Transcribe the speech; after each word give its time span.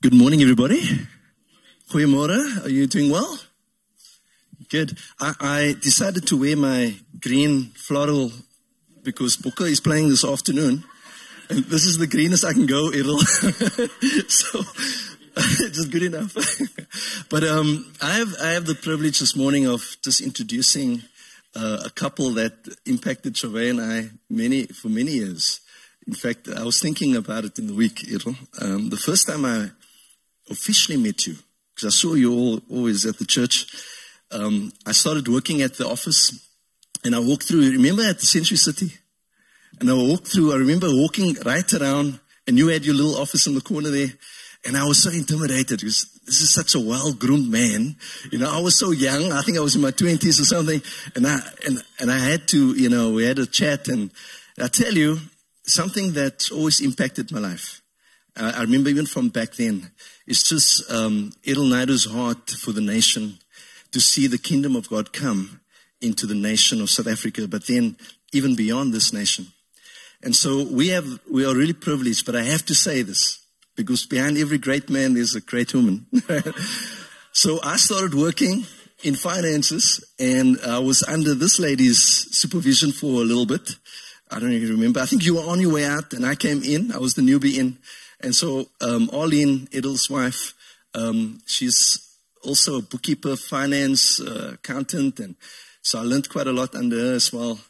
Good 0.00 0.14
morning, 0.14 0.40
everybody. 0.42 0.80
Goeiemorgen. 1.90 2.64
Are 2.64 2.68
you 2.68 2.86
doing 2.86 3.10
well? 3.10 3.36
Good. 4.68 4.96
I, 5.18 5.34
I 5.40 5.74
decided 5.82 6.24
to 6.28 6.36
wear 6.36 6.56
my 6.56 6.94
green 7.20 7.72
floral 7.74 8.30
because 9.02 9.36
Bokke 9.38 9.68
is 9.68 9.80
playing 9.80 10.08
this 10.08 10.24
afternoon. 10.24 10.84
And 11.50 11.64
this 11.64 11.84
is 11.84 11.98
the 11.98 12.06
greenest 12.06 12.44
I 12.44 12.52
can 12.52 12.66
go, 12.66 12.90
Errol. 12.90 13.18
so, 14.28 14.62
just 15.72 15.90
good 15.90 16.04
enough. 16.04 16.32
but 17.28 17.42
um, 17.42 17.92
I, 18.00 18.12
have, 18.12 18.36
I 18.40 18.50
have 18.50 18.66
the 18.66 18.76
privilege 18.76 19.18
this 19.18 19.34
morning 19.34 19.66
of 19.66 19.96
just 20.04 20.20
introducing 20.20 21.02
uh, 21.56 21.82
a 21.84 21.90
couple 21.90 22.30
that 22.34 22.52
impacted 22.86 23.36
Chauvet 23.36 23.70
and 23.70 23.80
I 23.80 24.10
many, 24.30 24.66
for 24.66 24.90
many 24.90 25.10
years. 25.10 25.58
In 26.06 26.14
fact, 26.14 26.48
I 26.48 26.62
was 26.62 26.80
thinking 26.80 27.16
about 27.16 27.44
it 27.44 27.58
in 27.58 27.66
the 27.66 27.74
week, 27.74 28.06
Errol. 28.08 28.36
Um, 28.62 28.90
the 28.90 28.96
first 28.96 29.26
time 29.26 29.44
I 29.44 29.72
officially 30.50 30.98
met 30.98 31.26
you, 31.26 31.36
because 31.74 31.94
I 31.94 31.96
saw 31.96 32.14
you 32.14 32.32
all 32.32 32.60
always 32.70 33.06
at 33.06 33.18
the 33.18 33.24
church, 33.24 33.66
um, 34.30 34.72
I 34.86 34.92
started 34.92 35.28
working 35.28 35.62
at 35.62 35.74
the 35.74 35.88
office 35.88 36.32
and 37.04 37.14
I 37.14 37.18
walked 37.18 37.44
through, 37.44 37.70
remember 37.70 38.02
at 38.02 38.18
the 38.18 38.26
Century 38.26 38.56
City? 38.56 38.92
And 39.80 39.88
I 39.90 39.94
walked 39.94 40.26
through, 40.26 40.52
I 40.52 40.56
remember 40.56 40.88
walking 40.90 41.36
right 41.44 41.72
around 41.74 42.18
and 42.46 42.58
you 42.58 42.68
had 42.68 42.84
your 42.84 42.94
little 42.94 43.16
office 43.16 43.46
in 43.46 43.54
the 43.54 43.60
corner 43.60 43.90
there. 43.90 44.12
And 44.64 44.76
I 44.76 44.84
was 44.84 45.02
so 45.02 45.10
intimidated 45.10 45.78
because 45.80 46.10
this 46.26 46.40
is 46.40 46.52
such 46.52 46.74
a 46.74 46.80
well-groomed 46.80 47.48
man. 47.48 47.94
You 48.32 48.38
know, 48.38 48.50
I 48.50 48.60
was 48.60 48.76
so 48.76 48.90
young. 48.90 49.30
I 49.30 49.42
think 49.42 49.56
I 49.56 49.60
was 49.60 49.76
in 49.76 49.82
my 49.82 49.92
twenties 49.92 50.40
or 50.40 50.44
something. 50.44 50.82
And 51.14 51.26
I, 51.26 51.38
and, 51.64 51.82
and 52.00 52.10
I 52.10 52.18
had 52.18 52.48
to, 52.48 52.74
you 52.74 52.88
know, 52.88 53.12
we 53.12 53.24
had 53.24 53.38
a 53.38 53.46
chat 53.46 53.86
and 53.88 54.10
I 54.60 54.66
tell 54.66 54.92
you, 54.92 55.20
something 55.64 56.14
that 56.14 56.50
always 56.50 56.80
impacted 56.80 57.30
my 57.30 57.38
life. 57.38 57.82
Uh, 58.34 58.52
I 58.56 58.62
remember 58.62 58.88
even 58.88 59.04
from 59.04 59.28
back 59.28 59.52
then, 59.54 59.90
it's 60.28 60.46
just 60.46 60.90
um, 60.92 61.32
Errol 61.46 61.64
Naidoo's 61.64 62.04
heart 62.04 62.50
for 62.50 62.72
the 62.72 62.82
nation 62.82 63.38
to 63.92 63.98
see 63.98 64.26
the 64.26 64.36
kingdom 64.36 64.76
of 64.76 64.90
God 64.90 65.10
come 65.10 65.60
into 66.02 66.26
the 66.26 66.34
nation 66.34 66.82
of 66.82 66.90
South 66.90 67.06
Africa, 67.06 67.48
but 67.48 67.66
then 67.66 67.96
even 68.34 68.54
beyond 68.54 68.92
this 68.92 69.10
nation. 69.10 69.46
And 70.22 70.36
so 70.36 70.64
we 70.70 70.88
have, 70.88 71.06
we 71.30 71.46
are 71.46 71.56
really 71.56 71.72
privileged, 71.72 72.26
but 72.26 72.36
I 72.36 72.42
have 72.42 72.66
to 72.66 72.74
say 72.74 73.00
this 73.00 73.42
because 73.74 74.04
behind 74.04 74.36
every 74.36 74.58
great 74.58 74.90
man, 74.90 75.14
there's 75.14 75.34
a 75.34 75.40
great 75.40 75.72
woman. 75.72 76.06
so 77.32 77.58
I 77.64 77.78
started 77.78 78.12
working 78.12 78.66
in 79.02 79.14
finances 79.14 80.04
and 80.18 80.58
I 80.66 80.78
was 80.80 81.02
under 81.04 81.34
this 81.34 81.58
lady's 81.58 82.02
supervision 82.36 82.92
for 82.92 83.22
a 83.22 83.24
little 83.24 83.46
bit. 83.46 83.76
I 84.30 84.40
don't 84.40 84.52
even 84.52 84.72
remember. 84.72 85.00
I 85.00 85.06
think 85.06 85.24
you 85.24 85.36
were 85.36 85.50
on 85.50 85.58
your 85.58 85.72
way 85.72 85.86
out 85.86 86.12
and 86.12 86.26
I 86.26 86.34
came 86.34 86.62
in. 86.62 86.92
I 86.92 86.98
was 86.98 87.14
the 87.14 87.22
newbie 87.22 87.56
in. 87.56 87.78
And 88.20 88.34
so, 88.34 88.68
um, 88.80 89.10
Arlene, 89.12 89.68
Errol's 89.72 90.10
wife, 90.10 90.54
um, 90.94 91.40
she's 91.46 92.16
also 92.42 92.78
a 92.78 92.82
bookkeeper, 92.82 93.36
finance, 93.36 94.20
uh, 94.20 94.52
accountant. 94.54 95.20
And 95.20 95.36
so 95.82 96.00
I 96.00 96.02
learned 96.02 96.28
quite 96.28 96.46
a 96.46 96.52
lot 96.52 96.74
under 96.74 96.96
her 96.96 97.14
as 97.14 97.32
well. 97.32 97.60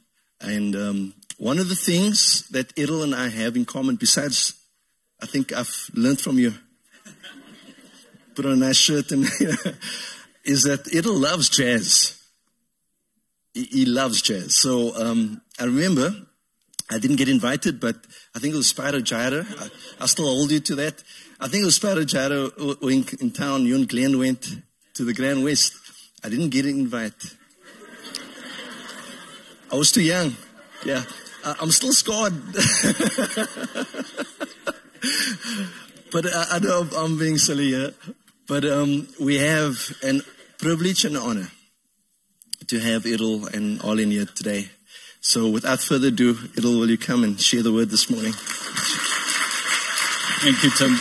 And, 0.40 0.74
um, 0.74 1.14
one 1.36 1.58
of 1.58 1.68
the 1.68 1.76
things 1.76 2.48
that 2.48 2.72
Errol 2.76 3.02
and 3.02 3.14
I 3.14 3.28
have 3.28 3.56
in 3.56 3.64
common, 3.64 3.96
besides, 3.96 4.54
I 5.20 5.26
think 5.26 5.52
I've 5.52 5.90
learned 5.94 6.20
from 6.20 6.38
you, 6.38 6.52
put 8.34 8.46
on 8.46 8.52
a 8.52 8.56
nice 8.56 8.76
shirt 8.76 9.12
and, 9.12 9.24
is 10.44 10.62
that 10.62 10.92
Edel 10.94 11.14
loves 11.14 11.48
jazz. 11.50 12.18
He, 13.52 13.64
he 13.64 13.84
loves 13.84 14.22
jazz. 14.22 14.56
So, 14.56 14.96
um, 14.96 15.42
I 15.60 15.64
remember 15.64 16.14
I 16.90 16.98
didn't 16.98 17.16
get 17.16 17.28
invited, 17.28 17.80
but 17.80 17.96
I 18.34 18.38
think 18.38 18.54
it 18.54 18.56
was 18.56 18.72
Spyro 18.72 19.00
Gyra. 19.00 19.44
I, 19.60 20.04
I 20.04 20.06
still 20.06 20.26
hold 20.26 20.50
you 20.50 20.60
to 20.60 20.74
that. 20.76 21.02
I 21.38 21.48
think 21.48 21.62
it 21.62 21.66
was 21.66 21.78
Spyro 21.78 22.04
Gyra 22.04 22.50
in, 22.90 23.04
in 23.20 23.30
town. 23.30 23.66
You 23.66 23.76
and 23.76 23.88
Glenn 23.88 24.18
went 24.18 24.56
to 24.94 25.04
the 25.04 25.12
Grand 25.12 25.44
West. 25.44 25.74
I 26.24 26.30
didn't 26.30 26.48
get 26.48 26.64
an 26.64 26.72
invite. 26.80 27.36
I 29.70 29.76
was 29.76 29.92
too 29.92 30.02
young. 30.02 30.34
Yeah. 30.84 31.04
I, 31.44 31.56
I'm 31.60 31.70
still 31.70 31.92
scarred. 31.92 32.32
but 36.10 36.26
I, 36.26 36.46
I, 36.52 36.58
know 36.58 36.88
I'm 36.96 37.18
being 37.18 37.36
silly 37.36 37.68
here. 37.68 37.92
But 38.46 38.64
um, 38.64 39.08
we 39.20 39.36
have 39.36 39.94
an 40.02 40.22
privilege 40.58 41.04
and 41.04 41.16
honor 41.16 41.50
to 42.66 42.80
have 42.80 43.06
Errol 43.06 43.46
and 43.46 43.80
Arlene 43.82 44.10
here 44.10 44.26
today. 44.26 44.70
So 45.20 45.48
without 45.48 45.80
further 45.80 46.08
ado, 46.08 46.36
will 46.56 46.88
you 46.88 46.98
come 46.98 47.24
and 47.24 47.40
share 47.40 47.62
the 47.62 47.72
word 47.72 47.90
this 47.90 48.08
morning? 48.10 48.32
Thank 50.40 50.62
you, 50.62 50.70
Tim. 50.70 50.96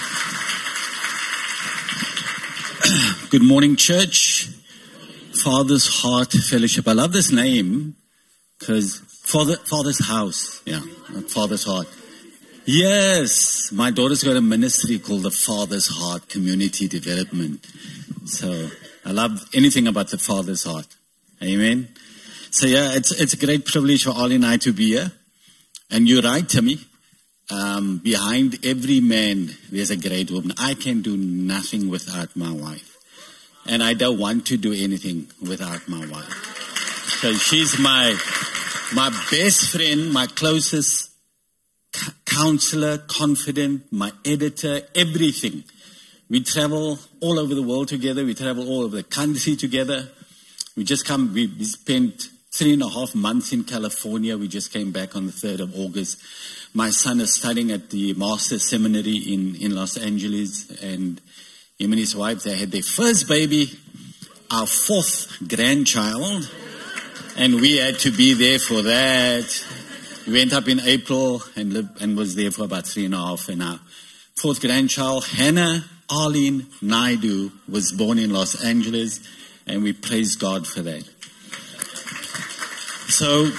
Good 3.29 3.43
morning, 3.43 3.75
church. 3.75 4.49
Father's 5.43 5.87
Heart 6.01 6.33
Fellowship. 6.33 6.87
I 6.87 6.93
love 6.93 7.11
this 7.13 7.31
name 7.31 7.95
because 8.59 8.97
Father, 9.21 9.55
Father's 9.57 10.05
House. 10.05 10.61
Yeah, 10.65 10.81
Father's 11.27 11.63
Heart. 11.63 11.87
Yes, 12.65 13.71
my 13.71 13.91
daughter's 13.91 14.23
got 14.23 14.35
a 14.35 14.41
ministry 14.41 14.99
called 14.99 15.23
the 15.23 15.31
Father's 15.31 15.87
Heart 15.87 16.27
Community 16.27 16.87
Development. 16.87 17.65
So 18.25 18.69
I 19.05 19.11
love 19.11 19.47
anything 19.53 19.87
about 19.87 20.09
the 20.09 20.17
Father's 20.17 20.63
Heart. 20.63 20.87
Amen. 21.41 21.87
So 22.49 22.65
yeah, 22.65 22.93
it's 22.93 23.11
it's 23.11 23.33
a 23.33 23.37
great 23.37 23.65
privilege 23.65 24.03
for 24.03 24.11
Ollie 24.11 24.35
and 24.35 24.45
I 24.45 24.57
to 24.57 24.73
be 24.73 24.87
here. 24.87 25.11
And 25.91 26.07
you're 26.07 26.21
right, 26.21 26.47
Timmy. 26.47 26.79
Um, 27.49 27.99
behind 27.99 28.65
every 28.65 28.99
man, 28.99 29.55
there's 29.71 29.89
a 29.89 29.97
great 29.97 30.31
woman. 30.31 30.53
I 30.57 30.73
can 30.73 31.01
do 31.01 31.15
nothing 31.15 31.89
without 31.89 32.35
my 32.35 32.51
wife, 32.51 32.97
and 33.65 33.81
I 33.81 33.93
don't 33.93 34.19
want 34.19 34.47
to 34.47 34.57
do 34.57 34.73
anything 34.73 35.27
without 35.41 35.87
my 35.87 36.05
wife. 36.07 36.33
So 37.21 37.33
she's 37.33 37.79
my 37.79 38.17
my 38.93 39.09
best 39.31 39.71
friend, 39.71 40.11
my 40.11 40.27
closest 40.27 41.11
counselor, 42.25 42.97
confidant, 42.97 43.91
my 43.91 44.11
editor, 44.25 44.81
everything. 44.95 45.63
We 46.29 46.43
travel 46.43 46.99
all 47.21 47.39
over 47.39 47.55
the 47.55 47.63
world 47.63 47.87
together. 47.87 48.25
We 48.25 48.33
travel 48.33 48.67
all 48.67 48.83
over 48.83 48.97
the 48.97 49.03
country 49.03 49.55
together. 49.55 50.09
We 50.75 50.83
just 50.83 51.05
come. 51.05 51.33
We, 51.33 51.47
we 51.47 51.63
spent 51.63 52.29
three 52.57 52.73
and 52.73 52.81
a 52.81 52.89
half 52.89 53.13
months 53.13 53.53
in 53.53 53.63
California. 53.63 54.35
We 54.35 54.47
just 54.47 54.73
came 54.73 54.91
back 54.91 55.15
on 55.15 55.27
the 55.27 55.31
3rd 55.31 55.59
of 55.59 55.75
August. 55.79 56.19
My 56.73 56.89
son 56.89 57.21
is 57.21 57.35
studying 57.35 57.71
at 57.71 57.91
the 57.91 58.15
Master's 58.15 58.63
Seminary 58.63 59.17
in, 59.17 59.55
in 59.57 59.75
Los 59.75 59.95
Angeles, 59.95 60.67
and 60.81 61.21
him 61.77 61.91
and 61.91 61.99
his 61.99 62.15
wife, 62.15 62.41
they 62.41 62.57
had 62.57 62.71
their 62.71 62.81
first 62.81 63.27
baby, 63.27 63.77
our 64.49 64.65
fourth 64.65 65.37
grandchild, 65.47 66.49
and 67.37 67.61
we 67.61 67.77
had 67.77 67.99
to 67.99 68.11
be 68.11 68.33
there 68.33 68.57
for 68.57 68.81
that. 68.81 69.63
We 70.25 70.33
went 70.33 70.53
up 70.53 70.67
in 70.67 70.79
April 70.79 71.43
and 71.55 71.73
lived, 71.73 72.01
and 72.01 72.17
was 72.17 72.33
there 72.33 72.49
for 72.49 72.63
about 72.63 72.87
three 72.87 73.05
and 73.05 73.13
a 73.13 73.17
half, 73.17 73.49
and 73.49 73.61
our 73.61 73.79
fourth 74.35 74.61
grandchild, 74.61 75.25
Hannah 75.27 75.85
Arlene 76.09 76.61
Naidoo, 76.81 77.51
was 77.69 77.91
born 77.91 78.17
in 78.17 78.33
Los 78.33 78.63
Angeles, 78.63 79.19
and 79.67 79.83
we 79.83 79.93
praise 79.93 80.35
God 80.35 80.65
for 80.65 80.81
that. 80.81 81.16
So, 83.07 83.51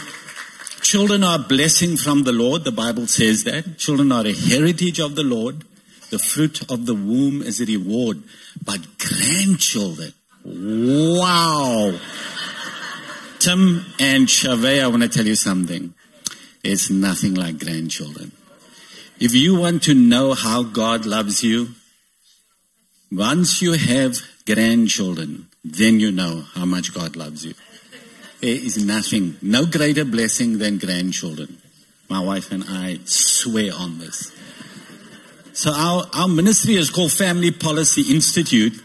children 0.82 1.24
are 1.24 1.36
a 1.36 1.42
blessing 1.42 1.96
from 1.96 2.24
the 2.24 2.32
Lord. 2.32 2.64
The 2.64 2.72
Bible 2.72 3.06
says 3.06 3.44
that. 3.44 3.78
Children 3.78 4.12
are 4.12 4.26
a 4.26 4.32
heritage 4.32 5.00
of 5.00 5.16
the 5.16 5.22
Lord. 5.22 5.64
The 6.10 6.18
fruit 6.18 6.70
of 6.70 6.86
the 6.86 6.94
womb 6.94 7.42
is 7.42 7.60
a 7.60 7.64
reward. 7.64 8.22
But 8.64 8.80
grandchildren, 8.98 10.12
wow. 10.44 11.98
Tim 13.38 13.86
and 13.98 14.28
Chauvet, 14.28 14.82
I 14.82 14.86
want 14.88 15.02
to 15.02 15.08
tell 15.08 15.26
you 15.26 15.34
something. 15.34 15.94
It's 16.62 16.90
nothing 16.90 17.34
like 17.34 17.58
grandchildren. 17.58 18.32
If 19.20 19.34
you 19.34 19.58
want 19.58 19.82
to 19.84 19.94
know 19.94 20.34
how 20.34 20.62
God 20.62 21.06
loves 21.06 21.42
you, 21.42 21.68
once 23.10 23.62
you 23.62 23.72
have 23.72 24.18
grandchildren, 24.46 25.48
then 25.64 26.00
you 26.00 26.12
know 26.12 26.44
how 26.54 26.64
much 26.64 26.92
God 26.92 27.16
loves 27.16 27.44
you. 27.44 27.54
There 28.40 28.50
is 28.50 28.84
nothing, 28.84 29.36
no 29.42 29.66
greater 29.66 30.04
blessing 30.04 30.58
than 30.58 30.78
grandchildren. 30.78 31.58
My 32.08 32.20
wife 32.20 32.52
and 32.52 32.64
I 32.66 33.00
swear 33.04 33.72
on 33.74 33.98
this. 33.98 34.32
So 35.52 35.72
our, 35.72 36.06
our 36.14 36.28
ministry 36.28 36.76
is 36.76 36.88
called 36.88 37.12
Family 37.12 37.50
Policy 37.50 38.14
Institute. 38.14 38.80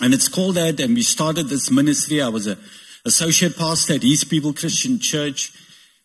And 0.00 0.14
it's 0.14 0.28
called 0.28 0.54
that. 0.54 0.78
And 0.78 0.94
we 0.94 1.02
started 1.02 1.48
this 1.48 1.70
ministry. 1.70 2.22
I 2.22 2.28
was 2.28 2.46
a 2.46 2.56
associate 3.04 3.56
pastor 3.56 3.94
at 3.94 4.02
His 4.02 4.22
People 4.22 4.52
Christian 4.52 5.00
Church 5.00 5.52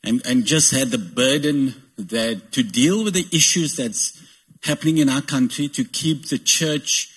and, 0.04 0.26
and 0.26 0.46
just 0.46 0.72
had 0.72 0.90
the 0.90 0.98
burden 0.98 1.76
that 1.98 2.52
to 2.54 2.64
deal 2.64 3.04
with 3.04 3.14
the 3.14 3.28
issues 3.32 3.76
that's 3.76 4.20
happening 4.64 4.98
in 4.98 5.10
our 5.10 5.22
country, 5.22 5.68
to 5.68 5.84
keep 5.84 6.30
the 6.30 6.38
church 6.40 7.10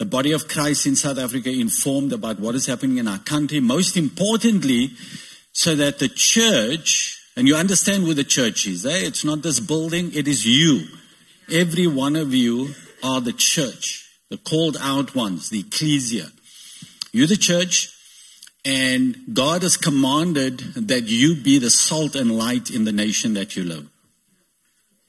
the 0.00 0.06
body 0.06 0.32
of 0.32 0.48
Christ 0.48 0.86
in 0.86 0.96
South 0.96 1.18
Africa 1.18 1.50
informed 1.50 2.14
about 2.14 2.40
what 2.40 2.54
is 2.54 2.64
happening 2.64 2.96
in 2.96 3.06
our 3.06 3.18
country. 3.18 3.60
Most 3.60 3.98
importantly, 3.98 4.92
so 5.52 5.74
that 5.74 5.98
the 5.98 6.08
church, 6.08 7.22
and 7.36 7.46
you 7.46 7.54
understand 7.54 8.04
who 8.04 8.14
the 8.14 8.24
church 8.24 8.66
is, 8.66 8.86
eh? 8.86 9.02
it's 9.02 9.26
not 9.26 9.42
this 9.42 9.60
building, 9.60 10.10
it 10.14 10.26
is 10.26 10.46
you. 10.46 10.86
Every 11.52 11.86
one 11.86 12.16
of 12.16 12.32
you 12.32 12.70
are 13.04 13.20
the 13.20 13.34
church, 13.34 14.08
the 14.30 14.38
called 14.38 14.78
out 14.80 15.14
ones, 15.14 15.50
the 15.50 15.60
ecclesia. 15.60 16.28
You're 17.12 17.26
the 17.26 17.36
church, 17.36 17.94
and 18.64 19.18
God 19.34 19.62
has 19.62 19.76
commanded 19.76 20.60
that 20.76 21.08
you 21.08 21.36
be 21.36 21.58
the 21.58 21.68
salt 21.68 22.16
and 22.16 22.38
light 22.38 22.70
in 22.70 22.84
the 22.84 22.92
nation 22.92 23.34
that 23.34 23.54
you 23.54 23.64
live. 23.64 23.86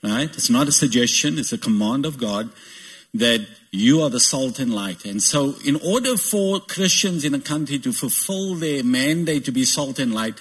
Right? 0.03 0.29
It's 0.35 0.49
not 0.49 0.67
a 0.67 0.73
suggestion, 0.73 1.39
it's 1.39 1.53
a 1.53 1.57
command 1.57 2.05
of 2.05 2.17
God 2.17 2.49
that 3.13 3.45
you 3.71 4.01
are 4.01 4.09
the 4.09 4.19
salt 4.19 4.59
and 4.59 4.73
light. 4.73 5.05
And 5.05 5.21
so, 5.21 5.55
in 5.65 5.75
order 5.77 6.15
for 6.17 6.59
Christians 6.59 7.25
in 7.25 7.33
a 7.33 7.39
country 7.39 7.79
to 7.79 7.91
fulfill 7.91 8.55
their 8.55 8.83
mandate 8.83 9.45
to 9.45 9.51
be 9.51 9.65
salt 9.65 9.99
and 9.99 10.13
light, 10.13 10.39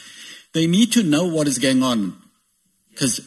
they 0.53 0.67
need 0.67 0.93
to 0.93 1.03
know 1.03 1.25
what 1.25 1.49
is 1.49 1.59
going 1.59 1.83
on. 1.83 2.17
Because 2.91 3.21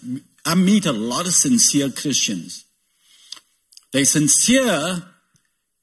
I 0.45 0.55
meet 0.55 0.85
a 0.85 0.91
lot 0.91 1.25
of 1.25 1.33
sincere 1.33 1.89
Christians. 1.89 2.65
They're 3.91 4.05
sincere, 4.05 5.03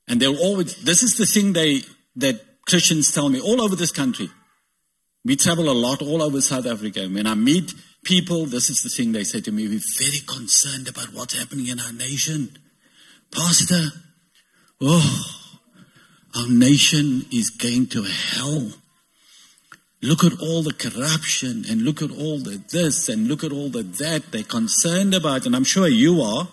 and 0.09 0.21
they'll 0.21 0.39
always, 0.39 0.83
this 0.83 1.03
is 1.03 1.17
the 1.17 1.27
thing 1.27 1.53
they, 1.53 1.83
that 2.17 2.41
Christians 2.67 3.12
tell 3.12 3.29
me 3.29 3.41
all 3.41 3.61
over 3.61 3.77
this 3.77 3.93
country. 3.93 4.31
We 5.25 5.37
travel 5.37 5.69
a 5.69 5.73
lot 5.73 6.03
all 6.03 6.23
over 6.23 6.41
South 6.41 6.67
Africa. 6.67 7.07
When 7.07 7.27
I 7.27 7.35
meet 7.35 7.75
people, 8.05 8.47
this 8.47 8.71
is 8.71 8.83
the 8.83 8.89
thing 8.89 9.12
they 9.12 9.25
say 9.25 9.41
to 9.43 9.53
me, 9.53 9.69
we're 9.69 9.81
very 9.99 10.21
concerned 10.27 10.89
about 10.89 11.12
what's 11.12 11.39
happening 11.39 11.69
in 11.69 11.79
our 11.79 11.93
nation. 11.93 12.57
Pastor, 13.32 13.91
oh, 14.81 15.41
our 16.37 16.49
nation 16.49 17.27
is 17.32 17.50
going 17.50 17.87
to 17.88 18.03
hell. 18.03 18.73
Look 20.03 20.25
at 20.25 20.41
all 20.41 20.62
the 20.62 20.73
corruption 20.73 21.65
and 21.69 21.82
look 21.82 22.00
at 22.00 22.11
all 22.11 22.38
the 22.38 22.62
this 22.73 23.09
and 23.09 23.29
look 23.29 23.44
at 23.44 23.53
all 23.53 23.69
the 23.69 23.82
that 23.82 24.32
they're 24.32 24.43
concerned 24.43 25.15
about. 25.15 25.44
And 25.44 25.55
I'm 25.55 25.65
sure 25.65 25.87
you 25.87 26.23
are. 26.23 26.49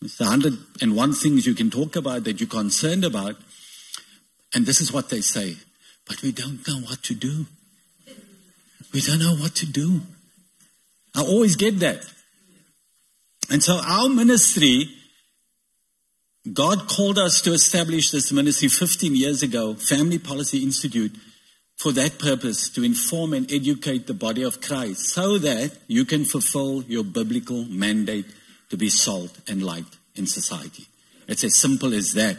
It's 0.00 0.20
and 0.20 0.94
one 0.94 1.12
things 1.12 1.46
you 1.46 1.54
can 1.54 1.70
talk 1.70 1.96
about 1.96 2.24
that 2.24 2.40
you're 2.40 2.48
concerned 2.48 3.04
about. 3.04 3.36
And 4.54 4.64
this 4.64 4.80
is 4.80 4.92
what 4.92 5.08
they 5.08 5.20
say. 5.20 5.56
But 6.06 6.22
we 6.22 6.30
don't 6.30 6.66
know 6.66 6.78
what 6.80 7.02
to 7.04 7.14
do. 7.14 7.46
We 8.94 9.00
don't 9.00 9.18
know 9.18 9.34
what 9.34 9.56
to 9.56 9.66
do. 9.66 10.00
I 11.14 11.22
always 11.22 11.56
get 11.56 11.80
that. 11.80 12.08
And 13.50 13.62
so 13.62 13.80
our 13.84 14.08
ministry 14.08 14.88
God 16.52 16.88
called 16.88 17.18
us 17.18 17.40
to 17.42 17.52
establish 17.52 18.10
this 18.10 18.32
ministry 18.32 18.68
15 18.68 19.16
years 19.16 19.42
ago, 19.42 19.74
Family 19.74 20.18
Policy 20.18 20.62
Institute, 20.62 21.14
for 21.76 21.92
that 21.92 22.18
purpose, 22.18 22.68
to 22.70 22.84
inform 22.84 23.32
and 23.32 23.50
educate 23.52 24.06
the 24.06 24.14
body 24.14 24.42
of 24.42 24.60
Christ 24.60 25.08
so 25.08 25.38
that 25.38 25.76
you 25.88 26.04
can 26.04 26.24
fulfill 26.24 26.82
your 26.84 27.04
biblical 27.04 27.64
mandate 27.64 28.26
to 28.70 28.76
be 28.76 28.88
salt 28.88 29.36
and 29.48 29.62
light 29.62 29.84
in 30.14 30.26
society. 30.26 30.86
It's 31.26 31.44
as 31.44 31.56
simple 31.56 31.92
as 31.92 32.14
that. 32.14 32.36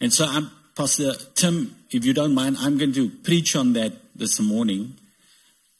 And 0.00 0.12
so, 0.12 0.26
I'm, 0.26 0.50
Pastor 0.76 1.12
Tim, 1.34 1.74
if 1.90 2.04
you 2.04 2.12
don't 2.12 2.34
mind, 2.34 2.56
I'm 2.60 2.78
going 2.78 2.92
to 2.94 3.08
preach 3.08 3.56
on 3.56 3.72
that 3.74 3.92
this 4.14 4.40
morning. 4.40 4.94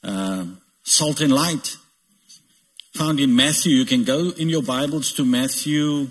Uh, 0.02 0.46
salt 0.82 1.20
and 1.20 1.32
light. 1.32 1.76
Found 2.94 3.20
in 3.20 3.34
Matthew. 3.34 3.72
You 3.72 3.84
can 3.86 4.04
go 4.04 4.30
in 4.30 4.48
your 4.48 4.62
Bibles 4.62 5.12
to 5.14 5.24
Matthew 5.24 6.10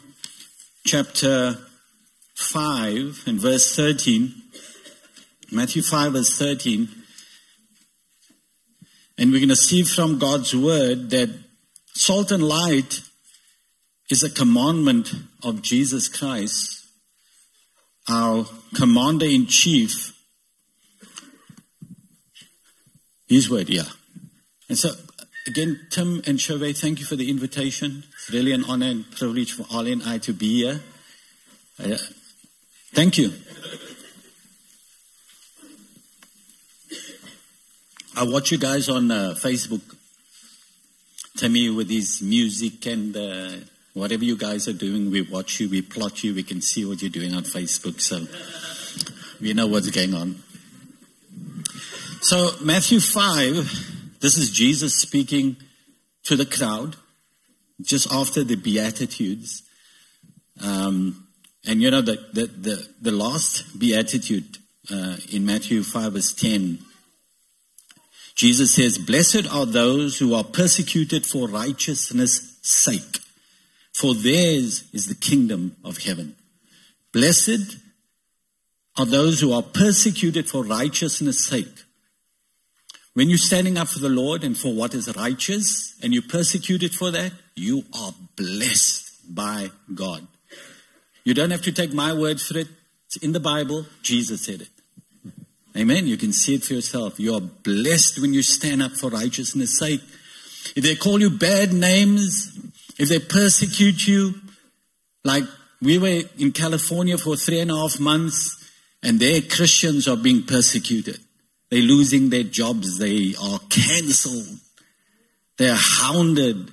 chapter 0.84 1.58
5 2.36 3.24
and 3.28 3.40
verse 3.40 3.76
13. 3.76 4.34
Matthew 5.52 5.82
5 5.82 6.14
verse 6.14 6.38
13. 6.38 6.90
And 9.18 9.32
we're 9.32 9.40
going 9.40 9.50
to 9.50 9.56
see 9.56 9.84
from 9.84 10.18
God's 10.18 10.56
word 10.56 11.12
that 11.12 11.30
salt 11.94 12.32
and 12.32 12.44
light 12.44 13.02
is 14.10 14.24
a 14.24 14.30
commandment 14.30 15.14
of 15.44 15.62
Jesus 15.62 16.08
Christ, 16.08 16.86
our 18.10 18.46
commander 18.76 19.26
in 19.26 19.46
chief. 19.46 20.14
His 23.28 23.50
word, 23.50 23.70
yeah. 23.70 23.90
And 24.68 24.78
so 24.78 24.92
Again, 25.48 25.88
Tim 25.90 26.22
and 26.28 26.40
Chauvet, 26.40 26.78
thank 26.78 27.00
you 27.00 27.06
for 27.06 27.16
the 27.16 27.30
invitation. 27.30 28.04
It's 28.14 28.30
really 28.30 28.52
an 28.52 28.64
honor 28.66 28.88
and 28.88 29.10
privilege 29.12 29.54
for 29.54 29.66
Ali 29.76 29.94
and 29.94 30.04
I 30.04 30.20
to 30.20 30.34
be 30.34 30.62
here. 30.62 30.82
Uh, 31.84 31.98
thank 32.94 33.18
you. 33.18 33.34
I 38.16 38.24
watch 38.24 38.52
you 38.52 38.60
guys 38.60 38.88
on 38.88 39.10
uh, 39.10 39.34
Facebook. 39.36 39.82
Timmy 41.38 41.72
with 41.72 41.90
his 41.90 42.22
music 42.22 42.86
and 42.86 43.18
uh, 43.18 43.52
whatever 43.94 44.24
you 44.24 44.38
guys 44.38 44.68
are 44.68 44.74
doing, 44.74 45.10
we 45.10 45.24
watch 45.24 45.60
you, 45.60 45.70
we 45.70 45.82
plot 45.82 46.24
you, 46.24 46.36
we 46.36 46.44
can 46.44 46.62
see 46.62 46.86
what 46.86 47.02
you're 47.02 47.10
doing 47.10 47.34
on 47.34 47.44
Facebook, 47.44 48.00
so 48.00 48.28
we 49.42 49.54
know 49.54 49.66
what's 49.66 49.90
going 49.90 50.14
on. 50.14 50.36
So, 52.22 52.52
Matthew 52.62 53.00
5 53.00 53.91
this 54.22 54.38
is 54.38 54.52
Jesus 54.52 54.96
speaking 54.96 55.58
to 56.24 56.36
the 56.36 56.46
crowd 56.46 56.96
just 57.82 58.12
after 58.12 58.44
the 58.44 58.56
Beatitudes. 58.56 59.64
Um, 60.64 61.28
and 61.66 61.82
you 61.82 61.92
know, 61.92 62.02
the, 62.02 62.18
the, 62.34 62.46
the, 62.46 62.88
the 63.02 63.12
last 63.12 63.78
Beatitude 63.80 64.58
uh, 64.92 65.18
in 65.32 65.46
Matthew 65.46 65.84
5 65.84 66.14
verse 66.14 66.34
10, 66.34 66.80
Jesus 68.36 68.74
says, 68.74 68.98
Blessed 68.98 69.48
are 69.52 69.66
those 69.66 70.20
who 70.20 70.34
are 70.34 70.44
persecuted 70.44 71.26
for 71.26 71.48
righteousness' 71.48 72.58
sake, 72.62 73.20
for 73.94 74.14
theirs 74.14 74.84
is 74.94 75.08
the 75.08 75.16
kingdom 75.16 75.76
of 75.84 75.98
heaven. 75.98 76.36
Blessed 77.12 77.78
are 78.98 79.06
those 79.06 79.42
who 79.42 79.52
are 79.52 79.62
persecuted 79.62 80.50
for 80.50 80.64
righteousness' 80.64 81.46
sake, 81.46 81.84
when 83.14 83.30
you're 83.30 83.38
standing 83.38 83.78
up 83.78 83.90
for 83.90 84.00
the 84.00 84.10
Lord 84.10 84.44
and 84.44 84.58
for 84.58 84.74
what 84.74 84.94
is 84.94 85.14
righteous 85.16 85.96
and 86.02 86.14
you're 86.14 86.24
persecuted 86.24 86.94
for 86.94 87.12
that, 87.12 87.34
you 87.56 87.84
are 87.94 88.14
blessed 88.36 89.12
by 89.36 89.70
God. 89.94 90.28
You 91.24 91.34
don't 91.34 91.52
have 91.52 91.62
to 91.64 91.72
take 91.72 91.94
my 91.94 92.14
word 92.14 92.40
for 92.40 92.58
it. 92.58 92.68
It's 93.08 93.18
in 93.18 93.34
the 93.34 93.40
Bible. 93.40 93.86
Jesus 94.02 94.46
said 94.46 94.62
it. 94.62 94.70
Amen. 95.78 96.08
You 96.08 96.18
can 96.18 96.34
see 96.34 96.56
it 96.56 96.64
for 96.64 96.74
yourself. 96.74 97.20
You 97.20 97.36
are 97.36 97.42
blessed 97.42 98.20
when 98.20 98.34
you 98.34 98.42
stand 98.42 98.82
up 98.82 98.94
for 98.94 99.10
righteousness' 99.10 99.78
sake. 99.78 100.02
If 100.76 100.84
they 100.84 100.96
call 100.96 101.20
you 101.20 101.30
bad 101.30 101.74
names, 101.74 102.58
if 102.98 103.10
they 103.10 103.20
persecute 103.20 104.08
you, 104.08 104.36
like 105.24 105.44
we 105.82 105.98
were 105.98 106.24
in 106.38 106.52
California 106.52 107.18
for 107.18 107.36
three 107.36 107.60
and 107.60 107.72
a 107.72 107.76
half 107.76 108.00
months, 108.00 108.58
and 109.04 109.20
their 109.20 109.42
Christians 109.42 110.08
are 110.08 110.18
being 110.18 110.44
persecuted. 110.44 111.20
They're 111.72 111.82
losing 111.82 112.30
their 112.30 112.44
jobs. 112.44 113.00
They 113.00 113.34
are 113.42 113.60
cancelled. 113.70 114.60
They 115.58 115.70
are 115.70 115.80
hounded. 115.80 116.70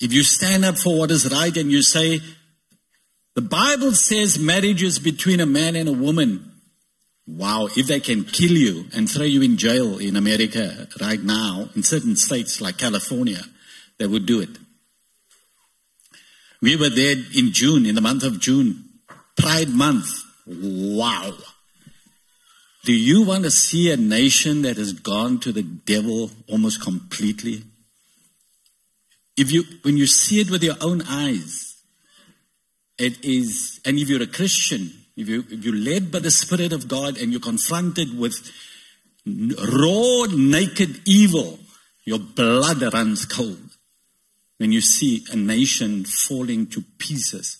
If 0.00 0.12
you 0.12 0.22
stand 0.22 0.64
up 0.64 0.78
for 0.78 0.96
what 0.96 1.10
is 1.10 1.30
right 1.30 1.54
and 1.56 1.70
you 1.70 1.82
say, 1.82 2.20
the 3.34 3.42
Bible 3.42 3.92
says 3.92 4.38
marriage 4.38 4.82
is 4.82 4.98
between 4.98 5.40
a 5.40 5.46
man 5.46 5.74
and 5.74 5.88
a 5.88 5.92
woman. 5.92 6.52
Wow, 7.26 7.68
if 7.76 7.86
they 7.86 8.00
can 8.00 8.24
kill 8.24 8.52
you 8.52 8.86
and 8.94 9.08
throw 9.10 9.24
you 9.24 9.42
in 9.42 9.56
jail 9.56 9.98
in 9.98 10.16
America 10.16 10.88
right 11.00 11.22
now, 11.22 11.68
in 11.76 11.82
certain 11.82 12.16
states 12.16 12.60
like 12.60 12.78
California, 12.78 13.40
they 13.98 14.06
would 14.06 14.26
do 14.26 14.40
it. 14.40 14.50
We 16.62 16.76
were 16.76 16.88
there 16.88 17.16
in 17.36 17.52
June, 17.52 17.86
in 17.86 17.94
the 17.94 18.00
month 18.00 18.22
of 18.22 18.40
June, 18.40 18.84
Pride 19.36 19.70
Month. 19.70 20.08
Wow. 20.46 21.32
Do 22.84 22.94
you 22.94 23.22
want 23.22 23.44
to 23.44 23.50
see 23.50 23.90
a 23.90 23.96
nation 23.96 24.62
that 24.62 24.76
has 24.78 24.92
gone 24.92 25.38
to 25.40 25.52
the 25.52 25.62
devil 25.62 26.30
almost 26.48 26.80
completely? 26.80 27.64
If 29.36 29.52
you, 29.52 29.64
when 29.82 29.96
you 29.96 30.06
see 30.06 30.40
it 30.40 30.50
with 30.50 30.62
your 30.62 30.76
own 30.80 31.02
eyes, 31.02 31.76
it 32.98 33.22
is, 33.24 33.80
and 33.84 33.98
if 33.98 34.08
you're 34.08 34.22
a 34.22 34.26
Christian, 34.26 34.92
if, 35.16 35.28
you, 35.28 35.44
if 35.50 35.64
you're 35.64 35.74
led 35.74 36.10
by 36.10 36.20
the 36.20 36.30
Spirit 36.30 36.72
of 36.72 36.88
God 36.88 37.18
and 37.18 37.32
you're 37.32 37.40
confronted 37.40 38.18
with 38.18 38.50
raw, 39.26 40.24
naked 40.30 41.00
evil, 41.06 41.58
your 42.04 42.18
blood 42.18 42.82
runs 42.94 43.26
cold 43.26 43.70
when 44.58 44.72
you 44.72 44.80
see 44.80 45.24
a 45.32 45.36
nation 45.36 46.04
falling 46.04 46.66
to 46.66 46.82
pieces. 46.98 47.58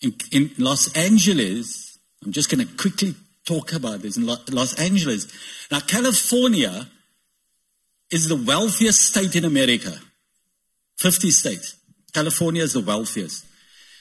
In, 0.00 0.14
in 0.32 0.50
Los 0.58 0.92
Angeles, 0.96 1.91
I'm 2.24 2.32
just 2.32 2.50
going 2.50 2.66
to 2.66 2.76
quickly 2.76 3.14
talk 3.44 3.72
about 3.72 4.02
this 4.02 4.16
in 4.16 4.26
Los 4.26 4.78
Angeles. 4.78 5.26
Now, 5.70 5.80
California 5.80 6.88
is 8.10 8.28
the 8.28 8.36
wealthiest 8.36 9.00
state 9.00 9.34
in 9.36 9.44
America. 9.44 9.92
50 10.98 11.30
states. 11.30 11.76
California 12.12 12.62
is 12.62 12.74
the 12.74 12.80
wealthiest. 12.80 13.46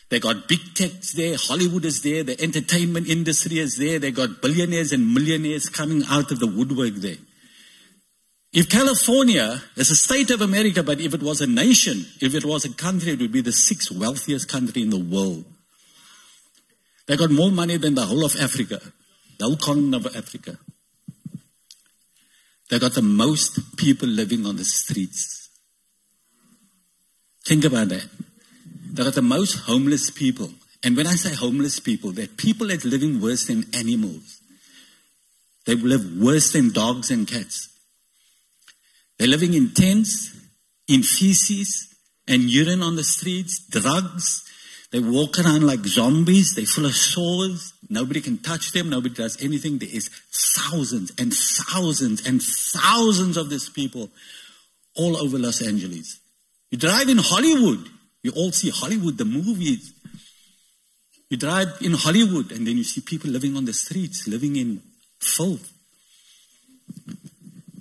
They 0.10 0.20
got 0.20 0.50
big 0.50 0.60
tech 0.76 0.92
there, 1.16 1.38
Hollywood 1.38 1.86
is 1.86 2.02
there, 2.02 2.22
the 2.22 2.40
entertainment 2.42 3.08
industry 3.08 3.60
is 3.60 3.78
there, 3.78 3.98
they 3.98 4.12
got 4.12 4.42
billionaires 4.42 4.92
and 4.92 5.14
millionaires 5.14 5.70
coming 5.70 6.04
out 6.10 6.32
of 6.32 6.40
the 6.40 6.48
woodwork 6.48 6.96
there. 6.96 7.16
If 8.52 8.70
California 8.70 9.62
is 9.78 9.90
a 9.90 9.96
state 9.96 10.30
of 10.30 10.42
America, 10.42 10.84
but 10.84 11.00
if 11.00 11.14
it 11.14 11.24
was 11.24 11.40
a 11.40 11.48
nation, 11.48 12.06
if 12.20 12.36
it 12.36 12.44
was 12.44 12.66
a 12.66 12.74
country, 12.74 13.14
it 13.14 13.22
would 13.22 13.32
be 13.32 13.40
the 13.40 13.54
sixth 13.54 13.90
wealthiest 13.92 14.50
country 14.50 14.82
in 14.82 14.90
the 14.90 15.00
world. 15.00 15.46
They 17.08 17.18
got 17.18 17.32
more 17.32 17.52
money 17.52 17.78
than 17.78 17.96
the 17.96 18.06
whole 18.06 18.26
of 18.26 18.36
Africa, 18.40 18.80
the 19.38 19.46
whole 19.46 19.58
continent 19.58 20.06
of 20.06 20.16
Africa. 20.16 20.58
They 22.70 22.80
got 22.80 22.94
the 22.94 23.02
most 23.02 23.78
people 23.78 24.08
living 24.08 24.46
on 24.46 24.56
the 24.56 24.64
streets. 24.64 25.50
Think 27.46 27.66
about 27.66 27.90
that. 27.90 28.08
They 28.94 29.04
got 29.04 29.14
the 29.14 29.22
most 29.22 29.56
homeless 29.68 30.10
people. 30.10 30.52
And 30.84 30.96
when 30.96 31.06
I 31.06 31.16
say 31.16 31.34
homeless 31.36 31.80
people, 31.80 32.12
they're 32.12 32.28
people 32.28 32.68
that 32.68 32.86
living 32.86 33.22
worse 33.22 33.46
than 33.46 33.66
animals. 33.74 34.40
They 35.66 35.76
live 35.76 36.18
worse 36.18 36.54
than 36.54 36.72
dogs 36.72 37.12
and 37.12 37.28
cats. 37.28 37.70
They're 39.18 39.28
living 39.28 39.54
in 39.54 39.74
tents, 39.74 40.36
in 40.88 41.04
feces 41.04 41.94
and 42.28 42.44
urine 42.44 42.82
on 42.82 42.96
the 42.96 43.04
streets, 43.04 43.60
drugs. 43.70 44.44
They 44.92 45.00
walk 45.00 45.40
around 45.40 45.66
like 45.66 45.86
zombies. 45.86 46.54
They're 46.54 46.66
full 46.66 46.86
of 46.86 46.94
sores. 46.94 47.74
Nobody 47.90 48.20
can 48.20 48.40
touch 48.40 48.74
them. 48.74 48.90
Nobody 48.90 49.16
does 49.16 49.42
anything. 49.42 49.78
There 49.78 49.90
is 49.92 50.10
thousands 50.32 51.14
and 51.18 51.34
thousands 51.34 52.28
and 52.28 52.42
thousands 52.42 53.38
of 53.38 53.50
these 53.50 53.70
people 53.70 54.10
all 54.96 55.16
over 55.18 55.40
Los 55.40 55.62
Angeles. 55.62 56.20
You 56.70 56.78
drive 56.78 57.08
in 57.08 57.20
Hollywood. 57.20 57.88
You 58.22 58.32
all 58.32 58.52
see 58.52 58.70
Hollywood, 58.70 59.18
the 59.18 59.26
movies. 59.26 59.94
You 61.30 61.38
drive 61.38 61.70
in 61.82 61.94
Hollywood 61.94 62.52
and 62.52 62.68
then 62.68 62.78
you 62.78 62.84
see 62.84 63.00
people 63.00 63.30
living 63.30 63.56
on 63.56 63.64
the 63.64 63.74
streets, 63.74 64.28
living 64.28 64.58
in 64.58 64.82
filth. 65.20 65.72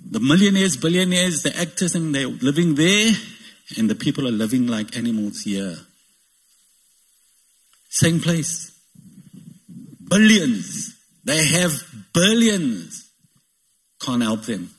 The 0.09 0.21
millionaires, 0.21 0.77
billionaires, 0.77 1.43
the 1.43 1.57
actors, 1.57 1.95
and 1.95 2.13
they're 2.13 2.27
living 2.27 2.75
there, 2.75 3.11
and 3.77 3.89
the 3.89 3.95
people 3.95 4.27
are 4.27 4.31
living 4.31 4.67
like 4.67 4.95
animals 4.97 5.41
here. 5.43 5.77
Same 7.91 8.21
place. 8.21 8.71
Billions. 10.09 10.95
They 11.25 11.45
have 11.45 11.73
billions. 12.13 13.11
Can't 13.99 14.23
help 14.23 14.43
them. 14.43 14.71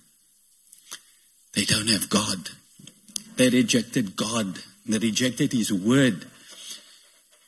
They 1.55 1.65
don't 1.65 1.91
have 1.91 2.09
God. 2.09 2.49
They 3.37 3.51
rejected 3.51 4.17
God. 4.17 4.59
They 4.87 4.97
rejected 4.99 5.53
His 5.53 5.71
word. 5.71 6.25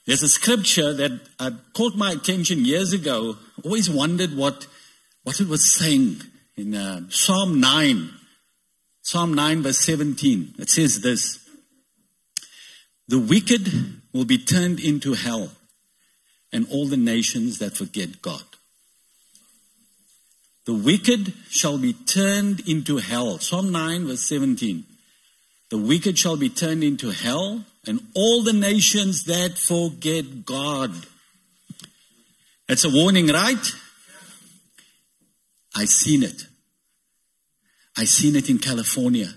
There's 0.06 0.22
a 0.22 0.28
scripture 0.28 0.92
that 0.92 1.18
uh, 1.38 1.52
caught 1.72 1.96
my 1.96 2.12
attention 2.12 2.66
years 2.66 2.92
ago. 2.92 3.38
Always 3.64 3.88
wondered 3.88 4.36
what, 4.36 4.66
what 5.22 5.40
it 5.40 5.48
was 5.48 5.72
saying 5.72 6.20
in 6.58 6.74
uh, 6.74 7.08
Psalm 7.08 7.58
9, 7.58 8.10
Psalm 9.00 9.32
9, 9.32 9.62
verse 9.62 9.78
17. 9.78 10.56
It 10.58 10.68
says 10.68 11.00
this 11.00 11.38
The 13.08 13.18
wicked 13.18 14.02
will 14.14 14.24
be 14.24 14.38
turned 14.38 14.78
into 14.80 15.12
hell, 15.14 15.50
and 16.52 16.66
all 16.70 16.86
the 16.86 16.96
nations 16.96 17.58
that 17.58 17.76
forget 17.76 18.22
God. 18.22 18.44
The 20.66 20.72
wicked 20.72 21.34
shall 21.50 21.76
be 21.76 21.92
turned 21.92 22.60
into 22.66 22.98
hell. 22.98 23.38
Psalm 23.40 23.70
9, 23.70 24.06
verse 24.06 24.22
17. 24.22 24.84
The 25.70 25.78
wicked 25.78 26.16
shall 26.16 26.36
be 26.36 26.48
turned 26.48 26.84
into 26.84 27.10
hell, 27.10 27.64
and 27.86 28.00
all 28.14 28.42
the 28.42 28.52
nations 28.52 29.24
that 29.24 29.58
forget 29.58 30.46
God. 30.46 30.92
That's 32.68 32.84
a 32.84 32.90
warning, 32.90 33.26
right? 33.26 33.72
I've 35.74 35.88
seen 35.88 36.22
it. 36.22 36.46
I've 37.98 38.08
seen 38.08 38.36
it 38.36 38.48
in 38.48 38.58
California. 38.58 39.34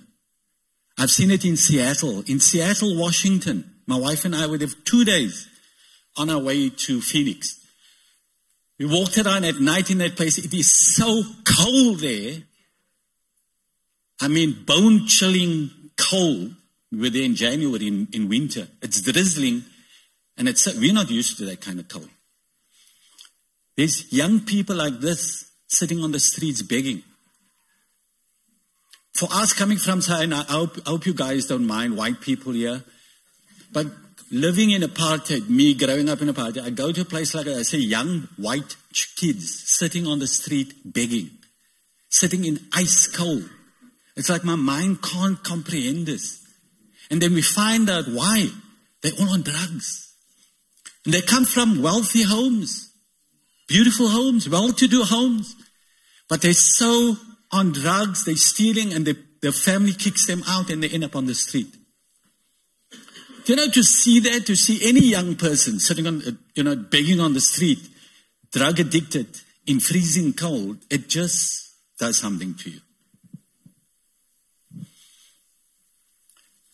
I've 0.98 1.12
seen 1.12 1.32
it 1.32 1.44
in 1.44 1.58
Seattle. 1.58 2.24
In 2.28 2.40
Seattle, 2.40 2.96
Washington, 2.96 3.74
my 3.88 3.98
wife 3.98 4.26
and 4.26 4.36
I 4.36 4.46
would 4.46 4.62
have 4.62 4.84
two 4.84 5.06
days 5.06 5.48
on 6.18 6.30
our 6.30 6.40
way 6.40 6.70
to 6.70 7.02
Phoenix. 7.02 7.60
We 8.78 8.86
walked 8.86 9.18
around 9.18 9.46
at 9.46 9.60
night 9.60 9.90
in 9.90 9.98
that 10.00 10.16
place. 10.16 10.38
It 10.38 10.54
is 10.54 10.72
so 10.72 11.24
cold 11.44 12.00
there. 12.00 12.44
I 14.20 14.28
mean, 14.28 14.64
bone 14.66 15.08
chilling 15.08 15.72
cold. 15.98 16.54
We 16.92 17.00
were 17.00 17.10
there 17.10 17.24
in 17.24 17.36
January 17.36 17.88
in, 17.88 18.08
in 18.14 18.30
winter. 18.30 18.68
It's 18.82 19.02
drizzling 19.02 19.64
and 20.38 20.48
it's, 20.48 20.68
we're 20.78 20.94
not 20.94 21.10
used 21.10 21.38
to 21.38 21.46
that 21.46 21.62
kind 21.62 21.80
of 21.80 21.88
cold. 21.88 22.10
There's 23.76 24.12
young 24.12 24.42
people 24.42 24.76
like 24.76 25.00
this 25.00 25.52
sitting 25.68 26.04
on 26.04 26.12
the 26.12 26.20
streets 26.20 26.62
begging. 26.62 27.04
For 29.14 29.28
us 29.32 29.54
coming 29.54 29.78
from 29.78 30.02
China, 30.02 30.46
I 30.48 30.54
hope, 30.54 30.78
I 30.86 30.92
hope 30.92 31.06
you 31.06 31.14
guys 31.14 31.48
don't 31.48 31.66
mind 31.66 31.98
white 31.98 32.22
people 32.22 32.54
here, 32.54 32.84
but 33.78 33.86
living 34.32 34.72
in 34.72 34.82
apartheid, 34.82 35.48
me 35.50 35.76
growing 35.76 36.10
up 36.10 36.20
in 36.20 36.30
apartheid, 36.30 36.64
I 36.64 36.72
go 36.72 36.92
to 36.92 37.02
a 37.02 37.06
place 37.06 37.36
like 37.36 37.46
that, 37.46 37.60
I 37.60 37.62
see 37.62 37.78
young 37.78 38.28
white 38.36 38.76
kids 39.18 39.70
sitting 39.70 40.08
on 40.08 40.18
the 40.18 40.26
street 40.26 40.74
begging, 40.84 41.30
sitting 42.10 42.44
in 42.44 42.58
ice 42.74 43.06
cold. 43.06 43.48
It's 44.16 44.30
like 44.30 44.44
my 44.44 44.56
mind 44.56 45.04
can't 45.04 45.44
comprehend 45.44 46.08
this. 46.08 46.44
And 47.12 47.22
then 47.22 47.36
we 47.36 47.44
find 47.44 47.88
out 47.88 48.06
why. 48.08 48.50
They're 49.04 49.20
all 49.20 49.30
on 49.30 49.44
drugs. 49.44 50.12
And 51.06 51.14
they 51.14 51.22
come 51.22 51.46
from 51.46 51.84
wealthy 51.84 52.24
homes, 52.24 52.92
beautiful 53.68 54.10
homes, 54.10 54.50
well-to-do 54.50 55.04
homes. 55.04 55.56
But 56.28 56.42
they're 56.42 56.54
so 56.54 57.16
on 57.52 57.74
drugs, 57.74 58.26
they're 58.26 58.38
stealing, 58.38 58.92
and 58.92 59.06
they, 59.06 59.14
their 59.44 59.52
family 59.52 59.94
kicks 59.94 60.26
them 60.26 60.42
out 60.48 60.72
and 60.72 60.82
they 60.82 60.90
end 60.90 61.04
up 61.04 61.16
on 61.16 61.28
the 61.28 61.36
street. 61.36 61.77
You 63.48 63.56
know, 63.56 63.70
to 63.70 63.82
see 63.82 64.20
that, 64.20 64.46
to 64.48 64.56
see 64.56 64.88
any 64.88 65.08
young 65.08 65.36
person 65.36 65.80
sitting 65.80 66.06
on, 66.06 66.22
uh, 66.22 66.32
you 66.54 66.64
know, 66.64 66.76
begging 66.76 67.22
on 67.22 67.34
the 67.34 67.40
street, 67.40 67.80
drug 68.52 68.80
addicted, 68.80 69.28
in 69.66 69.80
freezing 69.80 70.34
cold, 70.34 70.78
it 70.90 71.10
just 71.10 71.74
does 71.98 72.18
something 72.18 72.56
to 72.56 72.70
you. 72.70 72.80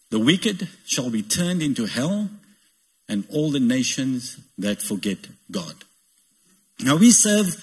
The 0.09 0.19
wicked 0.19 0.67
shall 0.85 1.09
be 1.09 1.23
turned 1.23 1.61
into 1.61 1.85
hell, 1.85 2.29
and 3.09 3.25
all 3.29 3.51
the 3.51 3.59
nations 3.59 4.39
that 4.57 4.81
forget 4.81 5.17
God. 5.51 5.75
Now 6.79 6.95
we 6.95 7.11
serve 7.11 7.55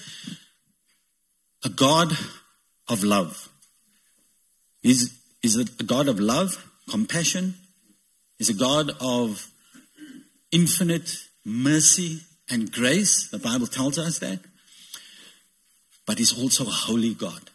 a 1.65 1.69
God 1.69 2.13
of 2.89 3.03
love. 3.03 3.49
Is, 4.83 5.19
is 5.43 5.57
a 5.57 5.65
God 5.85 6.09
of 6.09 6.21
love, 6.21 6.65
compassion? 6.89 7.55
Is 8.41 8.49
a 8.49 8.55
God 8.55 8.91
of 9.01 9.49
infinite 10.51 11.29
mercy 11.45 12.23
and 12.51 12.73
grace. 12.73 13.29
The 13.29 13.39
Bible 13.39 13.69
tells 13.69 13.99
us 13.99 14.19
that. 14.19 14.41
But 16.07 16.19
He's 16.19 16.37
also 16.37 16.65
a 16.65 16.71
holy 16.71 17.15
God. 17.15 17.51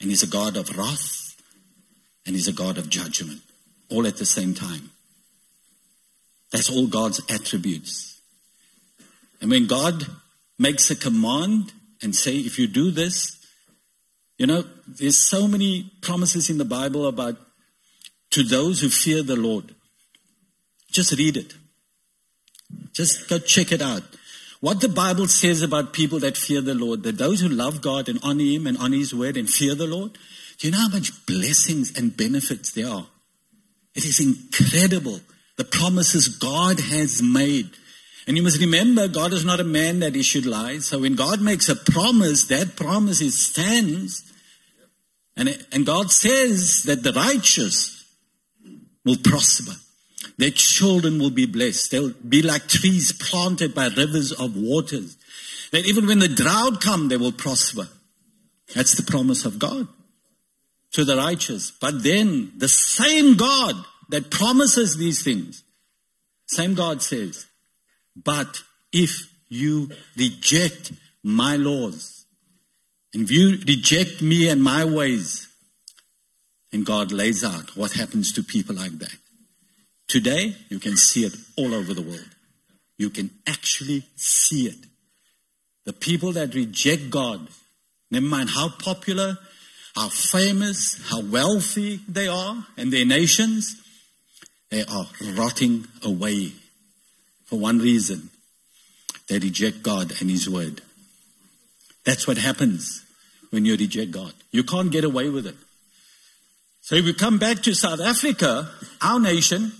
And 0.00 0.10
He's 0.10 0.22
a 0.22 0.28
God 0.28 0.56
of 0.56 0.78
wrath 0.78 1.42
and 2.24 2.36
He's 2.36 2.46
a 2.46 2.52
God 2.52 2.78
of 2.78 2.88
judgment, 2.88 3.40
all 3.90 4.06
at 4.06 4.18
the 4.18 4.26
same 4.26 4.54
time. 4.54 4.90
That's 6.52 6.70
all 6.70 6.86
God's 6.86 7.20
attributes. 7.28 8.20
And 9.40 9.50
when 9.50 9.66
God 9.66 10.06
makes 10.58 10.90
a 10.90 10.96
command, 10.96 11.72
and 12.02 12.14
say, 12.14 12.36
if 12.36 12.58
you 12.58 12.66
do 12.66 12.90
this, 12.90 13.38
you 14.38 14.46
know, 14.46 14.64
there's 14.86 15.18
so 15.18 15.48
many 15.48 15.90
promises 16.02 16.50
in 16.50 16.58
the 16.58 16.64
Bible 16.64 17.06
about 17.06 17.36
to 18.36 18.42
those 18.42 18.82
who 18.82 18.90
fear 18.90 19.22
the 19.22 19.34
Lord. 19.34 19.74
Just 20.92 21.16
read 21.16 21.38
it. 21.38 21.54
Just 22.92 23.30
go 23.30 23.38
check 23.38 23.72
it 23.72 23.80
out. 23.80 24.02
What 24.60 24.82
the 24.82 24.90
Bible 24.90 25.26
says 25.26 25.62
about 25.62 25.94
people 25.94 26.18
that 26.18 26.36
fear 26.36 26.60
the 26.60 26.74
Lord, 26.74 27.02
that 27.04 27.16
those 27.16 27.40
who 27.40 27.48
love 27.48 27.80
God 27.80 28.10
and 28.10 28.18
honor 28.22 28.44
Him 28.44 28.66
and 28.66 28.76
honor 28.76 28.98
His 28.98 29.14
word 29.14 29.38
and 29.38 29.48
fear 29.48 29.74
the 29.74 29.86
Lord, 29.86 30.18
do 30.58 30.66
you 30.66 30.70
know 30.70 30.80
how 30.80 30.88
much 30.90 31.24
blessings 31.24 31.96
and 31.96 32.14
benefits 32.14 32.72
there 32.72 32.88
are? 32.88 33.06
It 33.94 34.04
is 34.04 34.20
incredible 34.20 35.20
the 35.56 35.64
promises 35.64 36.28
God 36.28 36.78
has 36.78 37.22
made. 37.22 37.70
And 38.26 38.36
you 38.36 38.42
must 38.42 38.60
remember, 38.60 39.08
God 39.08 39.32
is 39.32 39.46
not 39.46 39.60
a 39.60 39.64
man 39.64 40.00
that 40.00 40.14
he 40.14 40.22
should 40.22 40.44
lie. 40.44 40.80
So 40.80 40.98
when 40.98 41.14
God 41.14 41.40
makes 41.40 41.70
a 41.70 41.76
promise, 41.76 42.44
that 42.48 42.76
promise 42.76 43.22
is 43.22 43.38
stands. 43.38 44.30
And, 45.38 45.64
and 45.72 45.86
God 45.86 46.10
says 46.10 46.82
that 46.82 47.02
the 47.02 47.14
righteous 47.14 47.95
will 49.06 49.16
prosper. 49.16 49.72
Their 50.36 50.50
children 50.50 51.18
will 51.18 51.30
be 51.30 51.46
blessed. 51.46 51.92
They'll 51.92 52.12
be 52.28 52.42
like 52.42 52.68
trees 52.68 53.12
planted 53.12 53.74
by 53.74 53.86
rivers 53.86 54.32
of 54.32 54.56
waters. 54.56 55.16
That 55.70 55.86
even 55.86 56.06
when 56.06 56.18
the 56.18 56.28
drought 56.28 56.82
comes, 56.82 57.08
they 57.08 57.16
will 57.16 57.32
prosper. 57.32 57.88
That's 58.74 58.96
the 58.96 59.10
promise 59.10 59.46
of 59.46 59.58
God 59.58 59.88
to 60.92 61.04
the 61.04 61.16
righteous. 61.16 61.70
But 61.70 62.02
then 62.02 62.52
the 62.56 62.68
same 62.68 63.36
God 63.36 63.76
that 64.08 64.30
promises 64.30 64.96
these 64.96 65.22
things, 65.22 65.62
same 66.46 66.74
God 66.74 67.02
says, 67.02 67.46
but 68.16 68.62
if 68.92 69.32
you 69.48 69.90
reject 70.16 70.92
my 71.22 71.56
laws, 71.56 72.24
and 73.14 73.24
if 73.24 73.30
you 73.30 73.58
reject 73.66 74.22
me 74.22 74.48
and 74.48 74.62
my 74.62 74.84
ways, 74.84 75.45
And 76.76 76.84
God 76.84 77.10
lays 77.10 77.42
out 77.42 77.74
what 77.74 77.92
happens 77.92 78.32
to 78.32 78.42
people 78.42 78.76
like 78.76 78.98
that. 78.98 79.16
Today, 80.08 80.56
you 80.68 80.78
can 80.78 80.94
see 80.98 81.24
it 81.24 81.34
all 81.56 81.72
over 81.72 81.94
the 81.94 82.02
world. 82.02 82.28
You 82.98 83.08
can 83.08 83.30
actually 83.46 84.04
see 84.14 84.66
it. 84.66 84.76
The 85.86 85.94
people 85.94 86.32
that 86.32 86.54
reject 86.54 87.08
God, 87.08 87.48
never 88.10 88.26
mind 88.26 88.50
how 88.50 88.68
popular, 88.68 89.38
how 89.94 90.10
famous, 90.10 91.00
how 91.08 91.22
wealthy 91.22 92.00
they 92.06 92.28
are 92.28 92.66
and 92.76 92.92
their 92.92 93.06
nations, 93.06 93.80
they 94.70 94.84
are 94.84 95.06
rotting 95.32 95.86
away 96.04 96.52
for 97.46 97.58
one 97.58 97.78
reason. 97.78 98.28
They 99.30 99.38
reject 99.38 99.82
God 99.82 100.12
and 100.20 100.28
His 100.28 100.46
Word. 100.46 100.82
That's 102.04 102.26
what 102.26 102.36
happens 102.36 103.02
when 103.48 103.64
you 103.64 103.76
reject 103.76 104.10
God. 104.10 104.34
You 104.50 104.62
can't 104.62 104.90
get 104.90 105.04
away 105.04 105.30
with 105.30 105.46
it. 105.46 105.56
So 106.86 106.94
if 106.94 107.04
we 107.04 107.14
come 107.14 107.38
back 107.38 107.64
to 107.64 107.74
South 107.74 108.00
Africa, 108.00 108.70
our 109.02 109.18
nation, 109.18 109.72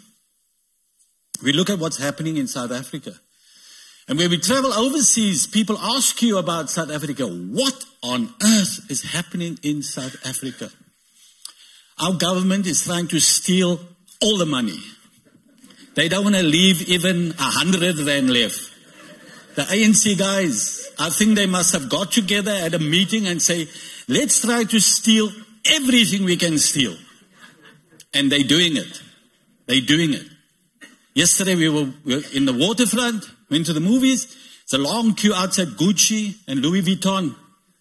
we 1.40 1.52
look 1.52 1.70
at 1.70 1.78
what's 1.78 1.98
happening 1.98 2.36
in 2.36 2.48
South 2.48 2.72
Africa. 2.72 3.12
And 4.08 4.18
when 4.18 4.28
we 4.28 4.38
travel 4.38 4.72
overseas, 4.72 5.46
people 5.46 5.78
ask 5.78 6.20
you 6.20 6.36
about 6.36 6.68
South 6.68 6.90
Africa. 6.90 7.24
What 7.28 7.84
on 8.02 8.34
earth 8.42 8.90
is 8.90 9.04
happening 9.12 9.56
in 9.62 9.84
South 9.84 10.16
Africa? 10.26 10.68
Our 12.00 12.14
government 12.14 12.66
is 12.66 12.82
trying 12.82 13.06
to 13.06 13.20
steal 13.20 13.78
all 14.20 14.36
the 14.36 14.44
money. 14.44 14.80
They 15.94 16.08
don't 16.08 16.24
want 16.24 16.34
to 16.34 16.42
leave 16.42 16.88
even 16.88 17.34
a 17.38 17.50
hundred 17.54 17.98
rand 18.00 18.30
left. 18.30 18.58
The 19.54 19.62
ANC 19.62 20.18
guys, 20.18 20.88
I 20.98 21.10
think 21.10 21.36
they 21.36 21.46
must 21.46 21.72
have 21.72 21.88
got 21.88 22.10
together 22.10 22.50
at 22.50 22.74
a 22.74 22.80
meeting 22.80 23.28
and 23.28 23.40
say, 23.40 23.68
let's 24.08 24.40
try 24.40 24.64
to 24.64 24.80
steal 24.80 25.30
everything 25.72 26.24
we 26.24 26.36
can 26.36 26.58
steal. 26.58 26.96
And 28.14 28.30
they're 28.30 28.40
doing 28.40 28.76
it. 28.76 29.02
They're 29.66 29.80
doing 29.80 30.14
it. 30.14 30.24
Yesterday 31.14 31.54
we 31.54 31.68
were, 31.68 31.92
we 32.04 32.16
were 32.16 32.22
in 32.34 32.44
the 32.44 32.52
waterfront, 32.52 33.24
went 33.50 33.66
to 33.66 33.72
the 33.72 33.80
movies. 33.80 34.24
It's 34.62 34.72
a 34.72 34.78
long 34.78 35.14
queue 35.14 35.34
outside 35.34 35.68
Gucci 35.68 36.36
and 36.46 36.60
Louis 36.60 36.82
Vuitton. 36.82 37.34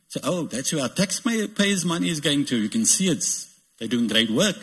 So, 0.07 0.19
oh, 0.23 0.43
that's 0.43 0.71
where 0.71 0.83
our 0.83 0.89
taxpayers' 0.89 1.83
money 1.83 2.09
is 2.09 2.21
going 2.21 2.45
to. 2.45 2.57
You 2.57 2.69
can 2.69 2.85
see 2.85 3.09
it's, 3.09 3.53
they're 3.77 3.87
doing 3.87 4.07
great 4.07 4.29
work. 4.29 4.55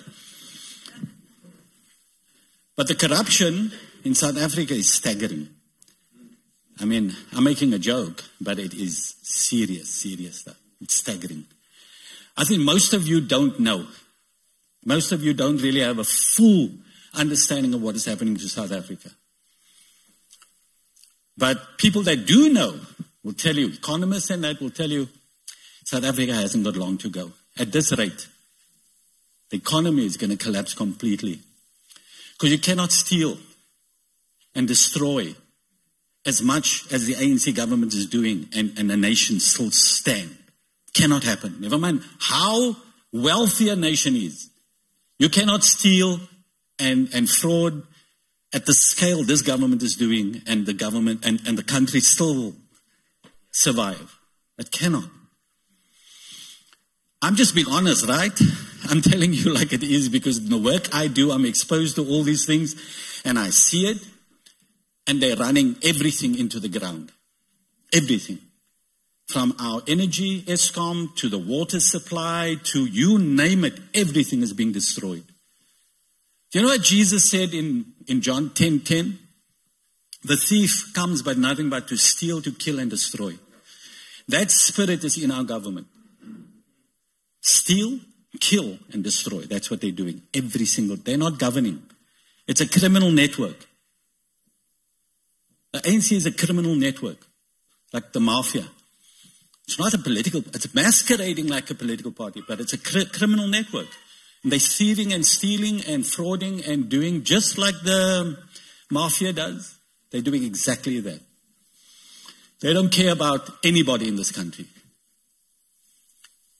But 2.76 2.88
the 2.88 2.94
corruption 2.94 3.72
in 4.04 4.14
South 4.14 4.38
Africa 4.38 4.74
is 4.74 4.90
staggering. 4.92 5.48
I 6.80 6.84
mean, 6.84 7.14
I'm 7.32 7.44
making 7.44 7.72
a 7.74 7.78
joke, 7.78 8.24
but 8.40 8.58
it 8.58 8.74
is 8.74 9.16
serious, 9.22 9.90
serious 9.90 10.40
stuff. 10.40 10.56
It's 10.80 10.94
staggering. 10.94 11.44
I 12.36 12.44
think 12.44 12.62
most 12.62 12.92
of 12.92 13.06
you 13.06 13.20
don't 13.20 13.58
know. 13.60 13.86
Most 14.84 15.12
of 15.12 15.22
you 15.22 15.34
don't 15.34 15.58
really 15.58 15.80
have 15.80 15.98
a 15.98 16.04
full 16.04 16.70
understanding 17.14 17.74
of 17.74 17.82
what 17.82 17.94
is 17.94 18.04
happening 18.04 18.36
to 18.36 18.48
South 18.48 18.72
Africa. 18.72 19.10
But 21.36 21.78
people 21.78 22.02
that 22.02 22.26
do 22.26 22.52
know 22.52 22.78
will 23.22 23.32
tell 23.32 23.54
you, 23.54 23.68
economists 23.68 24.30
and 24.30 24.44
that 24.44 24.60
will 24.60 24.70
tell 24.70 24.90
you, 24.90 25.08
South 25.84 26.04
Africa 26.04 26.34
hasn't 26.34 26.64
got 26.64 26.76
long 26.76 26.98
to 26.98 27.08
go. 27.08 27.32
At 27.58 27.72
this 27.72 27.96
rate, 27.96 28.28
the 29.50 29.58
economy 29.58 30.06
is 30.06 30.16
going 30.16 30.30
to 30.30 30.42
collapse 30.42 30.74
completely. 30.74 31.40
Because 32.32 32.50
you 32.50 32.58
cannot 32.58 32.92
steal 32.92 33.36
and 34.54 34.66
destroy 34.66 35.34
as 36.24 36.42
much 36.42 36.90
as 36.92 37.06
the 37.06 37.14
ANC 37.14 37.54
government 37.54 37.92
is 37.94 38.06
doing 38.06 38.48
and, 38.54 38.78
and 38.78 38.88
the 38.88 38.96
nation 38.96 39.40
still 39.40 39.70
stand. 39.70 40.36
Cannot 40.94 41.24
happen. 41.24 41.56
Never 41.60 41.78
mind 41.78 42.02
how 42.18 42.76
wealthy 43.12 43.68
a 43.68 43.76
nation 43.76 44.16
is. 44.16 44.50
You 45.18 45.28
cannot 45.28 45.64
steal 45.64 46.20
and, 46.78 47.08
and 47.14 47.28
fraud 47.28 47.82
at 48.52 48.66
the 48.66 48.74
scale 48.74 49.24
this 49.24 49.42
government 49.42 49.82
is 49.82 49.96
doing 49.96 50.42
and 50.46 50.66
the 50.66 50.74
government 50.74 51.24
and, 51.24 51.40
and 51.46 51.56
the 51.56 51.62
country 51.62 52.00
still 52.00 52.54
survive. 53.50 54.18
It 54.58 54.70
cannot. 54.70 55.08
I'm 57.22 57.36
just 57.36 57.54
being 57.54 57.68
honest, 57.68 58.06
right? 58.08 58.38
I'm 58.90 59.00
telling 59.00 59.32
you 59.32 59.54
like 59.54 59.72
it 59.72 59.82
is 59.82 60.08
because 60.08 60.38
in 60.38 60.50
the 60.50 60.58
work 60.58 60.94
I 60.94 61.06
do, 61.06 61.30
I'm 61.30 61.44
exposed 61.44 61.96
to 61.96 62.06
all 62.06 62.24
these 62.24 62.44
things 62.44 62.74
and 63.24 63.38
I 63.38 63.50
see 63.50 63.86
it 63.86 63.98
and 65.06 65.22
they're 65.22 65.36
running 65.36 65.76
everything 65.84 66.38
into 66.38 66.58
the 66.58 66.68
ground. 66.68 67.12
Everything. 67.92 68.38
From 69.32 69.56
our 69.58 69.80
energy, 69.88 70.42
Eskom, 70.42 71.16
to 71.16 71.30
the 71.30 71.38
water 71.38 71.80
supply, 71.80 72.56
to 72.64 72.84
you 72.84 73.18
name 73.18 73.64
it, 73.64 73.80
everything 73.94 74.42
is 74.42 74.52
being 74.52 74.72
destroyed. 74.72 75.24
Do 76.50 76.58
you 76.58 76.66
know 76.66 76.72
what 76.72 76.82
Jesus 76.82 77.30
said 77.30 77.54
in, 77.54 77.86
in 78.06 78.20
John 78.20 78.50
10 78.50 78.80
10? 78.80 79.18
The 80.24 80.36
thief 80.36 80.92
comes 80.92 81.22
but 81.22 81.38
nothing 81.38 81.70
but 81.70 81.88
to 81.88 81.96
steal, 81.96 82.42
to 82.42 82.52
kill, 82.52 82.78
and 82.78 82.90
destroy. 82.90 83.38
That 84.28 84.50
spirit 84.50 85.02
is 85.02 85.16
in 85.16 85.30
our 85.30 85.44
government. 85.44 85.86
Steal, 87.40 88.00
kill, 88.38 88.78
and 88.92 89.02
destroy. 89.02 89.44
That's 89.44 89.70
what 89.70 89.80
they're 89.80 89.92
doing. 89.92 90.20
Every 90.34 90.66
single, 90.66 90.96
they're 90.96 91.16
not 91.16 91.38
governing. 91.38 91.82
It's 92.46 92.60
a 92.60 92.68
criminal 92.68 93.10
network. 93.10 93.66
The 95.72 95.78
ANC 95.78 96.12
is 96.12 96.26
a 96.26 96.32
criminal 96.32 96.74
network, 96.74 97.26
like 97.94 98.12
the 98.12 98.20
mafia. 98.20 98.66
It's 99.72 99.78
not 99.78 99.94
a 99.94 99.98
political, 99.98 100.40
it's 100.52 100.74
masquerading 100.74 101.46
like 101.46 101.70
a 101.70 101.74
political 101.74 102.12
party, 102.12 102.42
but 102.46 102.60
it's 102.60 102.74
a 102.74 102.78
cr- 102.78 103.10
criminal 103.10 103.48
network. 103.48 103.86
And 104.42 104.52
they're 104.52 104.58
thieving 104.58 105.14
and 105.14 105.24
stealing 105.24 105.82
and 105.86 106.04
frauding 106.04 106.68
and 106.68 106.90
doing 106.90 107.24
just 107.24 107.56
like 107.56 107.76
the 107.82 108.36
mafia 108.90 109.32
does. 109.32 109.74
They're 110.10 110.20
doing 110.20 110.44
exactly 110.44 111.00
that. 111.00 111.20
They 112.60 112.74
don't 112.74 112.92
care 112.92 113.12
about 113.14 113.48
anybody 113.64 114.08
in 114.08 114.16
this 114.16 114.30
country. 114.30 114.66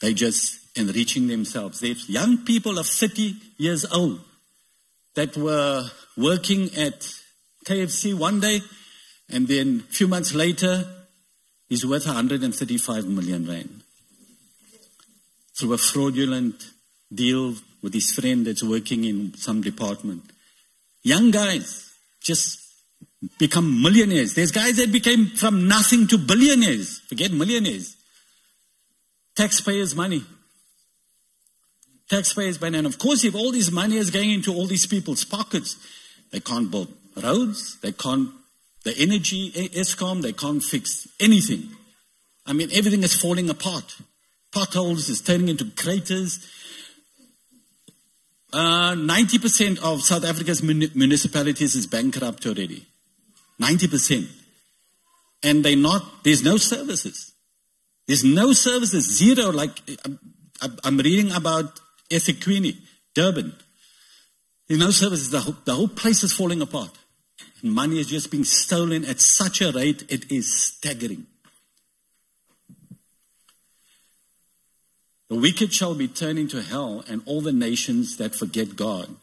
They 0.01 0.15
just 0.15 0.59
enriching 0.75 1.27
themselves. 1.27 1.81
There's 1.81 2.09
young 2.09 2.39
people 2.47 2.79
of 2.79 2.87
30 2.87 3.37
years 3.59 3.85
old 3.93 4.21
that 5.17 5.37
were 5.37 5.85
working 6.17 6.71
at 6.79 7.07
KFC 7.67 8.15
one 8.15 8.41
day, 8.41 8.63
and 9.29 9.47
then 9.47 9.85
a 9.87 9.93
few 9.93 10.09
months 10.09 10.33
later, 10.33 11.02
he's 11.73 11.87
worth 11.87 12.05
135 12.05 13.07
million 13.07 13.47
rand 13.47 13.83
through 15.57 15.73
a 15.73 15.79
fraudulent 15.79 16.71
deal 17.13 17.55
with 17.83 17.95
his 17.95 18.13
friend 18.13 18.47
that's 18.47 18.63
working 18.63 19.05
in 19.05 19.33
some 19.35 19.63
department. 19.63 20.23
Young 21.03 21.31
guys 21.31 21.91
just 22.21 22.61
become 23.39 23.83
millionaires. 23.83 24.35
There's 24.35 24.53
guys 24.53 24.77
that 24.77 24.93
became 24.93 25.27
from 25.29 25.67
nothing 25.67 26.07
to 26.09 26.19
billionaires. 26.19 26.99
Forget 27.09 27.33
millionaires. 27.33 27.97
Taxpayers' 29.35 29.97
money 29.97 30.23
taxpayers' 32.13 32.61
money. 32.61 32.77
And 32.77 32.87
of 32.87 32.99
course, 32.99 33.25
if 33.25 33.35
all 33.35 33.53
this 33.53 33.71
money 33.73 33.97
is 33.97 34.11
going 34.11 34.31
into 34.31 34.53
all 34.53 34.67
these 34.67 34.87
people's 34.87 35.25
pockets, 35.25 35.77
they 36.31 36.41
can't 36.41 36.71
build 36.71 36.93
roads, 37.17 37.81
they 37.81 37.93
can't, 37.93 38.29
the 38.85 38.97
energy, 38.99 39.51
Eskom, 39.53 40.23
they 40.23 40.33
can't 40.33 40.63
fix 40.63 41.09
anything. 41.21 41.69
I 42.47 42.53
mean, 42.53 42.69
everything 42.73 43.03
is 43.03 43.15
falling 43.15 43.49
apart. 43.49 43.97
Potholes 44.53 45.09
is 45.09 45.21
turning 45.21 45.49
into 45.49 45.71
craters. 45.77 46.47
Uh, 48.53 48.95
90% 48.95 49.79
of 49.81 50.03
South 50.03 50.25
Africa's 50.25 50.63
municipalities 50.63 51.75
is 51.75 51.87
bankrupt 51.87 52.45
already. 52.45 52.87
90%. 53.61 54.29
And 55.45 55.65
they 55.65 55.75
not, 55.75 56.25
there's 56.25 56.43
no 56.43 56.57
services. 56.57 57.33
There's 58.07 58.25
no 58.25 58.53
services, 58.53 59.05
zero. 59.17 59.51
Like, 59.51 59.81
I'm, 60.85 60.99
reading 60.99 61.33
about 61.33 61.81
eThekwini, 62.11 62.77
Durban. 63.15 63.55
There's 64.69 64.81
no 64.81 64.91
services. 64.91 65.31
The 65.31 65.41
whole, 65.41 65.57
the 65.65 65.75
whole 65.75 65.89
place 65.89 66.23
is 66.23 66.33
falling 66.33 66.63
apart. 66.63 66.91
Money 67.63 68.01
is 68.01 68.09
just 68.09 68.31
being 68.31 68.45
stolen 68.45 69.05
at 69.05 69.21
such 69.21 69.61
a 69.61 69.71
rate, 69.71 70.05
it 70.09 70.31
is 70.33 70.53
staggering. 70.53 71.27
The 75.29 75.37
wicked 75.37 75.73
shall 75.73 75.95
be 75.95 76.09
turned 76.09 76.39
into 76.39 76.61
hell, 76.61 77.05
and 77.09 77.23
all 77.25 77.41
the 77.41 77.53
nations 77.53 78.17
that 78.17 78.35
forget 78.35 78.77
God. 78.77 79.15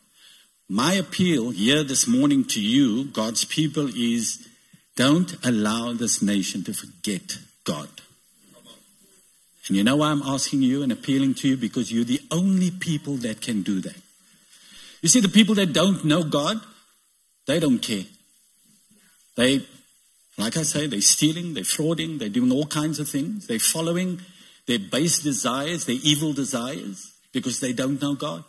My 0.70 0.94
appeal 0.94 1.50
here 1.50 1.84
this 1.84 2.08
morning 2.08 2.46
to 2.46 2.62
you, 2.62 3.06
God's 3.06 3.44
people, 3.44 3.90
is 3.96 4.48
don't 4.96 5.36
allow 5.46 5.94
this 5.94 6.22
nation 6.22 6.64
to 6.64 6.74
forget 6.74 7.38
God. 7.64 7.90
And 9.68 9.78
you 9.78 9.84
know 9.84 9.98
why 9.98 10.10
I'm 10.10 10.24
asking 10.24 10.64
you 10.64 10.82
and 10.82 10.92
appealing 10.92 11.36
to 11.36 11.50
you? 11.50 11.58
Because 11.58 11.92
you're 11.92 12.04
the 12.04 12.22
only 12.32 12.72
people 12.72 13.18
that 13.18 13.40
can 13.42 13.62
do 13.62 13.82
that. 13.82 13.96
You 15.02 15.10
see, 15.10 15.20
the 15.20 15.30
people 15.30 15.56
that 15.56 15.74
don't 15.74 16.04
know 16.06 16.24
God, 16.24 16.60
they 17.46 17.60
don't 17.60 17.80
care. 17.80 18.06
They, 19.36 19.66
like 20.38 20.58
I 20.58 20.64
say, 20.64 20.88
they're 20.88 21.02
stealing, 21.02 21.54
they're 21.54 21.64
frauding, 21.64 22.20
they're 22.20 22.30
doing 22.30 22.52
all 22.52 22.66
kinds 22.66 23.00
of 23.00 23.10
things. 23.10 23.48
They're 23.48 23.60
following 23.60 24.22
their 24.68 24.80
base 24.80 25.20
desires, 25.20 25.86
their 25.86 25.98
evil 26.04 26.34
desires, 26.34 27.14
because 27.34 27.60
they 27.60 27.74
don't 27.74 28.02
know 28.02 28.16
God. 28.16 28.44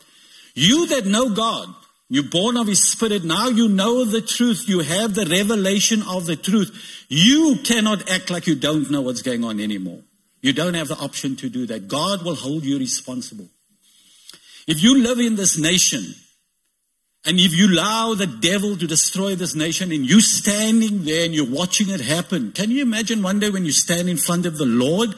You 0.54 0.86
that 0.88 1.06
know 1.06 1.30
God, 1.30 1.68
you're 2.08 2.24
born 2.24 2.56
of 2.56 2.66
His 2.66 2.82
Spirit. 2.82 3.24
Now 3.24 3.48
you 3.48 3.68
know 3.68 4.04
the 4.04 4.20
truth. 4.20 4.68
You 4.68 4.80
have 4.80 5.14
the 5.14 5.26
revelation 5.26 6.02
of 6.02 6.26
the 6.26 6.36
truth. 6.36 7.06
You 7.08 7.58
cannot 7.64 8.10
act 8.10 8.30
like 8.30 8.46
you 8.46 8.56
don't 8.56 8.90
know 8.90 9.00
what's 9.00 9.22
going 9.22 9.44
on 9.44 9.60
anymore. 9.60 10.00
You 10.42 10.52
don't 10.52 10.74
have 10.74 10.88
the 10.88 10.98
option 10.98 11.36
to 11.36 11.48
do 11.48 11.66
that. 11.66 11.86
God 11.86 12.24
will 12.24 12.34
hold 12.34 12.64
you 12.64 12.78
responsible. 12.78 13.48
If 14.66 14.82
you 14.82 14.98
live 14.98 15.18
in 15.18 15.36
this 15.36 15.58
nation, 15.58 16.14
and 17.26 17.38
if 17.38 17.54
you 17.54 17.74
allow 17.74 18.14
the 18.14 18.26
devil 18.26 18.76
to 18.76 18.86
destroy 18.86 19.34
this 19.34 19.54
nation 19.54 19.92
and 19.92 20.08
you 20.08 20.22
standing 20.22 21.04
there 21.04 21.26
and 21.26 21.34
you're 21.34 21.50
watching 21.50 21.90
it 21.90 22.00
happen, 22.00 22.52
can 22.52 22.70
you 22.70 22.80
imagine 22.80 23.22
one 23.22 23.38
day 23.38 23.50
when 23.50 23.66
you 23.66 23.72
stand 23.72 24.08
in 24.08 24.16
front 24.16 24.46
of 24.46 24.56
the 24.56 24.64
Lord 24.64 25.10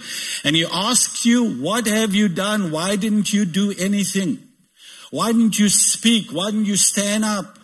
and 0.42 0.56
he 0.56 0.64
asks 0.64 1.24
you, 1.24 1.54
what 1.60 1.86
have 1.86 2.12
you 2.12 2.28
done? 2.28 2.72
Why 2.72 2.96
didn't 2.96 3.32
you 3.32 3.44
do 3.44 3.72
anything? 3.78 4.40
Why 5.12 5.30
didn't 5.30 5.60
you 5.60 5.68
speak? 5.68 6.30
Why 6.32 6.50
didn't 6.50 6.66
you 6.66 6.76
stand 6.76 7.24
up 7.24 7.58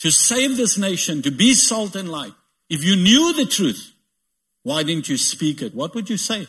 to 0.00 0.10
save 0.10 0.56
this 0.56 0.76
nation, 0.76 1.22
to 1.22 1.30
be 1.30 1.54
salt 1.54 1.94
and 1.94 2.10
light? 2.10 2.32
If 2.68 2.82
you 2.82 2.96
knew 2.96 3.34
the 3.34 3.46
truth, 3.46 3.92
why 4.64 4.82
didn't 4.82 5.08
you 5.08 5.16
speak 5.16 5.62
it? 5.62 5.76
What 5.76 5.94
would 5.94 6.10
you 6.10 6.16
say? 6.16 6.48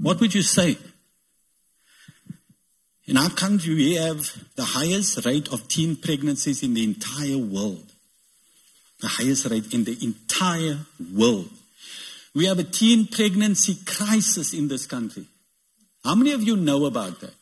What 0.00 0.20
would 0.20 0.34
you 0.34 0.40
say? 0.40 0.78
In 3.12 3.18
our 3.18 3.28
country, 3.28 3.74
we 3.74 3.94
have 3.96 4.20
the 4.56 4.64
highest 4.64 5.26
rate 5.26 5.52
of 5.52 5.68
teen 5.68 5.96
pregnancies 5.96 6.62
in 6.62 6.72
the 6.72 6.82
entire 6.82 7.36
world. 7.36 7.92
The 9.02 9.08
highest 9.08 9.50
rate 9.50 9.74
in 9.74 9.84
the 9.84 9.98
entire 10.02 10.78
world. 11.14 11.50
We 12.34 12.46
have 12.46 12.58
a 12.58 12.64
teen 12.64 13.06
pregnancy 13.06 13.76
crisis 13.84 14.54
in 14.54 14.68
this 14.68 14.86
country. 14.86 15.26
How 16.02 16.14
many 16.14 16.32
of 16.32 16.42
you 16.42 16.56
know 16.56 16.86
about 16.86 17.20
that? 17.20 17.34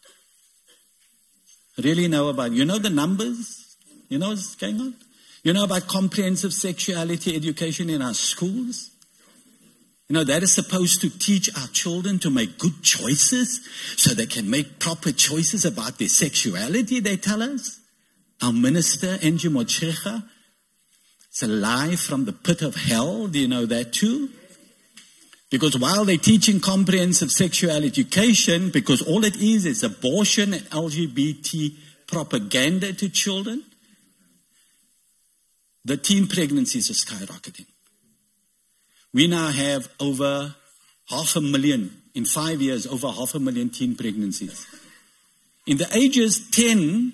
Really 1.78 2.08
know 2.08 2.30
about 2.30 2.48
it? 2.48 2.54
You 2.54 2.64
know 2.64 2.78
the 2.78 2.90
numbers? 2.90 3.76
You 4.08 4.18
know 4.18 4.30
what's 4.30 4.56
going 4.56 4.80
on? 4.80 4.94
You 5.44 5.52
know 5.52 5.62
about 5.62 5.86
comprehensive 5.86 6.52
sexuality 6.52 7.36
education 7.36 7.90
in 7.90 8.02
our 8.02 8.14
schools? 8.14 8.89
You 10.10 10.14
know, 10.14 10.24
that 10.24 10.42
is 10.42 10.52
supposed 10.52 11.00
to 11.02 11.18
teach 11.18 11.56
our 11.56 11.68
children 11.68 12.18
to 12.18 12.30
make 12.30 12.58
good 12.58 12.82
choices 12.82 13.60
so 13.96 14.12
they 14.12 14.26
can 14.26 14.50
make 14.50 14.80
proper 14.80 15.12
choices 15.12 15.64
about 15.64 15.98
their 16.00 16.08
sexuality, 16.08 16.98
they 16.98 17.16
tell 17.16 17.40
us. 17.40 17.78
Our 18.42 18.52
minister, 18.52 19.20
Angie 19.22 19.50
Motshekga, 19.50 20.24
it's 21.28 21.44
a 21.44 21.46
lie 21.46 21.94
from 21.94 22.24
the 22.24 22.32
pit 22.32 22.60
of 22.62 22.74
hell. 22.74 23.28
Do 23.28 23.38
you 23.38 23.46
know 23.46 23.66
that 23.66 23.92
too? 23.92 24.30
Because 25.48 25.78
while 25.78 26.04
they're 26.04 26.16
teaching 26.16 26.58
comprehensive 26.58 27.30
sexual 27.30 27.70
education, 27.70 28.70
because 28.70 29.02
all 29.02 29.24
it 29.24 29.36
is 29.36 29.64
is 29.64 29.84
abortion 29.84 30.54
and 30.54 30.64
LGBT 30.70 31.72
propaganda 32.08 32.92
to 32.94 33.08
children, 33.08 33.62
the 35.84 35.96
teen 35.96 36.26
pregnancies 36.26 36.90
are 36.90 36.94
skyrocketing. 36.94 37.66
We 39.12 39.26
now 39.26 39.48
have 39.48 39.88
over 39.98 40.54
half 41.08 41.36
a 41.36 41.40
million, 41.40 41.90
in 42.14 42.24
five 42.24 42.62
years, 42.62 42.86
over 42.86 43.08
half 43.08 43.34
a 43.34 43.40
million 43.40 43.70
teen 43.70 43.96
pregnancies. 43.96 44.66
In 45.66 45.78
the 45.78 45.88
ages 45.96 46.48
10 46.50 47.12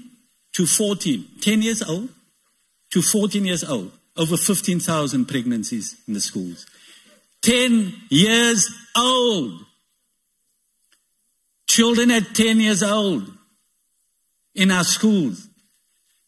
to 0.55 0.67
14, 0.67 1.25
10 1.41 1.63
years 1.63 1.83
old 1.83 2.09
to 2.91 3.03
14 3.03 3.45
years 3.45 3.65
old, 3.65 3.93
over 4.17 4.37
15,000 4.37 5.27
pregnancies 5.27 5.97
in 6.07 6.15
the 6.15 6.21
schools. 6.21 6.67
10 7.43 7.95
years 8.09 8.69
old. 8.97 9.65
Children 11.67 12.11
at 12.11 12.35
10 12.35 12.61
years 12.61 12.83
old 12.83 13.31
in 14.55 14.71
our 14.71 14.85
schools. 14.85 15.49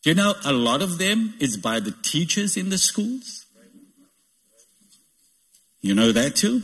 Do 0.02 0.10
you 0.10 0.14
know 0.14 0.34
a 0.44 0.52
lot 0.52 0.82
of 0.82 0.98
them 0.98 1.34
is 1.40 1.56
by 1.56 1.80
the 1.80 1.94
teachers 2.02 2.56
in 2.56 2.68
the 2.68 2.78
schools? 2.78 3.37
You 5.80 5.94
know 5.94 6.12
that 6.12 6.36
too? 6.36 6.62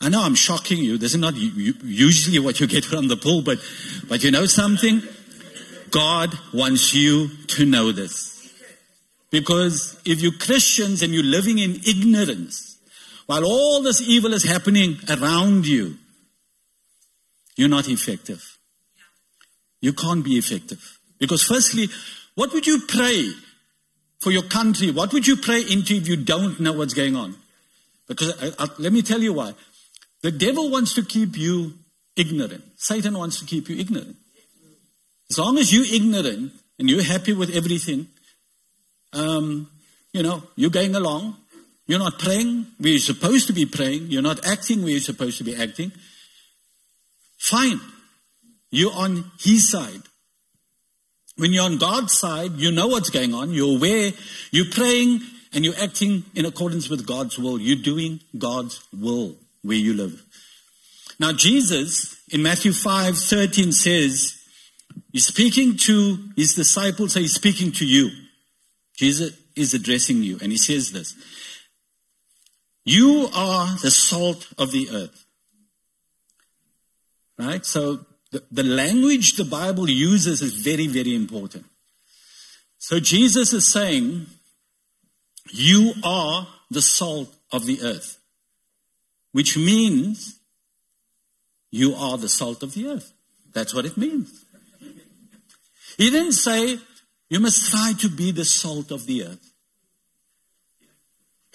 I 0.00 0.08
know 0.08 0.22
I'm 0.22 0.34
shocking 0.34 0.78
you. 0.78 0.96
This 0.96 1.12
is 1.12 1.20
not 1.20 1.34
usually 1.36 2.38
what 2.38 2.58
you 2.60 2.66
get 2.66 2.84
from 2.84 3.08
the 3.08 3.16
pool, 3.16 3.42
but 3.42 3.58
but 4.08 4.24
you 4.24 4.30
know 4.30 4.46
something? 4.46 5.02
God 5.90 6.32
wants 6.54 6.94
you 6.94 7.28
to 7.48 7.66
know 7.66 7.92
this. 7.92 8.30
Because 9.30 10.00
if 10.04 10.20
you're 10.20 10.32
Christians 10.32 11.02
and 11.02 11.12
you're 11.12 11.22
living 11.22 11.58
in 11.58 11.80
ignorance, 11.86 12.78
while 13.26 13.44
all 13.44 13.82
this 13.82 14.00
evil 14.00 14.32
is 14.32 14.44
happening 14.44 14.96
around 15.08 15.66
you, 15.66 15.96
you're 17.56 17.68
not 17.68 17.88
effective. 17.88 18.58
You 19.80 19.92
can't 19.92 20.24
be 20.24 20.36
effective. 20.36 20.98
Because 21.18 21.42
firstly, 21.42 21.88
what 22.34 22.52
would 22.52 22.66
you 22.66 22.80
pray 22.88 23.32
for 24.20 24.30
your 24.30 24.42
country? 24.42 24.90
What 24.90 25.12
would 25.12 25.26
you 25.26 25.36
pray 25.36 25.62
into 25.62 25.94
if 25.94 26.06
you 26.06 26.16
don't 26.16 26.60
know 26.60 26.72
what's 26.72 26.94
going 26.94 27.16
on? 27.16 27.36
Because 28.06 28.40
I, 28.42 28.46
uh, 28.46 28.50
I, 28.58 28.64
uh, 28.64 28.68
let 28.78 28.92
me 28.92 29.02
tell 29.02 29.20
you 29.20 29.32
why. 29.32 29.54
The 30.22 30.30
devil 30.30 30.70
wants 30.70 30.94
to 30.94 31.02
keep 31.02 31.36
you 31.36 31.74
ignorant. 32.16 32.62
Satan 32.76 33.16
wants 33.16 33.38
to 33.40 33.46
keep 33.46 33.68
you 33.68 33.78
ignorant. 33.78 34.16
As 35.30 35.38
long 35.38 35.58
as 35.58 35.72
you're 35.72 35.86
ignorant 35.86 36.52
and 36.78 36.90
you're 36.90 37.02
happy 37.02 37.32
with 37.32 37.54
everything, 37.56 38.08
um, 39.12 39.70
you 40.12 40.22
know, 40.22 40.42
you're 40.56 40.70
going 40.70 40.94
along, 40.94 41.36
you're 41.86 41.98
not 41.98 42.18
praying 42.18 42.66
where 42.78 42.90
you're 42.90 42.98
supposed 42.98 43.46
to 43.46 43.52
be 43.52 43.64
praying. 43.64 44.10
You're 44.10 44.22
not 44.22 44.46
acting 44.46 44.82
where 44.82 44.90
you're 44.90 45.00
supposed 45.00 45.38
to 45.38 45.44
be 45.44 45.56
acting. 45.56 45.92
Fine. 47.38 47.80
You're 48.70 48.92
on 48.92 49.30
His 49.40 49.70
side. 49.70 50.02
When 51.40 51.54
you're 51.54 51.64
on 51.64 51.78
God's 51.78 52.12
side, 52.12 52.52
you 52.56 52.70
know 52.70 52.88
what's 52.88 53.08
going 53.08 53.32
on. 53.32 53.50
You're 53.50 53.76
aware. 53.76 54.10
You're 54.50 54.70
praying 54.70 55.22
and 55.54 55.64
you're 55.64 55.78
acting 55.80 56.24
in 56.34 56.44
accordance 56.44 56.90
with 56.90 57.06
God's 57.06 57.38
will. 57.38 57.58
You're 57.58 57.82
doing 57.82 58.20
God's 58.36 58.86
will 58.92 59.36
where 59.62 59.78
you 59.78 59.94
live. 59.94 60.22
Now, 61.18 61.32
Jesus 61.32 62.22
in 62.28 62.42
Matthew 62.42 62.74
5 62.74 63.16
13 63.16 63.72
says, 63.72 64.36
He's 65.12 65.26
speaking 65.26 65.78
to 65.78 66.18
His 66.36 66.54
disciples, 66.54 67.14
so 67.14 67.20
He's 67.20 67.34
speaking 67.34 67.72
to 67.72 67.86
you. 67.86 68.10
Jesus 68.96 69.32
is 69.56 69.72
addressing 69.72 70.22
you, 70.22 70.38
and 70.42 70.52
He 70.52 70.58
says 70.58 70.92
this. 70.92 71.14
You 72.84 73.30
are 73.34 73.78
the 73.78 73.90
salt 73.90 74.46
of 74.58 74.72
the 74.72 74.90
earth. 74.90 75.24
Right? 77.38 77.64
So 77.64 78.04
the, 78.30 78.42
the 78.50 78.62
language 78.62 79.36
the 79.36 79.44
Bible 79.44 79.88
uses 79.88 80.42
is 80.42 80.54
very, 80.54 80.86
very 80.86 81.14
important. 81.14 81.66
So 82.78 83.00
Jesus 83.00 83.52
is 83.52 83.66
saying, 83.66 84.26
You 85.52 85.92
are 86.04 86.48
the 86.70 86.82
salt 86.82 87.34
of 87.52 87.66
the 87.66 87.82
earth, 87.82 88.18
which 89.32 89.56
means 89.56 90.38
you 91.70 91.94
are 91.94 92.18
the 92.18 92.28
salt 92.28 92.62
of 92.62 92.74
the 92.74 92.86
earth. 92.86 93.12
That's 93.52 93.74
what 93.74 93.84
it 93.84 93.96
means. 93.96 94.44
He 95.96 96.10
didn't 96.10 96.32
say, 96.32 96.78
You 97.28 97.40
must 97.40 97.70
try 97.70 97.94
to 97.98 98.08
be 98.08 98.30
the 98.30 98.44
salt 98.44 98.92
of 98.92 99.06
the 99.06 99.24
earth 99.24 99.50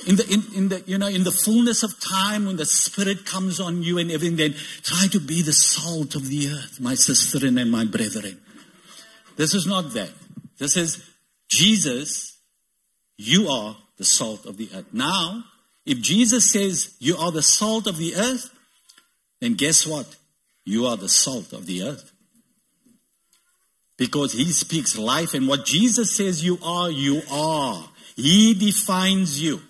in 0.08 0.18
the, 0.18 0.28
in, 0.28 0.44
in, 0.54 0.70
the, 0.70 0.84
you 0.86 0.98
know, 0.98 1.08
in 1.08 1.24
the 1.24 1.32
fullness 1.32 1.82
of 1.82 2.00
time 2.00 2.46
when 2.46 2.58
the 2.58 2.66
Spirit 2.66 3.26
comes 3.26 3.60
on 3.60 3.82
you 3.82 3.98
and 3.98 4.12
everything, 4.12 4.36
then 4.36 4.54
try 4.84 5.08
to 5.08 5.20
be 5.20 5.42
the 5.42 5.54
salt 5.54 6.16
of 6.16 6.28
the 6.28 6.50
earth, 6.50 6.80
my 6.82 6.96
sister 6.96 7.46
and 7.48 7.72
my 7.72 7.86
brethren. 7.86 8.40
This 9.38 9.54
is 9.54 9.66
not 9.66 9.94
that. 9.94 10.12
This 10.58 10.76
is 10.76 11.04
Jesus, 11.48 12.38
you 13.18 13.48
are 13.48 13.78
the 13.98 14.04
salt 14.04 14.46
of 14.46 14.58
the 14.58 14.70
earth. 14.76 14.94
Now, 14.94 15.46
if 15.86 16.02
Jesus 16.02 16.52
says 16.52 16.96
you 17.00 17.16
are 17.18 17.32
the 17.32 17.42
salt 17.42 17.88
of 17.88 17.98
the 17.98 18.16
earth, 18.16 18.50
then 19.40 19.54
guess 19.54 19.88
what? 19.88 20.14
You 20.66 20.88
are 20.88 20.98
the 20.98 21.10
salt 21.10 21.54
of 21.54 21.68
the 21.68 21.84
earth. 21.84 22.12
Because 23.98 24.34
he 24.34 24.46
speaks 24.52 24.98
life 24.98 25.34
and 25.34 25.48
what 25.48 25.66
Jesus 25.66 26.16
says 26.16 26.44
you 26.44 26.60
are, 26.62 26.92
you 26.92 27.22
are. 27.32 27.88
He 28.16 28.54
defines 28.54 29.42
you. 29.42 29.62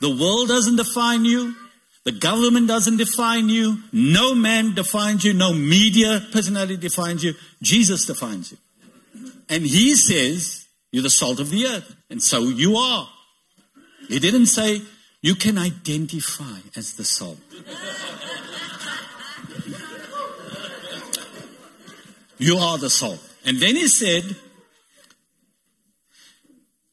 The 0.00 0.10
world 0.10 0.48
doesn't 0.48 0.76
define 0.76 1.24
you. 1.24 1.54
The 2.04 2.12
government 2.12 2.68
doesn't 2.68 2.96
define 2.96 3.48
you. 3.48 3.78
No 3.92 4.34
man 4.34 4.74
defines 4.74 5.24
you. 5.24 5.34
No 5.34 5.52
media 5.52 6.22
personality 6.32 6.76
defines 6.76 7.22
you. 7.24 7.34
Jesus 7.60 8.06
defines 8.06 8.52
you. 8.52 8.58
And 9.48 9.64
he 9.66 9.94
says, 9.94 10.66
you're 10.92 11.02
the 11.02 11.10
salt 11.10 11.40
of 11.40 11.50
the 11.50 11.66
earth. 11.66 11.96
And 12.08 12.22
so 12.22 12.44
you 12.44 12.76
are. 12.76 13.08
He 14.08 14.18
didn't 14.18 14.46
say, 14.46 14.80
you 15.20 15.34
can 15.34 15.58
identify 15.58 16.58
as 16.76 16.94
the 16.94 17.04
salt. 17.04 17.38
you 22.38 22.56
are 22.56 22.78
the 22.78 22.88
salt. 22.88 23.20
And 23.44 23.58
then 23.58 23.74
he 23.74 23.88
said, 23.88 24.24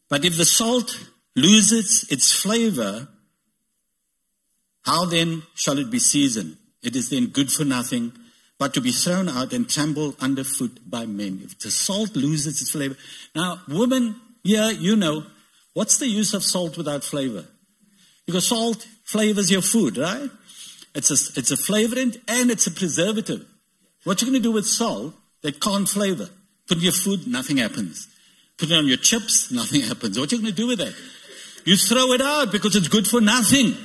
but 0.09 0.25
if 0.25 0.37
the 0.37 0.45
salt 0.45 0.97
loses 1.35 2.05
its 2.09 2.31
flavor, 2.31 3.07
how 4.83 5.05
then 5.05 5.43
shall 5.55 5.79
it 5.79 5.89
be 5.89 5.99
seasoned? 5.99 6.57
It 6.83 6.95
is 6.95 7.09
then 7.09 7.27
good 7.27 7.51
for 7.51 7.65
nothing, 7.65 8.13
but 8.59 8.73
to 8.75 8.81
be 8.81 8.91
thrown 8.91 9.27
out 9.27 9.51
and 9.51 9.69
trampled 9.69 10.15
underfoot 10.19 10.79
by 10.89 11.05
men. 11.05 11.41
If 11.43 11.59
the 11.59 11.71
salt 11.71 12.15
loses 12.15 12.61
its 12.61 12.71
flavor. 12.71 12.95
Now, 13.35 13.61
women, 13.67 14.15
yeah, 14.43 14.69
you 14.69 14.95
know, 14.95 15.25
what's 15.73 15.97
the 15.97 16.07
use 16.07 16.33
of 16.33 16.43
salt 16.43 16.77
without 16.77 17.03
flavor? 17.03 17.45
Because 18.25 18.47
salt 18.47 18.87
flavors 19.03 19.51
your 19.51 19.61
food, 19.61 19.97
right? 19.97 20.29
It's 20.93 21.11
a, 21.11 21.39
it's 21.39 21.51
a 21.51 21.55
flavorant 21.55 22.21
and 22.27 22.49
it's 22.49 22.67
a 22.67 22.71
preservative. 22.71 23.45
What 24.03 24.21
you're 24.21 24.29
going 24.29 24.41
to 24.41 24.47
do 24.47 24.53
with 24.53 24.67
salt 24.67 25.15
that 25.41 25.59
can't 25.59 25.89
flavor? 25.89 26.29
Put 26.67 26.77
in 26.77 26.83
your 26.83 26.93
food, 26.93 27.27
nothing 27.27 27.57
happens. 27.57 28.07
Put 28.57 28.71
it 28.71 28.77
on 28.77 28.87
your 28.87 28.97
chips, 28.97 29.51
nothing 29.51 29.81
happens. 29.89 30.17
What 30.17 30.31
are 30.31 30.35
you 30.35 30.41
going 30.41 30.53
to 30.53 30.61
do 30.61 30.67
with 30.67 30.79
it? 30.79 30.95
You 31.65 31.77
throw 31.77 32.13
it 32.13 32.21
out 32.21 32.51
because 32.51 32.75
it's 32.75 32.87
good 32.87 33.07
for 33.07 33.19
nothing. 33.19 33.75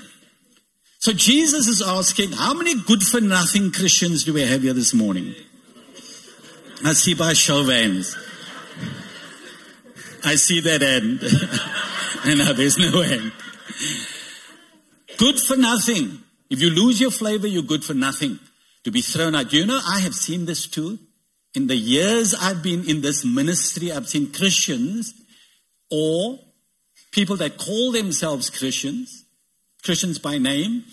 So 0.98 1.14
Jesus 1.14 1.66
is 1.66 1.80
asking, 1.80 2.32
how 2.32 2.52
many 2.52 2.74
good 2.74 3.02
for 3.02 3.22
nothing 3.22 3.72
Christians 3.72 4.24
do 4.24 4.34
we 4.34 4.42
have 4.42 4.62
here 4.62 4.74
this 4.74 4.92
morning? 4.92 5.34
I 6.84 6.92
see 6.92 7.14
by 7.14 7.32
show 7.32 7.60
of 7.60 7.68
hands. 7.68 8.16
I 10.22 10.34
see 10.34 10.60
that 10.60 10.82
end. 10.82 11.20
and 12.26 12.38
now 12.38 12.52
there's 12.52 12.76
no 12.76 13.00
end. 13.00 13.32
Good 15.16 15.40
for 15.40 15.56
nothing. 15.56 16.20
If 16.50 16.60
you 16.60 16.68
lose 16.68 17.00
your 17.00 17.10
flavor, 17.10 17.46
you're 17.46 17.62
good 17.62 17.84
for 17.84 17.94
nothing. 17.94 18.38
To 18.84 18.90
be 18.90 19.00
thrown 19.00 19.34
out. 19.34 19.54
You 19.54 19.64
know, 19.64 19.80
I 19.86 20.00
have 20.00 20.14
seen 20.14 20.44
this 20.44 20.66
too. 20.66 20.98
In 21.54 21.66
the 21.66 21.76
years 21.76 22.34
I've 22.34 22.62
been 22.62 22.88
in 22.88 23.00
this 23.00 23.24
ministry, 23.24 23.90
I've 23.90 24.08
seen 24.08 24.32
Christians 24.32 25.14
or 25.90 26.38
people 27.10 27.36
that 27.36 27.58
call 27.58 27.92
themselves 27.92 28.50
Christians 28.50 29.24
Christians 29.82 30.18
by 30.18 30.38
name, 30.38 30.84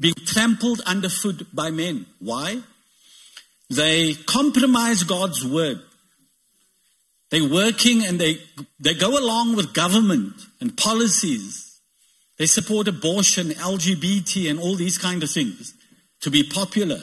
being 0.00 0.14
trampled 0.14 0.80
underfoot 0.80 1.46
by 1.54 1.70
men. 1.70 2.06
Why? 2.18 2.60
They 3.68 4.14
compromise 4.14 5.02
God's 5.02 5.44
word. 5.44 5.80
They're 7.30 7.48
working 7.48 8.04
and 8.04 8.20
they, 8.20 8.38
they 8.78 8.94
go 8.94 9.18
along 9.18 9.56
with 9.56 9.74
government 9.74 10.34
and 10.60 10.76
policies. 10.76 11.80
They 12.38 12.46
support 12.46 12.86
abortion, 12.88 13.48
LGBT, 13.48 14.50
and 14.50 14.60
all 14.60 14.76
these 14.76 14.98
kind 14.98 15.22
of 15.22 15.30
things 15.30 15.74
to 16.20 16.30
be 16.30 16.44
popular. 16.44 17.00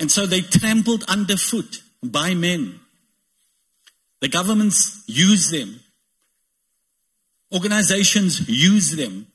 And 0.00 0.10
so 0.10 0.26
they 0.26 0.40
trampled 0.40 1.04
underfoot 1.04 1.82
by 2.02 2.34
men. 2.34 2.80
The 4.20 4.28
governments 4.28 5.04
use 5.06 5.50
them. 5.50 5.80
Organizations 7.52 8.48
use 8.48 8.96
them. 8.96 9.26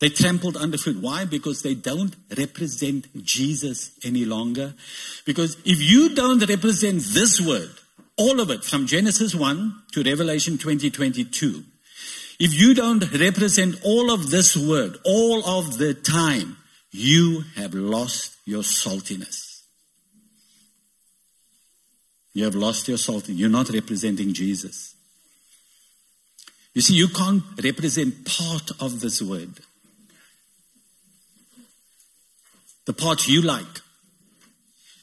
They 0.00 0.08
trampled 0.08 0.56
underfoot. 0.56 0.96
Why? 1.00 1.24
Because 1.24 1.62
they 1.62 1.74
don't 1.74 2.16
represent 2.36 3.06
Jesus 3.22 3.92
any 4.02 4.24
longer. 4.24 4.74
Because 5.24 5.56
if 5.64 5.80
you 5.80 6.12
don't 6.14 6.44
represent 6.48 7.02
this 7.02 7.40
word, 7.40 7.70
all 8.16 8.40
of 8.40 8.50
it, 8.50 8.64
from 8.64 8.86
Genesis 8.86 9.32
1 9.32 9.82
to 9.92 10.02
Revelation 10.02 10.58
2022, 10.58 11.62
if 12.40 12.52
you 12.52 12.74
don't 12.74 13.12
represent 13.12 13.76
all 13.84 14.10
of 14.10 14.30
this 14.30 14.56
word 14.56 14.96
all 15.04 15.44
of 15.46 15.78
the 15.78 15.94
time, 15.94 16.56
you 16.90 17.44
have 17.54 17.72
lost 17.72 18.36
your 18.44 18.62
saltiness. 18.62 19.62
You 22.34 22.44
have 22.44 22.56
lost 22.56 22.88
your 22.88 22.96
saltiness. 22.96 23.38
You're 23.38 23.48
not 23.48 23.70
representing 23.70 24.32
Jesus. 24.32 24.91
You 26.74 26.80
see, 26.80 26.94
you 26.94 27.08
can't 27.08 27.42
represent 27.62 28.24
part 28.24 28.70
of 28.80 29.00
this 29.00 29.20
word. 29.20 29.60
the 32.86 32.92
parts 32.92 33.28
you 33.28 33.42
like 33.42 33.80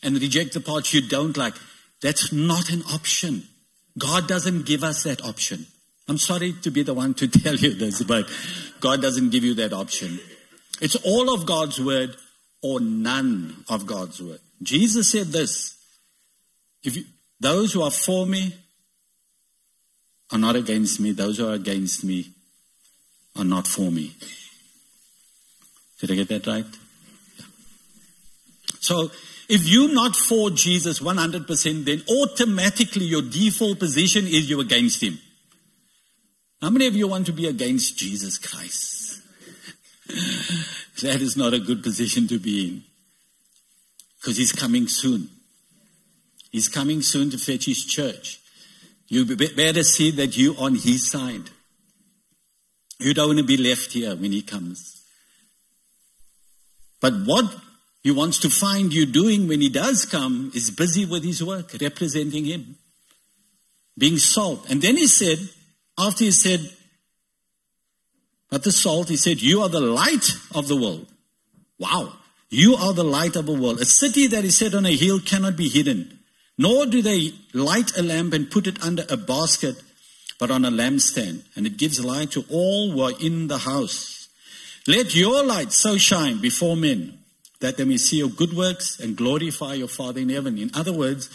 and 0.04 0.20
reject 0.20 0.54
the 0.54 0.60
parts 0.60 0.94
you 0.94 1.02
don't 1.02 1.38
like. 1.38 1.54
That's 2.02 2.32
not 2.32 2.70
an 2.70 2.84
option. 2.94 3.44
God 3.98 4.28
doesn't 4.28 4.66
give 4.66 4.84
us 4.84 5.04
that 5.04 5.24
option. 5.24 5.66
I'm 6.08 6.18
sorry 6.18 6.54
to 6.62 6.72
be 6.72 6.84
the 6.84 6.94
one 6.94 7.14
to 7.16 7.28
tell 7.44 7.56
you 7.56 7.74
this, 7.74 8.02
but 8.04 8.30
God 8.80 9.02
doesn't 9.02 9.32
give 9.32 9.44
you 9.44 9.56
that 9.56 9.74
option. 9.74 10.20
It's 10.82 10.96
all 10.96 11.34
of 11.34 11.46
God's 11.46 11.80
word 11.80 12.16
or 12.62 12.80
none 12.80 13.64
of 13.70 13.86
God's 13.86 14.22
word. 14.22 14.40
Jesus 14.62 15.10
said 15.10 15.28
this 15.28 15.76
if 16.84 16.96
you, 16.96 17.04
those 17.40 17.74
who 17.74 17.82
are 17.82 17.92
for 17.92 18.26
me 18.26 18.54
are 20.32 20.40
not 20.40 20.56
against 20.56 21.00
me, 21.00 21.12
those 21.12 21.38
who 21.38 21.48
are 21.48 21.54
against 21.54 22.04
me 22.04 22.32
are 23.36 23.46
not 23.46 23.68
for 23.68 23.92
me. 23.92 24.16
Did 26.00 26.12
I 26.12 26.16
get 26.16 26.30
that 26.30 26.48
right? 26.48 26.66
So 28.80 29.12
if 29.50 29.68
you're 29.68 29.94
not 29.94 30.16
for 30.16 30.52
Jesus 30.52 31.00
100%, 31.00 31.86
then 31.86 32.04
automatically 32.10 33.06
your 33.06 33.22
default 33.22 33.80
position 33.80 34.26
is 34.26 34.50
you're 34.50 34.62
against 34.62 35.02
him. 35.02 35.20
How 36.62 36.70
many 36.70 36.88
of 36.88 36.96
you 36.96 37.08
want 37.08 37.26
to 37.28 37.32
be 37.32 37.48
against 37.48 37.98
Jesus 37.98 38.38
Christ? 38.38 39.22
that 41.02 41.22
is 41.22 41.38
not 41.38 41.54
a 41.54 41.60
good 41.60 41.82
position 41.82 42.28
to 42.28 42.38
be 42.38 42.68
in. 42.68 42.84
Because 44.20 44.38
he's 44.38 44.52
coming 44.52 44.88
soon. 44.88 45.30
He's 46.52 46.68
coming 46.68 47.02
soon 47.02 47.30
to 47.32 47.38
fetch 47.38 47.66
his 47.66 47.86
church. 47.86 48.39
You 49.10 49.26
better 49.26 49.84
see 49.84 50.12
that 50.12 50.38
you're 50.38 50.60
on 50.60 50.76
his 50.76 51.10
side. 51.10 51.50
You 53.00 53.14
don't 53.14 53.30
want 53.30 53.40
to 53.40 53.46
be 53.46 53.58
left 53.58 53.94
here 53.94 54.16
when 54.16 54.32
he 54.32 54.44
comes. 54.44 55.02
But 57.02 57.14
what 57.26 57.56
he 58.04 58.12
wants 58.12 58.40
to 58.40 58.50
find 58.50 58.94
you 58.94 59.06
doing 59.06 59.48
when 59.48 59.62
he 59.62 59.70
does 59.70 60.06
come 60.06 60.52
is 60.54 60.70
busy 60.70 61.06
with 61.06 61.24
his 61.24 61.44
work, 61.44 61.76
representing 61.82 62.46
him, 62.46 62.76
being 63.98 64.18
salt. 64.18 64.70
And 64.70 64.82
then 64.82 64.96
he 64.96 65.08
said, 65.08 65.40
after 65.98 66.26
he 66.26 66.32
said, 66.32 66.60
but 68.52 68.64
the 68.64 68.72
salt, 68.72 69.10
he 69.10 69.18
said, 69.18 69.42
you 69.42 69.62
are 69.62 69.70
the 69.70 69.80
light 69.80 70.30
of 70.54 70.68
the 70.68 70.76
world. 70.76 71.08
Wow. 71.78 72.14
You 72.50 72.76
are 72.76 72.94
the 72.94 73.04
light 73.04 73.36
of 73.36 73.46
the 73.46 73.54
world. 73.54 73.80
A 73.80 73.86
city 73.86 74.28
that 74.28 74.44
is 74.44 74.58
set 74.58 74.74
on 74.76 74.86
a 74.86 74.96
hill 74.96 75.20
cannot 75.20 75.56
be 75.56 75.70
hidden. 75.70 76.19
Nor 76.60 76.88
do 76.88 77.02
they 77.02 77.32
light 77.54 77.98
a 77.98 78.04
lamp 78.04 78.34
and 78.34 78.52
put 78.52 78.68
it 78.68 78.84
under 78.84 79.06
a 79.10 79.16
basket, 79.16 79.82
but 80.38 80.52
on 80.52 80.66
a 80.66 80.70
lampstand. 80.70 81.44
And 81.56 81.66
it 81.66 81.78
gives 81.78 82.04
light 82.04 82.32
to 82.32 82.44
all 82.50 82.92
who 82.92 83.02
are 83.02 83.14
in 83.18 83.48
the 83.48 83.60
house. 83.60 84.28
Let 84.86 85.16
your 85.16 85.42
light 85.42 85.72
so 85.72 85.98
shine 85.98 86.42
before 86.42 86.76
men 86.76 87.18
that 87.62 87.78
they 87.78 87.86
may 87.86 87.96
see 87.96 88.18
your 88.18 88.28
good 88.28 88.54
works 88.54 89.00
and 89.00 89.16
glorify 89.16 89.76
your 89.76 89.88
Father 89.88 90.20
in 90.20 90.28
heaven. 90.28 90.58
In 90.58 90.70
other 90.74 90.92
words, 90.92 91.30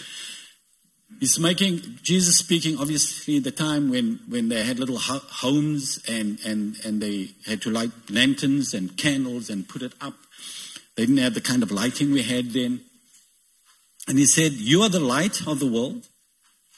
he's 1.20 1.38
making, 1.38 1.80
Jesus 2.02 2.36
speaking, 2.36 2.76
obviously, 2.78 3.38
the 3.38 3.50
time 3.50 3.90
when, 3.90 4.20
when 4.28 4.50
they 4.50 4.62
had 4.62 4.78
little 4.78 4.98
homes 4.98 6.04
and, 6.06 6.38
and, 6.44 6.76
and 6.84 7.00
they 7.00 7.30
had 7.46 7.62
to 7.62 7.70
light 7.70 7.92
lanterns 8.10 8.74
and 8.74 8.94
candles 8.98 9.48
and 9.48 9.66
put 9.66 9.80
it 9.80 9.94
up. 10.02 10.14
They 10.96 11.06
didn't 11.06 11.22
have 11.22 11.32
the 11.32 11.40
kind 11.40 11.62
of 11.62 11.70
lighting 11.70 12.12
we 12.12 12.22
had 12.24 12.50
then. 12.50 12.82
And 14.06 14.18
he 14.18 14.26
said, 14.26 14.52
You 14.52 14.82
are 14.82 14.88
the 14.88 15.00
light 15.00 15.46
of 15.46 15.60
the 15.60 15.66
world. 15.66 16.06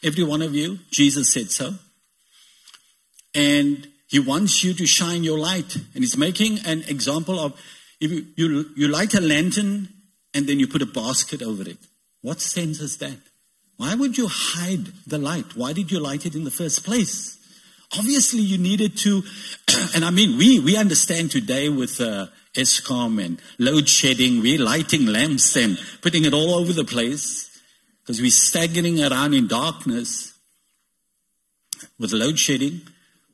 Every 0.02 0.24
one 0.24 0.42
of 0.42 0.54
you. 0.54 0.78
Jesus 0.90 1.32
said 1.32 1.50
so. 1.50 1.74
And 3.34 3.88
he 4.08 4.18
wants 4.18 4.62
you 4.62 4.72
to 4.74 4.86
shine 4.86 5.24
your 5.24 5.38
light. 5.38 5.74
And 5.74 6.04
he's 6.04 6.16
making 6.16 6.60
an 6.66 6.82
example 6.88 7.38
of 7.38 7.60
if 8.00 8.10
you, 8.10 8.26
you, 8.36 8.70
you 8.76 8.88
light 8.88 9.14
a 9.14 9.20
lantern 9.20 9.88
and 10.34 10.46
then 10.46 10.60
you 10.60 10.68
put 10.68 10.82
a 10.82 10.86
basket 10.86 11.42
over 11.42 11.68
it, 11.68 11.78
what 12.20 12.40
sense 12.40 12.80
is 12.80 12.98
that? 12.98 13.16
Why 13.76 13.94
would 13.94 14.16
you 14.16 14.28
hide 14.30 14.86
the 15.06 15.18
light? 15.18 15.56
Why 15.56 15.72
did 15.72 15.90
you 15.90 16.00
light 16.00 16.26
it 16.26 16.34
in 16.34 16.44
the 16.44 16.50
first 16.50 16.84
place? 16.84 17.38
Obviously, 17.96 18.40
you 18.40 18.58
needed 18.58 18.96
to, 18.98 19.22
and 19.94 20.04
I 20.04 20.10
mean, 20.10 20.38
we, 20.38 20.60
we 20.60 20.76
understand 20.76 21.30
today 21.30 21.68
with 21.68 22.00
uh, 22.00 22.26
Eskom 22.56 23.24
and 23.24 23.40
load 23.58 23.88
shedding, 23.88 24.40
we're 24.40 24.62
lighting 24.62 25.06
lamps 25.06 25.56
and 25.56 25.78
putting 26.02 26.24
it 26.24 26.34
all 26.34 26.54
over 26.54 26.72
the 26.72 26.84
place 26.84 27.60
because 28.02 28.20
we're 28.20 28.30
staggering 28.30 29.02
around 29.02 29.34
in 29.34 29.46
darkness 29.46 30.34
with 31.98 32.12
load 32.12 32.38
shedding 32.38 32.80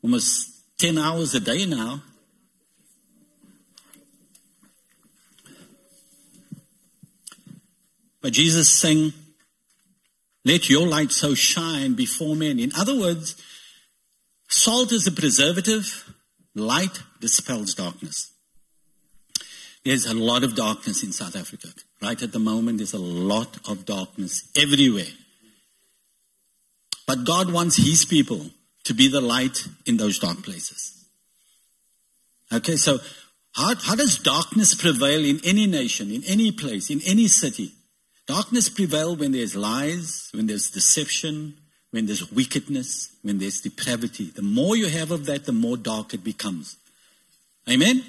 almost 0.01 0.49
10 0.79 0.97
hours 0.97 1.33
a 1.33 1.39
day 1.39 1.65
now. 1.65 2.01
But 8.21 8.33
Jesus 8.33 8.69
saying, 8.69 9.13
let 10.45 10.69
your 10.69 10.87
light 10.87 11.11
so 11.11 11.33
shine 11.33 11.93
before 11.93 12.35
men. 12.35 12.59
In 12.59 12.71
other 12.77 12.97
words, 12.97 13.35
salt 14.49 14.91
is 14.91 15.07
a 15.07 15.11
preservative, 15.11 16.13
light 16.53 17.01
dispels 17.19 17.73
darkness. 17.73 18.32
There's 19.83 20.05
a 20.05 20.13
lot 20.13 20.43
of 20.43 20.55
darkness 20.55 21.03
in 21.03 21.11
South 21.11 21.35
Africa. 21.35 21.67
Right 22.01 22.21
at 22.21 22.31
the 22.31 22.39
moment, 22.39 22.77
there's 22.77 22.93
a 22.93 22.99
lot 22.99 23.57
of 23.67 23.85
darkness 23.85 24.49
everywhere. 24.55 25.13
But 27.05 27.25
God 27.25 27.51
wants 27.51 27.77
His 27.77 28.05
people 28.05 28.45
to 28.85 28.93
be 28.93 29.07
the 29.09 29.21
light 29.21 29.67
in 29.85 29.97
those 29.97 30.19
dark 30.19 30.43
places. 30.43 31.05
Okay, 32.51 32.75
so 32.75 32.99
How, 33.53 33.75
how 33.75 33.95
does 33.95 34.17
darkness 34.17 34.73
prevail 34.73 35.23
in 35.23 35.39
any 35.43 35.67
nation, 35.67 36.11
in 36.11 36.23
any 36.23 36.51
place, 36.51 36.89
in 36.89 37.01
any 37.05 37.27
city? 37.27 37.73
Darkness 38.25 38.69
prevails 38.69 39.19
when 39.19 39.31
there's 39.31 39.55
lies, 39.55 40.29
when 40.33 40.47
there's 40.47 40.71
deception, 40.71 41.55
when 41.91 42.07
there's 42.07 42.31
wickedness, 42.31 43.15
when 43.21 43.37
there's 43.37 43.61
depravity. 43.61 44.31
The 44.31 44.41
more 44.41 44.75
you 44.75 44.87
have 44.87 45.11
of 45.11 45.25
that, 45.27 45.45
the 45.45 45.51
more 45.51 45.77
dark 45.77 46.13
it 46.13 46.23
becomes. 46.23 46.77
Amen? 47.69 48.03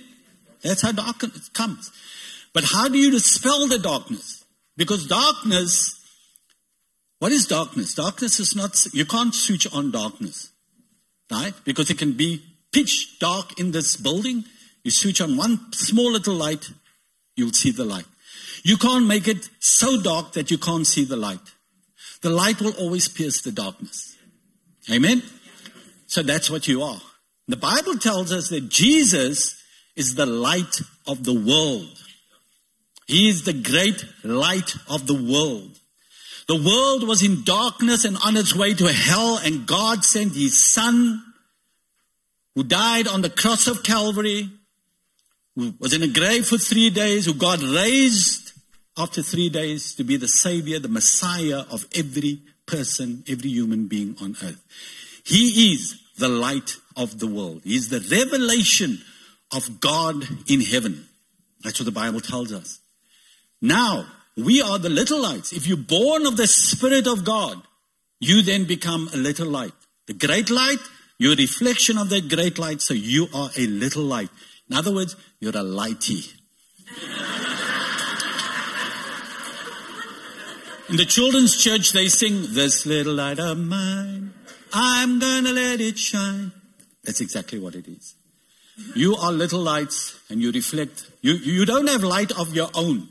That's 0.64 0.82
how 0.82 0.92
darkness 0.92 1.48
comes. 1.50 1.92
But 2.52 2.64
how 2.64 2.88
do 2.88 2.98
you 2.98 3.10
dispel 3.10 3.68
the 3.68 3.78
darkness? 3.78 4.44
Because 4.76 5.06
darkness, 5.06 6.00
what 7.18 7.32
is 7.32 7.46
darkness? 7.46 7.94
Darkness 7.94 8.40
is 8.40 8.56
not, 8.56 8.86
you 8.92 9.04
can't 9.04 9.34
switch 9.34 9.72
on 9.72 9.90
darkness, 9.90 10.50
right? 11.30 11.54
Because 11.64 11.90
it 11.90 11.98
can 11.98 12.12
be 12.12 12.42
pitch 12.72 13.18
dark 13.20 13.60
in 13.60 13.72
this 13.72 13.96
building. 13.96 14.44
You 14.82 14.90
switch 14.90 15.20
on 15.20 15.36
one 15.36 15.72
small 15.72 16.10
little 16.10 16.34
light, 16.34 16.70
you'll 17.36 17.52
see 17.52 17.70
the 17.70 17.84
light. 17.84 18.06
You 18.62 18.78
can't 18.78 19.06
make 19.06 19.28
it 19.28 19.48
so 19.60 20.00
dark 20.00 20.32
that 20.32 20.50
you 20.50 20.58
can't 20.58 20.86
see 20.86 21.04
the 21.04 21.16
light. 21.16 21.52
The 22.22 22.30
light 22.30 22.60
will 22.60 22.72
always 22.72 23.06
pierce 23.06 23.42
the 23.42 23.52
darkness. 23.52 24.16
Amen? 24.90 25.22
So 26.06 26.22
that's 26.22 26.50
what 26.50 26.66
you 26.66 26.82
are. 26.82 27.00
The 27.48 27.56
Bible 27.56 27.98
tells 27.98 28.32
us 28.32 28.48
that 28.48 28.70
Jesus 28.70 29.60
is 29.96 30.14
the 30.14 30.26
light 30.26 30.80
of 31.06 31.24
the 31.24 31.34
world. 31.34 32.02
He 33.06 33.28
is 33.28 33.44
the 33.44 33.52
great 33.52 34.04
light 34.24 34.74
of 34.88 35.06
the 35.06 35.14
world. 35.14 35.78
The 36.46 36.56
world 36.56 37.08
was 37.08 37.22
in 37.22 37.44
darkness 37.44 38.04
and 38.04 38.16
on 38.24 38.36
its 38.36 38.54
way 38.54 38.74
to 38.74 38.92
hell, 38.92 39.38
and 39.38 39.66
God 39.66 40.04
sent 40.04 40.34
His 40.34 40.60
Son, 40.60 41.22
who 42.54 42.64
died 42.64 43.06
on 43.08 43.22
the 43.22 43.30
cross 43.30 43.66
of 43.66 43.82
Calvary, 43.82 44.50
who 45.54 45.74
was 45.78 45.92
in 45.92 46.02
a 46.02 46.08
grave 46.08 46.46
for 46.46 46.58
three 46.58 46.90
days, 46.90 47.26
who 47.26 47.34
God 47.34 47.62
raised 47.62 48.52
after 48.96 49.22
three 49.22 49.48
days 49.48 49.94
to 49.94 50.04
be 50.04 50.16
the 50.16 50.28
Savior, 50.28 50.78
the 50.78 50.88
Messiah 50.88 51.64
of 51.70 51.86
every 51.94 52.42
person, 52.66 53.24
every 53.28 53.50
human 53.50 53.86
being 53.86 54.16
on 54.20 54.36
earth. 54.42 54.62
He 55.24 55.72
is 55.72 55.98
the 56.18 56.28
light 56.28 56.76
of 56.96 57.18
the 57.18 57.26
world. 57.26 57.62
He 57.64 57.74
is 57.74 57.88
the 57.88 58.00
revelation 58.00 59.02
of 59.52 59.80
God 59.80 60.26
in 60.48 60.60
heaven. 60.60 61.08
That's 61.62 61.80
what 61.80 61.86
the 61.86 61.92
Bible 61.92 62.20
tells 62.20 62.52
us. 62.52 62.80
Now, 63.60 64.06
we 64.36 64.60
are 64.60 64.78
the 64.78 64.88
little 64.88 65.20
lights. 65.20 65.52
If 65.52 65.66
you're 65.66 65.76
born 65.76 66.26
of 66.26 66.36
the 66.36 66.46
Spirit 66.46 67.06
of 67.06 67.24
God, 67.24 67.62
you 68.20 68.42
then 68.42 68.64
become 68.64 69.08
a 69.12 69.16
little 69.16 69.48
light. 69.48 69.72
The 70.06 70.14
great 70.14 70.50
light, 70.50 70.80
you're 71.18 71.32
a 71.32 71.36
reflection 71.36 71.96
of 71.98 72.10
that 72.10 72.28
great 72.28 72.58
light, 72.58 72.82
so 72.82 72.94
you 72.94 73.28
are 73.34 73.50
a 73.56 73.66
little 73.66 74.02
light. 74.02 74.30
In 74.68 74.76
other 74.76 74.92
words, 74.92 75.16
you're 75.40 75.52
a 75.52 75.64
lighty. 75.64 76.32
In 80.90 80.96
the 80.96 81.06
children's 81.06 81.56
church, 81.56 81.92
they 81.92 82.08
sing, 82.08 82.46
This 82.50 82.84
little 82.84 83.14
light 83.14 83.38
of 83.38 83.58
mine, 83.58 84.34
I'm 84.72 85.18
gonna 85.18 85.52
let 85.52 85.80
it 85.80 85.98
shine. 85.98 86.52
That's 87.04 87.20
exactly 87.20 87.58
what 87.58 87.74
it 87.74 87.88
is. 87.88 88.14
You 88.94 89.16
are 89.16 89.32
little 89.32 89.60
lights 89.60 90.18
and 90.28 90.40
you 90.40 90.50
reflect. 90.50 91.10
You, 91.20 91.34
you 91.34 91.64
don't 91.64 91.86
have 91.86 92.02
light 92.02 92.32
of 92.32 92.54
your 92.54 92.70
own. 92.74 93.08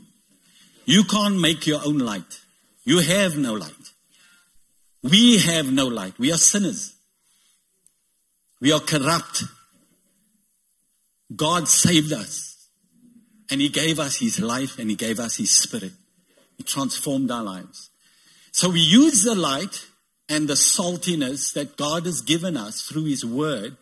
You 0.84 1.04
can't 1.04 1.40
make 1.40 1.66
your 1.66 1.80
own 1.84 1.98
light. 1.98 2.40
You 2.84 2.98
have 3.00 3.38
no 3.38 3.54
light. 3.54 3.72
We 5.02 5.38
have 5.38 5.72
no 5.72 5.86
light. 5.86 6.18
We 6.18 6.32
are 6.32 6.38
sinners. 6.38 6.94
We 8.60 8.72
are 8.72 8.80
corrupt. 8.80 9.44
God 11.34 11.68
saved 11.68 12.12
us. 12.12 12.68
And 13.50 13.60
He 13.60 13.68
gave 13.68 13.98
us 13.98 14.16
His 14.16 14.40
life 14.40 14.78
and 14.78 14.90
He 14.90 14.96
gave 14.96 15.18
us 15.18 15.36
His 15.36 15.50
Spirit. 15.50 15.92
He 16.56 16.62
transformed 16.62 17.30
our 17.30 17.42
lives. 17.42 17.90
So 18.52 18.70
we 18.70 18.80
use 18.80 19.22
the 19.24 19.34
light 19.34 19.86
and 20.28 20.48
the 20.48 20.54
saltiness 20.54 21.52
that 21.54 21.76
God 21.76 22.06
has 22.06 22.20
given 22.20 22.56
us 22.56 22.82
through 22.82 23.04
His 23.04 23.24
Word 23.24 23.76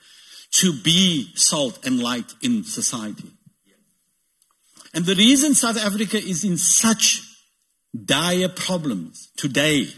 to 0.52 0.72
be 0.72 1.32
salt 1.34 1.84
and 1.86 2.02
light 2.02 2.32
in 2.42 2.64
society. 2.64 3.30
And 4.94 5.06
the 5.06 5.14
reason 5.14 5.54
South 5.54 5.78
Africa 5.78 6.18
is 6.18 6.44
in 6.44 6.58
such 6.58 7.22
dire 8.04 8.48
problems 8.48 9.30
today 9.36 9.88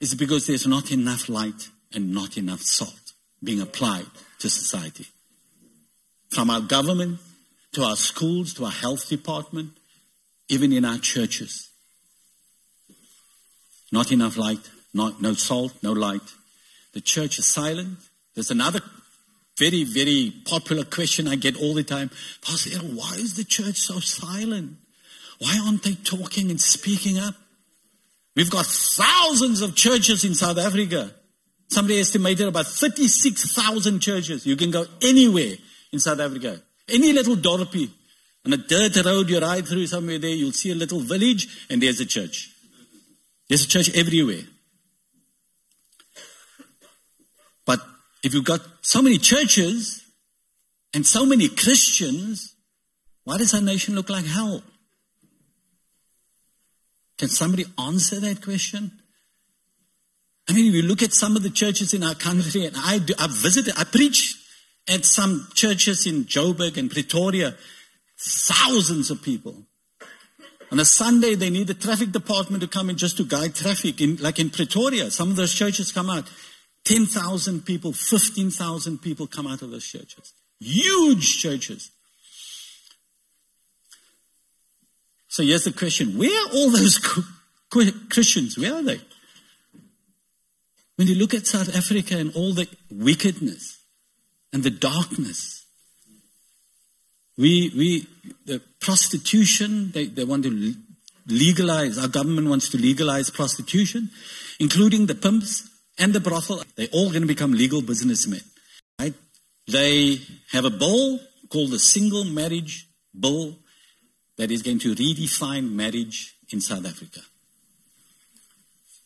is 0.00 0.14
because 0.14 0.46
there's 0.46 0.66
not 0.66 0.90
enough 0.90 1.28
light 1.28 1.68
and 1.92 2.12
not 2.12 2.36
enough 2.36 2.62
salt 2.62 3.12
being 3.42 3.60
applied 3.60 4.06
to 4.40 4.50
society. 4.50 5.06
From 6.30 6.50
our 6.50 6.60
government 6.60 7.20
to 7.76 7.82
our 7.84 7.96
schools 7.96 8.54
to 8.54 8.64
our 8.64 8.70
health 8.70 9.06
department, 9.10 9.70
even 10.48 10.72
in 10.72 10.82
our 10.86 10.96
churches. 10.96 11.68
Not 13.92 14.10
enough 14.10 14.38
light, 14.38 14.70
not, 14.94 15.20
no 15.20 15.34
salt, 15.34 15.74
no 15.82 15.92
light. 15.92 16.22
The 16.94 17.02
church 17.02 17.38
is 17.38 17.46
silent. 17.46 17.98
There's 18.36 18.50
another 18.50 18.80
very, 19.58 19.84
very 19.84 20.32
popular 20.44 20.84
question 20.84 21.26
I 21.26 21.36
get 21.36 21.56
all 21.56 21.74
the 21.74 21.82
time. 21.82 22.10
Pastor 22.42 22.78
why 22.78 23.14
is 23.14 23.34
the 23.34 23.44
church 23.44 23.76
so 23.76 23.98
silent? 23.98 24.76
Why 25.38 25.58
aren't 25.64 25.82
they 25.82 25.94
talking 25.94 26.50
and 26.50 26.60
speaking 26.60 27.18
up? 27.18 27.34
We've 28.36 28.50
got 28.50 28.66
thousands 28.66 29.62
of 29.62 29.74
churches 29.74 30.24
in 30.24 30.34
South 30.34 30.58
Africa. 30.58 31.10
Somebody 31.68 31.98
estimated 31.98 32.46
about 32.46 32.66
36,000 32.66 34.00
churches. 34.00 34.46
You 34.46 34.56
can 34.56 34.70
go 34.70 34.84
anywhere 35.02 35.54
in 35.90 35.98
South 35.98 36.20
Africa. 36.20 36.60
Any 36.88 37.14
little 37.14 37.36
dorpy. 37.36 37.90
On 38.44 38.52
a 38.52 38.58
dirt 38.58 39.04
road 39.04 39.30
you 39.30 39.40
ride 39.40 39.66
through 39.66 39.86
somewhere 39.86 40.18
there, 40.18 40.30
you'll 40.30 40.52
see 40.52 40.70
a 40.70 40.74
little 40.74 41.00
village 41.00 41.66
and 41.70 41.82
there's 41.82 42.00
a 42.00 42.06
church. 42.06 42.52
There's 43.48 43.64
a 43.64 43.68
church 43.68 43.96
everywhere. 43.96 44.42
But 47.64 47.80
if 48.26 48.34
you've 48.34 48.44
got 48.44 48.60
so 48.82 49.00
many 49.00 49.18
churches 49.18 50.04
and 50.92 51.06
so 51.06 51.24
many 51.24 51.48
Christians, 51.48 52.56
why 53.22 53.38
does 53.38 53.54
our 53.54 53.60
nation 53.60 53.94
look 53.94 54.10
like 54.10 54.24
hell? 54.24 54.64
Can 57.18 57.28
somebody 57.28 57.66
answer 57.78 58.18
that 58.18 58.42
question? 58.42 58.90
I 60.48 60.54
mean, 60.54 60.66
if 60.66 60.74
you 60.74 60.82
look 60.82 61.04
at 61.04 61.12
some 61.12 61.36
of 61.36 61.44
the 61.44 61.50
churches 61.50 61.94
in 61.94 62.02
our 62.02 62.16
country, 62.16 62.66
and 62.66 62.76
I 62.76 62.98
do, 62.98 63.14
I've 63.16 63.30
visited, 63.30 63.74
I 63.78 63.84
preach 63.84 64.36
at 64.88 65.04
some 65.04 65.46
churches 65.54 66.04
in 66.04 66.24
Joburg 66.24 66.76
and 66.76 66.90
Pretoria, 66.90 67.54
thousands 68.18 69.12
of 69.12 69.22
people. 69.22 69.54
On 70.72 70.80
a 70.80 70.84
Sunday, 70.84 71.36
they 71.36 71.50
need 71.50 71.68
the 71.68 71.74
traffic 71.74 72.10
department 72.10 72.60
to 72.60 72.68
come 72.68 72.90
in 72.90 72.96
just 72.96 73.18
to 73.18 73.24
guide 73.24 73.54
traffic. 73.54 74.00
In, 74.00 74.16
like 74.16 74.40
in 74.40 74.50
Pretoria, 74.50 75.12
some 75.12 75.30
of 75.30 75.36
those 75.36 75.54
churches 75.54 75.92
come 75.92 76.10
out. 76.10 76.28
10,000 76.86 77.66
people, 77.66 77.92
15,000 77.92 78.98
people 79.02 79.26
come 79.26 79.46
out 79.48 79.60
of 79.60 79.70
those 79.70 79.84
churches. 79.84 80.32
Huge 80.60 81.38
churches. 81.38 81.90
So 85.26 85.42
here's 85.42 85.64
the 85.64 85.72
question 85.72 86.16
where 86.16 86.30
are 86.30 86.52
all 86.54 86.70
those 86.70 86.98
Christians? 88.08 88.56
Where 88.56 88.74
are 88.74 88.82
they? 88.82 89.00
When 90.94 91.08
you 91.08 91.16
look 91.16 91.34
at 91.34 91.46
South 91.46 91.76
Africa 91.76 92.16
and 92.16 92.34
all 92.36 92.54
the 92.54 92.68
wickedness 92.90 93.78
and 94.52 94.62
the 94.62 94.70
darkness, 94.70 95.66
we, 97.36 97.72
we, 97.76 98.06
the 98.46 98.62
prostitution, 98.80 99.90
they, 99.90 100.06
they 100.06 100.24
want 100.24 100.44
to 100.44 100.74
legalize, 101.26 101.98
our 101.98 102.08
government 102.08 102.48
wants 102.48 102.68
to 102.70 102.78
legalize 102.78 103.28
prostitution, 103.28 104.10
including 104.60 105.06
the 105.06 105.16
pimps 105.16 105.68
and 105.98 106.12
the 106.12 106.20
brothel. 106.20 106.62
They're 106.76 106.88
all 106.92 107.08
going 107.08 107.22
to 107.22 107.28
become 107.28 107.52
legal 107.52 107.82
businessmen. 107.82 108.40
Right? 108.98 109.14
They 109.66 110.20
have 110.52 110.64
a 110.64 110.70
bill 110.70 111.20
called 111.48 111.70
the 111.70 111.78
Single 111.78 112.24
Marriage 112.24 112.88
Bill 113.18 113.56
that 114.36 114.50
is 114.50 114.62
going 114.62 114.78
to 114.80 114.94
redefine 114.94 115.72
marriage 115.72 116.34
in 116.50 116.60
South 116.60 116.86
Africa. 116.86 117.20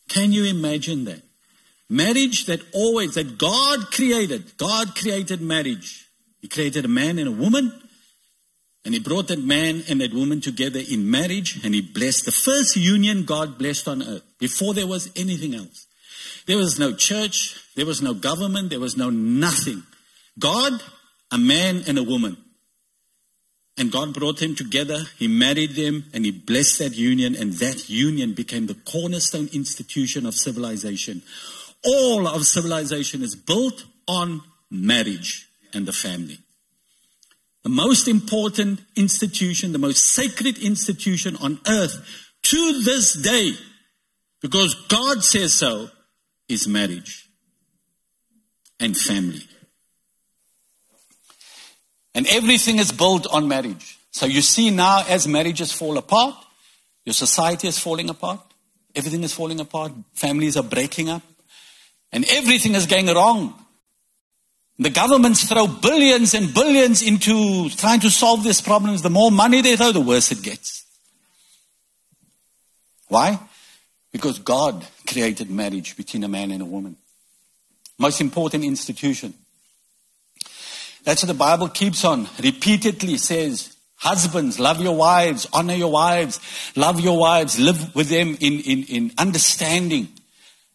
Can 0.09 0.33
you 0.33 0.45
imagine 0.45 1.05
that? 1.05 1.23
Marriage 1.89 2.47
that 2.47 2.61
always, 2.73 3.15
that 3.15 3.39
God 3.39 3.91
created. 3.93 4.57
God 4.57 4.95
created 4.97 5.41
marriage. 5.41 6.09
He 6.41 6.49
created 6.49 6.85
a 6.85 6.89
man 6.89 7.19
and 7.19 7.29
a 7.29 7.33
woman. 7.33 7.73
And 8.85 8.95
he 8.95 9.01
brought 9.01 9.29
that 9.29 9.43
man 9.43 9.83
and 9.89 10.01
that 10.01 10.15
woman 10.15 10.41
together 10.41 10.81
in 10.81 11.11
marriage 11.11 11.65
and 11.65 11.75
he 11.75 11.83
blessed 11.83 12.25
the 12.25 12.33
first 12.33 12.77
union 12.77 13.25
God 13.25 13.59
blessed 13.59 13.89
on 13.89 14.03
earth 14.03 14.23
before 14.39 14.73
there 14.73 14.87
was 14.87 15.11
anything 15.17 15.55
else. 15.55 15.87
There 16.51 16.59
was 16.59 16.81
no 16.81 16.93
church, 16.93 17.63
there 17.77 17.87
was 17.87 18.03
no 18.03 18.13
government, 18.13 18.71
there 18.71 18.81
was 18.81 18.97
no 18.97 19.09
nothing. 19.09 19.85
God, 20.37 20.83
a 21.31 21.39
man 21.39 21.85
and 21.87 21.97
a 21.97 22.03
woman. 22.03 22.39
And 23.79 23.93
God 23.93 24.13
brought 24.13 24.41
them 24.41 24.57
together, 24.57 24.99
He 25.17 25.29
married 25.29 25.77
them, 25.77 26.07
and 26.13 26.25
He 26.25 26.33
blessed 26.33 26.81
that 26.81 26.97
union, 26.97 27.37
and 27.37 27.53
that 27.61 27.89
union 27.89 28.35
became 28.35 28.67
the 28.67 28.75
cornerstone 28.75 29.49
institution 29.53 30.27
of 30.27 30.35
civilization. 30.35 31.23
All 31.85 32.27
of 32.27 32.45
civilization 32.45 33.23
is 33.23 33.37
built 33.37 33.85
on 34.09 34.41
marriage 34.73 35.47
and 35.73 35.87
the 35.87 35.93
family. 35.93 36.39
the 37.63 37.71
most 37.71 38.09
important 38.09 38.81
institution, 38.97 39.71
the 39.71 39.79
most 39.79 40.05
sacred 40.05 40.59
institution 40.59 41.37
on 41.37 41.61
earth 41.69 41.95
to 42.43 42.83
this 42.83 43.13
day, 43.13 43.53
because 44.43 44.75
God 44.89 45.23
says 45.23 45.55
so, 45.55 45.91
is 46.51 46.67
marriage 46.67 47.29
and 48.81 48.97
family. 48.97 49.43
And 52.15 52.27
everything 52.27 52.79
is 52.79 52.91
built 52.91 53.27
on 53.33 53.47
marriage. 53.47 53.99
So 54.11 54.27
you 54.27 54.43
see 54.43 54.71
now 54.71 55.05
as 55.09 55.29
marriages 55.29 55.73
fall 55.73 55.97
apart, 55.97 56.35
your 57.05 57.15
society 57.15 57.69
is 57.69 57.79
falling 57.79 58.11
apart, 58.11 58.41
everything 58.95 59.23
is 59.23 59.33
falling 59.33 59.61
apart, 59.61 59.93
families 60.15 60.57
are 60.57 60.65
breaking 60.65 61.09
up, 61.09 61.23
and 62.13 62.25
everything 62.29 62.75
is 62.75 62.87
going 62.87 63.07
wrong. 63.07 63.55
The 64.79 64.91
governments 64.91 65.45
throw 65.45 65.67
billions 65.67 66.35
and 66.35 66.53
billions 66.53 67.03
into 67.03 67.69
trying 67.71 68.01
to 68.01 68.11
solve 68.11 68.43
these 68.43 68.61
problems. 68.61 69.03
The 69.03 69.11
more 69.11 69.31
money 69.31 69.61
they 69.61 69.77
throw, 69.77 69.93
the 69.93 70.01
worse 70.01 70.33
it 70.33 70.43
gets. 70.43 70.85
Why? 73.09 73.39
Because 74.13 74.39
God 74.39 74.87
created 75.07 75.51
marriage 75.51 75.97
between 75.97 76.25
a 76.25 76.29
man 76.29 76.51
and 76.51 76.63
a 76.63 76.65
woman. 76.65 76.97
Most 77.99 78.21
important 78.21 78.65
institution. 78.65 79.35
That's 81.05 81.23
what 81.23 81.29
the 81.29 81.35
Bible 81.35 81.69
keeps 81.69 82.05
on 82.05 82.29
repeatedly 82.43 83.17
says. 83.19 83.77
Husbands, 83.97 84.59
love 84.59 84.81
your 84.81 84.97
wives, 84.97 85.47
honor 85.53 85.75
your 85.75 85.93
wives, 85.93 86.41
love 86.75 87.01
your 87.01 87.19
wives, 87.19 87.59
live 87.61 87.95
with 87.95 88.09
them 88.09 88.37
in, 88.41 88.61
in, 88.61 88.85
in 88.85 89.13
understanding 89.19 90.09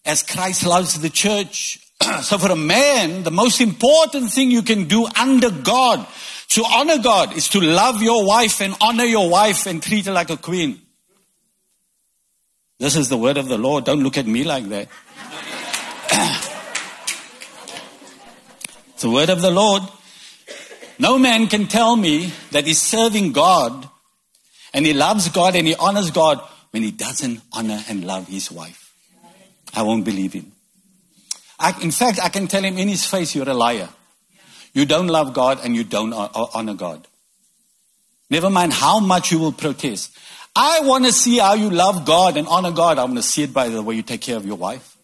as 0.06 0.22
Christ 0.22 0.66
loves 0.66 1.00
the 1.00 1.10
church. 1.10 1.80
so 2.22 2.38
for 2.38 2.52
a 2.52 2.56
man, 2.56 3.24
the 3.24 3.32
most 3.32 3.62
important 3.62 4.32
thing 4.32 4.52
you 4.52 4.62
can 4.62 4.88
do 4.88 5.08
under 5.20 5.50
God 5.50 6.06
to 6.50 6.64
honor 6.64 7.00
God 7.00 7.36
is 7.36 7.50
to 7.50 7.60
love 7.60 8.04
your 8.04 8.26
wife 8.28 8.62
and 8.62 8.76
honor 8.80 9.06
your 9.06 9.30
wife 9.30 9.66
and 9.66 9.82
treat 9.82 10.06
her 10.06 10.12
like 10.12 10.30
a 10.30 10.38
queen. 10.38 10.80
This 12.80 12.96
is 12.96 13.08
the 13.08 13.18
word 13.18 13.38
of 13.38 13.48
the 13.48 13.58
Lord. 13.58 13.86
Don't 13.86 14.04
look 14.04 14.18
at 14.18 14.28
me 14.28 14.44
like 14.44 14.66
that. 14.66 14.88
it's 18.94 19.02
the 19.02 19.10
word 19.10 19.30
of 19.30 19.42
the 19.42 19.52
Lord. 19.52 19.84
No 21.00 21.18
man 21.18 21.48
can 21.48 21.68
tell 21.68 21.96
me 21.96 22.32
that 22.52 22.66
he's 22.66 22.82
serving 22.82 23.32
God 23.32 23.90
and 24.74 24.86
he 24.86 24.94
loves 24.94 25.30
God 25.30 25.56
and 25.56 25.68
he 25.68 25.76
honors 25.76 26.12
God 26.12 26.42
when 26.72 26.84
he 26.84 26.92
doesn't 26.92 27.42
honor 27.54 27.82
and 27.88 28.06
love 28.06 28.28
his 28.28 28.52
wife. 28.52 28.94
I 29.74 29.84
won't 29.84 30.04
believe 30.04 30.34
him. 30.34 30.52
I, 31.58 31.74
in 31.82 31.92
fact, 31.92 32.20
I 32.22 32.30
can 32.30 32.48
tell 32.48 32.64
him 32.64 32.78
in 32.78 32.90
his 32.90 33.06
face, 33.06 33.36
you're 33.36 33.50
a 33.50 33.54
liar. 33.54 33.90
You 34.74 34.86
don't 34.86 35.08
love 35.08 35.34
God 35.34 35.60
and 35.64 35.76
you 35.76 35.86
don't 35.86 36.14
honor 36.14 36.74
God. 36.74 37.08
Never 38.30 38.50
mind 38.50 38.74
how 38.74 39.00
much 39.00 39.32
you 39.32 39.40
will 39.40 39.54
protest. 39.54 40.18
I 40.56 40.82
want 40.82 41.06
to 41.06 41.12
see 41.12 41.40
how 41.40 41.54
you 41.54 41.70
love 41.70 42.06
God 42.06 42.38
and 42.38 42.48
honor 42.48 42.72
God. 42.72 42.98
I 42.98 43.04
want 43.04 43.18
to 43.18 43.24
see 43.24 43.44
it 43.44 43.54
by 43.54 43.70
the 43.70 43.82
way 43.82 43.96
you 43.96 44.04
take 44.04 44.22
care 44.22 44.38
of 44.38 44.46
your 44.46 44.56
wife. 44.56 44.96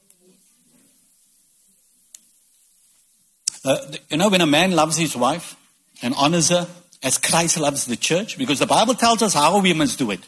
Uh, 3.63 3.77
you 4.09 4.17
know, 4.17 4.29
when 4.29 4.41
a 4.41 4.47
man 4.47 4.71
loves 4.71 4.97
his 4.97 5.15
wife, 5.15 5.55
and 6.01 6.13
honors 6.17 6.49
her 6.49 6.67
as 7.03 7.17
Christ 7.17 7.59
loves 7.59 7.85
the 7.85 7.95
church? 7.95 8.37
Because 8.37 8.59
the 8.59 8.65
Bible 8.65 8.93
tells 8.93 9.21
us 9.21 9.33
how 9.33 9.59
we 9.59 9.73
must 9.73 9.97
do 9.99 10.11
it. 10.11 10.21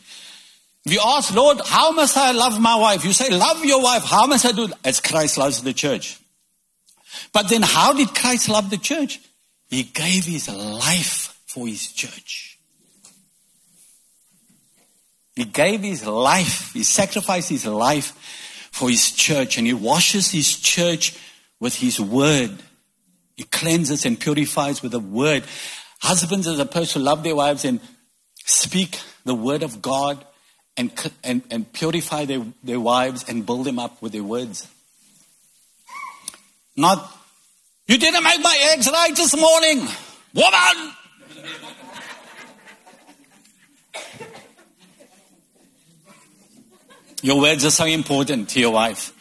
We 0.85 0.99
ask, 0.99 1.33
Lord, 1.33 1.61
how 1.65 1.91
must 1.91 2.17
I 2.17 2.31
love 2.31 2.59
my 2.59 2.75
wife? 2.75 3.05
You 3.05 3.13
say, 3.13 3.29
love 3.29 3.63
your 3.63 3.81
wife. 3.81 4.03
How 4.03 4.27
must 4.27 4.45
I 4.45 4.51
do 4.51 4.65
it? 4.65 4.73
As 4.83 4.99
Christ 4.99 5.37
loves 5.37 5.61
the 5.63 5.73
church. 5.73 6.19
But 7.31 7.49
then 7.49 7.61
how 7.61 7.93
did 7.93 8.13
Christ 8.13 8.49
love 8.49 8.69
the 8.69 8.77
church? 8.77 9.19
He 9.69 9.83
gave 9.83 10.25
his 10.25 10.49
life 10.49 11.39
for 11.45 11.67
his 11.67 11.91
church. 11.91 12.52
He 15.35 15.45
gave 15.45 15.81
his 15.81 16.05
life, 16.05 16.73
he 16.73 16.83
sacrificed 16.83 17.49
his 17.49 17.65
life 17.65 18.69
for 18.71 18.89
his 18.89 19.11
church, 19.11 19.57
and 19.57 19.65
he 19.65 19.73
washes 19.73 20.31
his 20.31 20.57
church 20.59 21.17
with 21.59 21.75
his 21.75 21.99
word. 21.99 22.51
He 23.35 23.43
cleanses 23.43 24.05
and 24.05 24.19
purifies 24.19 24.83
with 24.83 24.91
the 24.91 24.99
word. 24.99 25.43
Husbands 26.01 26.47
are 26.47 26.55
supposed 26.55 26.91
to 26.93 26.99
love 26.99 27.23
their 27.23 27.35
wives 27.35 27.65
and 27.65 27.79
speak 28.45 28.99
the 29.25 29.33
word 29.33 29.63
of 29.63 29.81
God 29.81 30.23
and, 30.77 30.91
and, 31.23 31.41
and 31.49 31.71
purify 31.71 32.25
their, 32.25 32.45
their 32.63 32.79
wives 32.79 33.25
and 33.27 33.45
build 33.45 33.65
them 33.65 33.79
up 33.79 34.01
with 34.01 34.11
their 34.11 34.23
words. 34.23 34.67
Not, 36.75 37.11
you 37.87 37.97
didn't 37.97 38.23
make 38.23 38.41
my 38.41 38.57
eggs 38.73 38.89
right 38.91 39.15
this 39.15 39.35
morning, 39.35 39.87
woman! 40.33 40.93
Your 47.23 47.41
words 47.41 47.65
are 47.65 47.71
so 47.71 47.85
important 47.85 48.49
to 48.49 48.59
your 48.59 48.71
wife. 48.71 49.11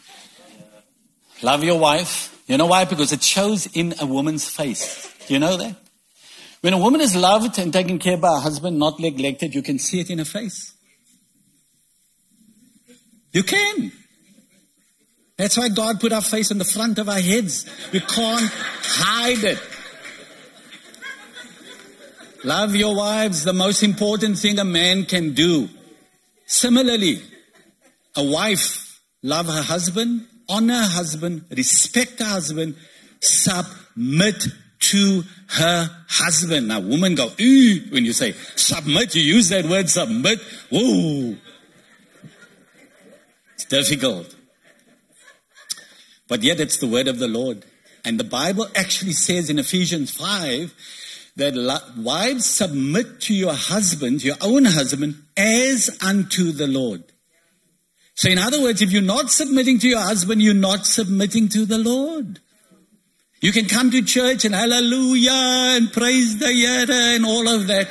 Love 1.42 1.64
your 1.64 1.78
wife 1.78 2.28
you 2.46 2.58
know 2.58 2.66
why? 2.66 2.84
Because 2.84 3.12
it 3.12 3.22
shows 3.22 3.66
in 3.74 3.94
a 3.98 4.04
woman's 4.04 4.48
face. 4.48 5.10
Do 5.26 5.32
you 5.32 5.40
know 5.40 5.56
that? 5.56 5.74
When 6.60 6.74
a 6.74 6.78
woman 6.78 7.00
is 7.00 7.16
loved 7.16 7.58
and 7.58 7.72
taken 7.72 7.98
care 7.98 8.18
by 8.18 8.36
a 8.36 8.40
husband, 8.40 8.78
not 8.78 9.00
neglected, 9.00 9.54
you 9.54 9.62
can 9.62 9.78
see 9.78 10.00
it 10.00 10.10
in 10.10 10.18
her 10.18 10.26
face. 10.26 10.74
You 13.32 13.42
can. 13.42 13.90
That's 15.38 15.56
why 15.56 15.70
God 15.70 15.98
put 15.98 16.12
our 16.12 16.20
face 16.20 16.50
in 16.50 16.58
the 16.58 16.66
front 16.66 16.98
of 16.98 17.08
our 17.08 17.20
heads. 17.20 17.64
We 17.90 18.00
can't 18.00 18.50
hide 18.50 19.42
it. 19.42 19.58
Love 22.44 22.76
your 22.76 22.94
wives, 22.94 23.44
the 23.44 23.52
most 23.52 23.82
important 23.82 24.38
thing 24.38 24.58
a 24.58 24.64
man 24.64 25.06
can 25.06 25.32
do. 25.32 25.70
Similarly, 26.44 27.22
a 28.16 28.24
wife 28.24 29.00
love 29.22 29.46
her 29.46 29.62
husband 29.62 30.26
honor 30.48 30.74
her 30.74 30.88
husband, 30.88 31.44
respect 31.50 32.18
her 32.18 32.26
husband, 32.26 32.76
submit 33.20 34.46
to 34.80 35.22
her 35.48 35.90
husband. 36.08 36.68
Now, 36.68 36.80
women 36.80 37.14
go, 37.14 37.28
when 37.28 38.04
you 38.04 38.12
say 38.12 38.32
submit, 38.56 39.14
you 39.14 39.22
use 39.22 39.48
that 39.48 39.64
word 39.64 39.88
submit. 39.88 40.40
Whoa. 40.70 41.36
It's 43.54 43.64
difficult. 43.64 44.34
But 46.28 46.42
yet 46.42 46.60
it's 46.60 46.78
the 46.78 46.88
word 46.88 47.08
of 47.08 47.18
the 47.18 47.28
Lord. 47.28 47.64
And 48.04 48.18
the 48.18 48.24
Bible 48.24 48.66
actually 48.74 49.12
says 49.12 49.48
in 49.48 49.58
Ephesians 49.58 50.10
5 50.10 50.74
that 51.36 51.54
wives 51.96 52.46
submit 52.46 53.20
to 53.22 53.34
your 53.34 53.54
husband, 53.54 54.24
your 54.24 54.36
own 54.40 54.64
husband, 54.64 55.22
as 55.36 55.96
unto 56.02 56.50
the 56.50 56.66
Lord. 56.66 57.11
So, 58.22 58.30
in 58.30 58.38
other 58.38 58.62
words, 58.62 58.80
if 58.80 58.92
you're 58.92 59.02
not 59.02 59.32
submitting 59.32 59.80
to 59.80 59.88
your 59.88 59.98
husband, 59.98 60.40
you're 60.40 60.54
not 60.54 60.86
submitting 60.86 61.48
to 61.48 61.66
the 61.66 61.76
Lord. 61.76 62.38
You 63.40 63.50
can 63.50 63.66
come 63.66 63.90
to 63.90 64.00
church 64.00 64.44
and 64.44 64.54
hallelujah 64.54 65.76
and 65.76 65.92
praise 65.92 66.38
the 66.38 66.54
Yada 66.54 67.16
and 67.16 67.26
all 67.26 67.48
of 67.48 67.66
that. 67.66 67.88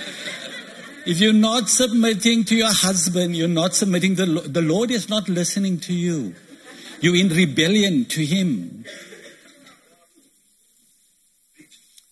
If 1.05 1.19
you're 1.19 1.33
not 1.33 1.67
submitting 1.67 2.45
to 2.45 2.55
your 2.55 2.71
husband, 2.71 3.35
you're 3.35 3.49
not 3.49 3.75
submitting 3.75 4.15
the, 4.15 4.25
the 4.25 4.61
Lord 4.61 4.89
is 4.89 5.09
not 5.09 5.27
listening 5.27 5.81
to 5.81 5.93
you. 5.93 6.33
You're 7.01 7.17
in 7.17 7.27
rebellion 7.27 8.05
to 8.05 8.25
Him. 8.25 8.85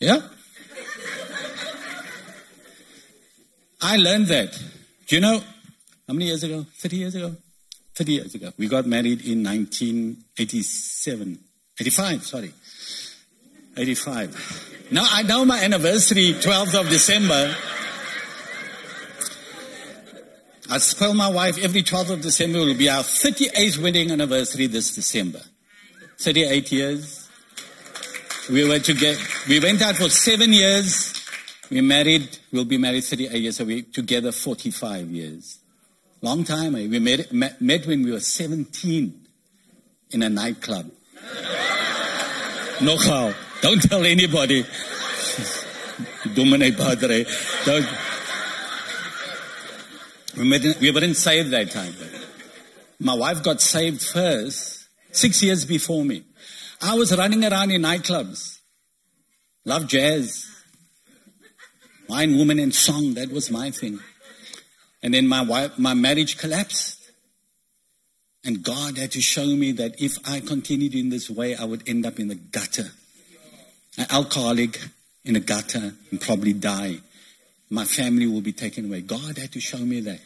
Yeah? 0.01 0.23
I 3.81 3.95
learned 3.95 4.27
that. 4.27 4.61
Do 5.07 5.15
you 5.15 5.21
know 5.21 5.39
how 6.05 6.13
many 6.13 6.25
years 6.25 6.43
ago? 6.43 6.65
30 6.79 6.97
years 6.97 7.15
ago? 7.15 7.37
30 7.99 8.13
years 8.13 8.33
ago. 8.33 8.53
We 8.57 8.69
got 8.69 8.85
married 8.85 9.25
in 9.25 9.43
1987, 9.43 11.37
85, 11.77 12.23
sorry. 12.23 12.53
85. 13.75 14.87
Now 14.91 15.05
I 15.05 15.23
know 15.23 15.43
my 15.43 15.61
anniversary, 15.61 16.31
12th 16.31 16.79
of 16.79 16.87
December. 16.87 17.53
I 20.69 20.77
tell 20.77 21.13
my 21.13 21.27
wife 21.29 21.57
every 21.61 21.83
12th 21.83 22.11
of 22.11 22.21
December 22.21 22.59
will 22.59 22.77
be 22.77 22.89
our 22.89 23.03
38th 23.03 23.83
wedding 23.83 24.11
anniversary 24.11 24.67
this 24.67 24.95
December. 24.95 25.41
38 26.19 26.71
years. 26.71 27.29
We 28.49 28.65
were 28.65 28.79
together. 28.79 29.19
We 29.49 29.59
went 29.59 29.81
out 29.81 29.97
for 29.97 30.07
seven 30.07 30.53
years. 30.53 31.13
We 31.69 31.81
married. 31.81 32.37
We'll 32.53 32.63
be 32.63 32.77
married 32.77 33.03
38 33.03 33.41
years. 33.41 33.57
So 33.57 33.65
we 33.65 33.81
together 33.81 34.31
45 34.31 35.07
years. 35.09 35.58
Long 36.21 36.43
time. 36.43 36.73
We 36.73 36.99
met, 36.99 37.31
met, 37.31 37.61
met 37.61 37.85
when 37.85 38.03
we 38.03 38.11
were 38.11 38.19
17 38.19 39.27
in 40.11 40.23
a 40.23 40.29
nightclub. 40.29 40.91
no 42.81 42.97
how. 42.97 43.33
Don't 43.61 43.81
tell 43.81 44.03
anybody. 44.03 44.65
Dominate 46.33 46.77
Padre. 46.77 47.25
Don't. 47.65 47.87
We, 50.37 50.49
met 50.49 50.65
in, 50.65 50.75
we 50.81 50.91
weren't 50.91 51.15
saved 51.15 51.51
that 51.51 51.71
time. 51.71 51.93
My 52.99 53.13
wife 53.13 53.41
got 53.41 53.61
saved 53.61 54.01
first, 54.01 54.87
six 55.11 55.41
years 55.41 55.63
before 55.63 56.03
me. 56.03 56.23
I 56.81 56.95
was 56.95 57.17
running 57.17 57.45
around 57.45 57.71
in 57.71 57.81
nightclubs. 57.81 58.59
Love 59.65 59.87
jazz. 59.87 60.45
Wine, 62.09 62.37
woman, 62.37 62.59
and 62.59 62.73
song, 62.73 63.13
that 63.13 63.31
was 63.31 63.51
my 63.51 63.71
thing. 63.71 63.99
And 65.01 65.13
then 65.13 65.27
my 65.27 65.41
wife, 65.41 65.77
my 65.77 65.93
marriage 65.93 66.37
collapsed. 66.37 67.11
And 68.43 68.63
God 68.63 68.97
had 68.97 69.11
to 69.11 69.21
show 69.21 69.45
me 69.45 69.71
that 69.73 70.01
if 70.01 70.17
I 70.27 70.39
continued 70.39 70.95
in 70.95 71.09
this 71.09 71.29
way, 71.29 71.55
I 71.55 71.65
would 71.65 71.87
end 71.87 72.05
up 72.05 72.19
in 72.19 72.27
the 72.27 72.35
gutter. 72.35 72.91
An 73.97 74.05
alcoholic 74.09 74.79
in 75.25 75.35
a 75.35 75.39
gutter 75.39 75.93
and 76.11 76.21
probably 76.21 76.53
die. 76.53 76.99
My 77.69 77.85
family 77.85 78.27
will 78.27 78.41
be 78.41 78.53
taken 78.53 78.85
away. 78.85 79.01
God 79.01 79.37
had 79.37 79.51
to 79.51 79.59
show 79.59 79.79
me 79.79 79.99
that. 80.01 80.21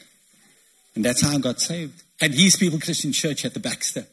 And 0.96 1.04
that's 1.04 1.22
how 1.22 1.36
I 1.36 1.40
got 1.40 1.60
saved. 1.60 2.04
At 2.22 2.32
His 2.32 2.56
People 2.56 2.80
Christian 2.80 3.12
Church 3.12 3.46
at 3.46 3.54
the 3.54 3.60
Baxter. 3.60 4.06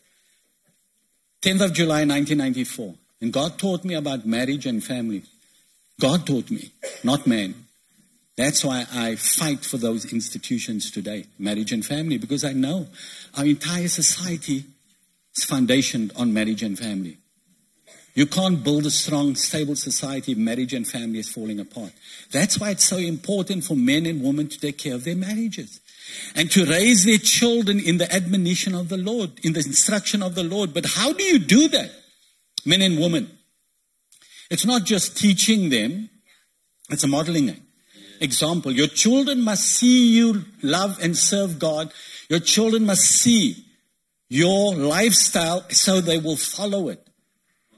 10th 1.43 1.65
of 1.67 1.73
July 1.73 2.05
1994. 2.05 2.95
And 3.21 3.33
God 3.33 3.59
taught 3.59 3.85
me 3.85 3.95
about 3.95 4.27
marriage 4.27 4.67
and 4.67 4.83
family. 4.83 5.23
God 6.01 6.27
taught 6.27 6.51
me, 6.51 6.73
not 7.05 7.27
man. 7.27 7.55
That's 8.41 8.65
why 8.65 8.87
I 8.91 9.17
fight 9.17 9.67
for 9.67 9.77
those 9.77 10.11
institutions 10.15 10.91
today, 10.91 11.27
marriage 11.39 11.73
and 11.73 11.85
family, 11.85 12.17
because 12.17 12.43
I 12.43 12.55
know 12.55 12.87
our 13.37 13.45
entire 13.45 13.89
society 13.89 14.65
is 15.37 15.45
foundationed 15.45 16.19
on 16.19 16.33
marriage 16.33 16.63
and 16.63 16.79
family. 16.79 17.19
You 18.15 18.25
can't 18.25 18.65
build 18.65 18.87
a 18.87 18.91
strong, 18.91 19.35
stable 19.35 19.77
society 19.77 20.33
if 20.33 20.39
marriage 20.39 20.73
and 20.73 20.89
family 20.89 21.19
is 21.19 21.29
falling 21.29 21.61
apart. 21.61 21.93
That's 22.33 22.59
why 22.59 22.71
it's 22.71 22.85
so 22.85 22.97
important 22.97 23.65
for 23.65 23.75
men 23.75 24.07
and 24.07 24.23
women 24.23 24.49
to 24.49 24.59
take 24.59 24.79
care 24.79 24.95
of 24.95 25.05
their 25.05 25.17
marriages 25.17 25.79
and 26.35 26.51
to 26.53 26.65
raise 26.65 27.05
their 27.05 27.19
children 27.19 27.79
in 27.79 27.99
the 27.99 28.11
admonition 28.11 28.75
of 28.75 28.89
the 28.89 28.97
Lord, 28.97 29.33
in 29.45 29.53
the 29.53 29.61
instruction 29.61 30.23
of 30.23 30.35
the 30.35 30.45
Lord. 30.45 30.73
But 30.73 30.87
how 30.87 31.13
do 31.13 31.23
you 31.23 31.39
do 31.41 31.69
that, 31.69 31.91
men 32.65 32.81
and 32.81 32.99
women? 32.99 33.37
It's 34.51 34.65
not 34.65 34.87
just 34.87 35.19
teaching 35.19 35.69
them, 35.69 36.09
it's 36.89 37.05
a 37.05 37.07
modeling 37.07 37.51
example. 38.21 38.71
Your 38.71 38.87
children 38.87 39.43
must 39.43 39.65
see 39.65 40.13
you 40.13 40.45
love 40.63 40.99
and 41.03 41.17
serve 41.17 41.59
God. 41.59 41.93
Your 42.29 42.41
children 42.41 42.87
must 42.87 43.03
see 43.03 43.65
your 44.29 44.75
lifestyle 44.75 45.69
so 45.71 46.01
they 46.01 46.19
will 46.19 46.37
follow 46.37 46.89
it. 46.89 47.07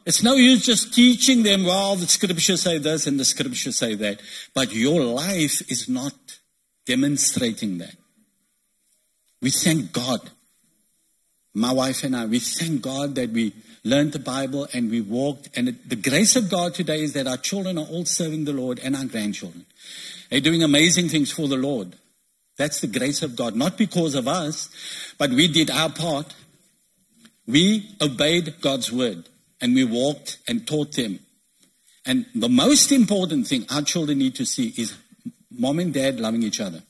It's 0.05 0.23
no 0.23 0.35
use 0.35 0.67
just 0.67 0.95
teaching 0.95 1.45
them, 1.45 1.65
well, 1.65 1.95
the 1.95 2.07
scripture 2.07 2.57
say 2.57 2.79
this 2.79 3.07
and 3.07 3.21
the 3.21 3.25
scripture 3.25 3.73
say 3.73 3.95
that. 3.95 4.21
But 4.53 4.75
your 4.75 5.01
life 5.01 5.63
is 5.71 5.89
not 5.89 6.15
demonstrating 6.87 7.79
that. 7.79 7.95
We 9.41 9.51
thank 9.51 9.93
God. 9.93 10.21
My 11.55 11.73
wife 11.73 12.03
and 12.03 12.17
I, 12.17 12.27
we 12.27 12.41
thank 12.41 12.83
God 12.83 13.15
that 13.15 13.31
we 13.31 13.53
learned 13.85 14.13
the 14.13 14.19
Bible 14.19 14.69
and 14.73 14.91
we 14.91 15.01
walked. 15.01 15.49
And 15.55 15.79
the 15.87 15.97
grace 15.97 16.37
of 16.37 16.51
God 16.51 16.75
today 16.75 17.03
is 17.03 17.13
that 17.15 17.27
our 17.27 17.37
children 17.37 17.79
are 17.79 17.87
all 17.87 18.05
serving 18.05 18.45
the 18.45 18.53
Lord 18.53 18.79
and 18.79 18.95
our 18.95 19.05
grandchildren. 19.05 19.67
They're 20.31 20.41
doing 20.41 20.63
amazing 20.63 21.09
things 21.09 21.33
for 21.33 21.49
the 21.49 21.57
Lord. 21.57 21.97
That's 22.57 22.81
the 22.81 22.87
grace 22.87 23.23
of 23.23 23.35
God. 23.35 23.57
Not 23.57 23.77
because 23.77 24.15
of 24.15 24.29
us, 24.29 24.69
but 25.19 25.31
we 25.31 25.49
did 25.49 25.71
our 25.71 25.91
part. 25.91 26.35
We 27.47 27.97
obeyed 28.01 28.61
God's 28.61 28.93
word 28.93 29.29
and 29.61 29.75
we 29.75 29.85
walked 29.85 30.39
and 30.47 30.67
taught 30.67 30.93
them. 30.93 31.19
And 32.05 32.27
the 32.35 32.49
most 32.49 32.93
important 32.93 33.47
thing 33.47 33.67
our 33.71 33.83
children 33.83 34.19
need 34.19 34.35
to 34.37 34.45
see 34.45 34.75
is 34.77 34.95
mom 35.51 35.79
and 35.79 35.93
dad 35.93 36.21
loving 36.21 36.43
each 36.43 36.61
other. 36.61 36.83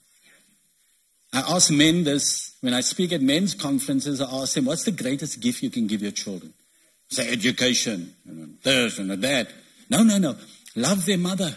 I 1.33 1.41
ask 1.41 1.71
men 1.71 2.05
this 2.05 2.53
when 2.61 2.75
I 2.75 2.83
speak 2.83 3.13
at 3.13 3.23
men's 3.23 3.55
conferences. 3.55 4.21
I 4.21 4.31
ask 4.31 4.55
them, 4.55 4.67
"What's 4.67 4.85
the 4.85 4.91
greatest 4.91 5.41
gift 5.41 5.63
you 5.63 5.71
can 5.71 5.87
give 5.87 6.03
your 6.03 6.13
children?" 6.13 6.53
Say 7.13 7.31
education, 7.31 8.15
and 8.27 8.57
this 8.63 8.99
and 8.99 9.11
that. 9.11 9.49
No, 9.91 10.03
no, 10.03 10.17
no. 10.17 10.35
Love 10.75 11.05
their 11.05 11.19
mother. 11.19 11.55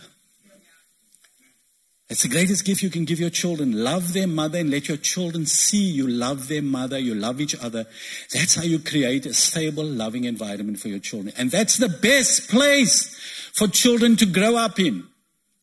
It's 2.09 2.23
the 2.23 2.27
greatest 2.27 2.65
gift 2.65 2.83
you 2.83 2.89
can 2.89 3.05
give 3.05 3.21
your 3.21 3.29
children. 3.29 3.71
Love 3.71 4.11
their 4.11 4.27
mother 4.27 4.59
and 4.59 4.69
let 4.69 4.89
your 4.89 4.97
children 4.97 5.45
see 5.45 5.85
you 5.91 6.07
love 6.07 6.49
their 6.49 6.61
mother, 6.61 6.99
you 6.99 7.15
love 7.15 7.39
each 7.39 7.55
other. 7.55 7.85
That's 8.33 8.55
how 8.55 8.63
you 8.63 8.79
create 8.79 9.25
a 9.25 9.33
stable, 9.33 9.85
loving 9.85 10.25
environment 10.25 10.79
for 10.79 10.89
your 10.89 10.99
children. 10.99 11.33
And 11.37 11.49
that's 11.49 11.77
the 11.77 11.87
best 11.87 12.49
place 12.49 13.15
for 13.53 13.69
children 13.69 14.17
to 14.17 14.25
grow 14.25 14.57
up 14.57 14.77
in. 14.77 15.05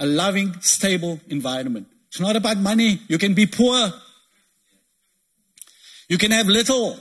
A 0.00 0.06
loving, 0.06 0.54
stable 0.62 1.20
environment. 1.28 1.86
It's 2.08 2.18
not 2.18 2.34
about 2.34 2.56
money. 2.56 3.02
You 3.08 3.18
can 3.18 3.34
be 3.34 3.46
poor. 3.46 3.92
You 6.08 6.16
can 6.16 6.30
have 6.30 6.46
little. 6.46 6.98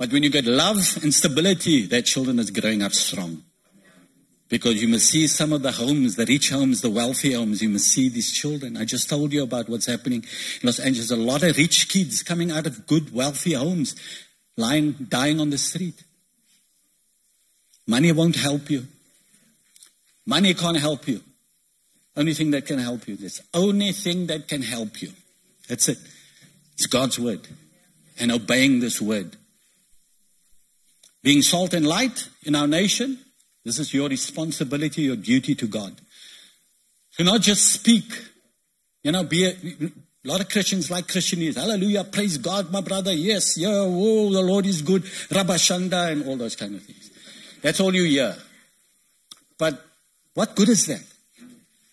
But 0.00 0.14
when 0.14 0.22
you 0.22 0.30
get 0.30 0.46
love 0.46 0.78
and 1.02 1.12
stability, 1.12 1.84
that 1.88 2.06
children 2.06 2.38
is 2.38 2.50
growing 2.50 2.80
up 2.80 2.94
strong. 2.94 3.42
Because 4.48 4.80
you 4.80 4.88
must 4.88 5.10
see 5.10 5.26
some 5.26 5.52
of 5.52 5.60
the 5.60 5.72
homes, 5.72 6.16
the 6.16 6.24
rich 6.24 6.48
homes, 6.48 6.80
the 6.80 6.88
wealthy 6.88 7.34
homes, 7.34 7.60
you 7.60 7.68
must 7.68 7.88
see 7.88 8.08
these 8.08 8.32
children. 8.32 8.78
I 8.78 8.86
just 8.86 9.10
told 9.10 9.30
you 9.30 9.42
about 9.42 9.68
what's 9.68 9.84
happening 9.84 10.24
in 10.62 10.66
Los 10.66 10.78
Angeles. 10.78 11.10
A 11.10 11.16
lot 11.16 11.42
of 11.42 11.54
rich 11.58 11.90
kids 11.90 12.22
coming 12.22 12.50
out 12.50 12.66
of 12.66 12.86
good, 12.86 13.12
wealthy 13.12 13.52
homes, 13.52 13.94
lying, 14.56 14.92
dying 15.10 15.38
on 15.38 15.50
the 15.50 15.58
street. 15.58 16.02
Money 17.86 18.10
won't 18.10 18.36
help 18.36 18.70
you. 18.70 18.86
Money 20.24 20.54
can't 20.54 20.78
help 20.78 21.06
you. 21.08 21.20
Only 22.16 22.32
thing 22.32 22.52
that 22.52 22.64
can 22.64 22.78
help 22.78 23.06
you. 23.06 23.16
This 23.16 23.42
only 23.52 23.92
thing 23.92 24.28
that 24.28 24.48
can 24.48 24.62
help 24.62 25.02
you. 25.02 25.12
That's 25.68 25.90
it. 25.90 25.98
It's 26.72 26.86
God's 26.86 27.18
word. 27.18 27.46
And 28.18 28.32
obeying 28.32 28.80
this 28.80 28.98
word. 28.98 29.36
Being 31.22 31.42
salt 31.42 31.74
and 31.74 31.86
light 31.86 32.28
in 32.44 32.54
our 32.54 32.66
nation. 32.66 33.18
This 33.64 33.78
is 33.78 33.92
your 33.92 34.08
responsibility, 34.08 35.02
your 35.02 35.16
duty 35.16 35.54
to 35.54 35.66
God. 35.66 36.00
To 37.16 37.24
not 37.24 37.42
just 37.42 37.72
speak. 37.72 38.04
You 39.02 39.12
know, 39.12 39.24
be 39.24 39.44
a, 39.44 39.50
a 39.50 40.28
lot 40.28 40.40
of 40.40 40.48
Christians 40.48 40.90
like 40.90 41.06
Christianese. 41.06 41.56
Hallelujah. 41.56 42.04
Praise 42.04 42.38
God, 42.38 42.70
my 42.70 42.80
brother. 42.80 43.12
Yes. 43.12 43.58
Yeah. 43.58 43.68
Oh, 43.72 44.30
the 44.32 44.42
Lord 44.42 44.66
is 44.66 44.82
good. 44.82 45.02
Rabashanda 45.02 46.12
and 46.12 46.26
all 46.26 46.36
those 46.36 46.56
kind 46.56 46.74
of 46.74 46.82
things. 46.82 47.10
That's 47.62 47.80
all 47.80 47.94
you 47.94 48.04
hear. 48.04 48.36
But 49.58 49.84
what 50.34 50.56
good 50.56 50.70
is 50.70 50.86
that? 50.86 51.04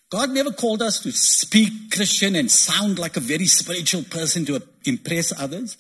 God 0.10 0.30
never 0.30 0.52
called 0.52 0.82
us 0.82 1.02
to 1.02 1.12
speak 1.12 1.92
Christian 1.92 2.36
and 2.38 2.50
sound 2.50 2.98
like 2.98 3.18
a 3.18 3.20
very 3.20 3.46
spiritual 3.46 4.04
person 4.04 4.46
to 4.46 4.62
impress 4.86 5.38
others. 5.38 5.76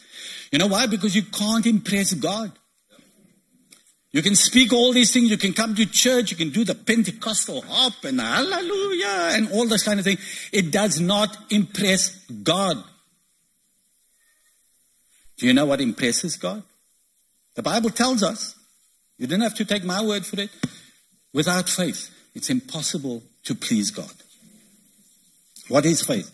You 0.51 0.59
know 0.59 0.67
why? 0.67 0.85
Because 0.87 1.15
you 1.15 1.23
can't 1.23 1.65
impress 1.65 2.13
God. 2.13 2.51
You 4.17 4.23
can 4.23 4.35
speak 4.35 4.73
all 4.73 4.93
these 4.93 5.13
things. 5.13 5.29
You 5.29 5.37
can 5.37 5.53
come 5.53 5.75
to 5.75 5.85
church. 5.85 6.31
You 6.31 6.37
can 6.37 6.49
do 6.49 6.63
the 6.63 6.73
Pentecostal 6.73 7.61
hop 7.61 8.03
and 8.03 8.19
hallelujah 8.19 9.37
and 9.37 9.51
all 9.51 9.67
this 9.67 9.83
kind 9.83 9.99
of 9.99 10.05
thing. 10.05 10.17
It 10.51 10.71
does 10.71 10.99
not 10.99 11.37
impress 11.51 12.25
God. 12.41 12.83
Do 15.37 15.45
you 15.45 15.53
know 15.53 15.67
what 15.67 15.81
impresses 15.81 16.35
God? 16.35 16.63
The 17.53 17.61
Bible 17.61 17.91
tells 17.91 18.23
us. 18.23 18.55
You 19.19 19.27
don't 19.27 19.41
have 19.41 19.53
to 19.53 19.65
take 19.65 19.83
my 19.83 20.03
word 20.03 20.25
for 20.25 20.41
it. 20.41 20.49
Without 21.31 21.69
faith, 21.69 22.09
it's 22.33 22.49
impossible 22.49 23.21
to 23.43 23.53
please 23.53 23.91
God. 23.91 24.15
What 25.67 25.85
is 25.85 26.01
faith? 26.01 26.31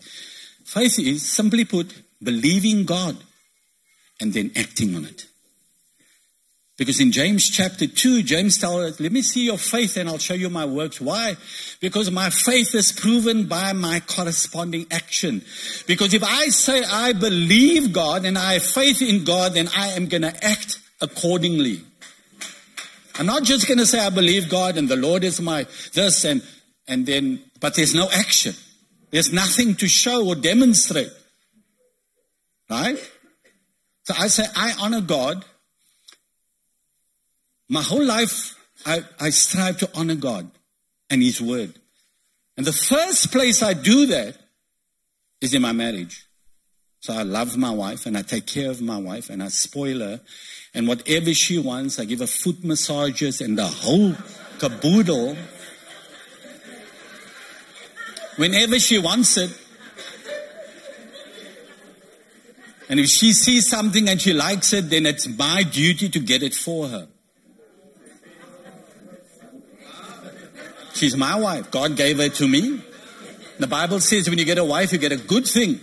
Faith 0.64 0.98
is, 0.98 1.22
simply 1.30 1.66
put, 1.66 1.92
believing 2.22 2.86
God 2.86 3.18
and 4.22 4.32
then 4.32 4.52
acting 4.56 4.96
on 4.96 5.04
it. 5.04 5.26
Because 6.76 6.98
in 6.98 7.12
James 7.12 7.48
chapter 7.48 7.86
2, 7.86 8.24
James 8.24 8.58
tells 8.58 8.92
us, 8.92 9.00
let 9.00 9.12
me 9.12 9.22
see 9.22 9.44
your 9.44 9.58
faith 9.58 9.96
and 9.96 10.08
I'll 10.08 10.18
show 10.18 10.34
you 10.34 10.50
my 10.50 10.64
works. 10.64 11.00
Why? 11.00 11.36
Because 11.80 12.10
my 12.10 12.30
faith 12.30 12.74
is 12.74 12.90
proven 12.90 13.46
by 13.46 13.72
my 13.72 14.00
corresponding 14.00 14.86
action. 14.90 15.42
Because 15.86 16.14
if 16.14 16.24
I 16.24 16.46
say 16.46 16.82
I 16.82 17.12
believe 17.12 17.92
God 17.92 18.24
and 18.24 18.36
I 18.36 18.54
have 18.54 18.64
faith 18.64 19.02
in 19.02 19.24
God, 19.24 19.54
then 19.54 19.68
I 19.76 19.90
am 19.90 20.08
going 20.08 20.22
to 20.22 20.44
act 20.44 20.80
accordingly. 21.00 21.80
I'm 23.16 23.26
not 23.26 23.44
just 23.44 23.68
going 23.68 23.78
to 23.78 23.86
say 23.86 24.00
I 24.00 24.10
believe 24.10 24.48
God 24.48 24.76
and 24.76 24.88
the 24.88 24.96
Lord 24.96 25.22
is 25.22 25.40
my 25.40 25.66
this 25.92 26.24
and, 26.24 26.42
and 26.88 27.06
then, 27.06 27.40
but 27.60 27.76
there's 27.76 27.94
no 27.94 28.08
action. 28.12 28.54
There's 29.12 29.32
nothing 29.32 29.76
to 29.76 29.86
show 29.86 30.26
or 30.26 30.34
demonstrate. 30.34 31.12
Right? 32.68 32.98
So 34.02 34.14
I 34.18 34.26
say 34.26 34.44
I 34.56 34.74
honor 34.80 35.00
God. 35.00 35.44
My 37.68 37.82
whole 37.82 38.04
life, 38.04 38.54
I, 38.84 39.04
I 39.18 39.30
strive 39.30 39.78
to 39.78 39.90
honor 39.94 40.16
God 40.16 40.50
and 41.10 41.22
His 41.22 41.40
Word. 41.40 41.74
And 42.56 42.66
the 42.66 42.72
first 42.72 43.32
place 43.32 43.62
I 43.62 43.74
do 43.74 44.06
that 44.06 44.36
is 45.40 45.54
in 45.54 45.62
my 45.62 45.72
marriage. 45.72 46.26
So 47.00 47.12
I 47.12 47.22
love 47.22 47.56
my 47.56 47.70
wife 47.70 48.06
and 48.06 48.16
I 48.16 48.22
take 48.22 48.46
care 48.46 48.70
of 48.70 48.80
my 48.80 48.96
wife 48.96 49.28
and 49.28 49.42
I 49.42 49.48
spoil 49.48 49.98
her. 49.98 50.20
And 50.72 50.88
whatever 50.88 51.34
she 51.34 51.58
wants, 51.58 51.98
I 51.98 52.04
give 52.04 52.20
her 52.20 52.26
foot 52.26 52.64
massages 52.64 53.40
and 53.40 53.58
the 53.58 53.66
whole 53.66 54.14
caboodle. 54.58 55.36
Whenever 58.36 58.78
she 58.78 58.98
wants 58.98 59.36
it. 59.36 59.50
And 62.88 63.00
if 63.00 63.06
she 63.06 63.32
sees 63.32 63.68
something 63.68 64.08
and 64.08 64.20
she 64.20 64.32
likes 64.32 64.72
it, 64.72 64.90
then 64.90 65.06
it's 65.06 65.26
my 65.26 65.62
duty 65.62 66.08
to 66.08 66.18
get 66.18 66.42
it 66.42 66.54
for 66.54 66.88
her. 66.88 67.08
She's 70.94 71.16
my 71.16 71.38
wife. 71.38 71.70
God 71.70 71.96
gave 71.96 72.18
her 72.18 72.28
to 72.28 72.48
me. 72.48 72.82
The 73.58 73.66
Bible 73.66 74.00
says 74.00 74.28
when 74.28 74.38
you 74.38 74.44
get 74.44 74.58
a 74.58 74.64
wife, 74.64 74.92
you 74.92 74.98
get 74.98 75.12
a 75.12 75.16
good 75.16 75.46
thing. 75.46 75.80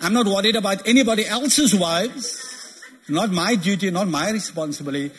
I'm 0.00 0.12
not 0.12 0.26
worried 0.26 0.56
about 0.56 0.86
anybody 0.86 1.26
else's 1.26 1.74
wives. 1.74 2.82
Not 3.08 3.30
my 3.30 3.54
duty, 3.56 3.90
not 3.90 4.08
my 4.08 4.30
responsibility. 4.30 5.12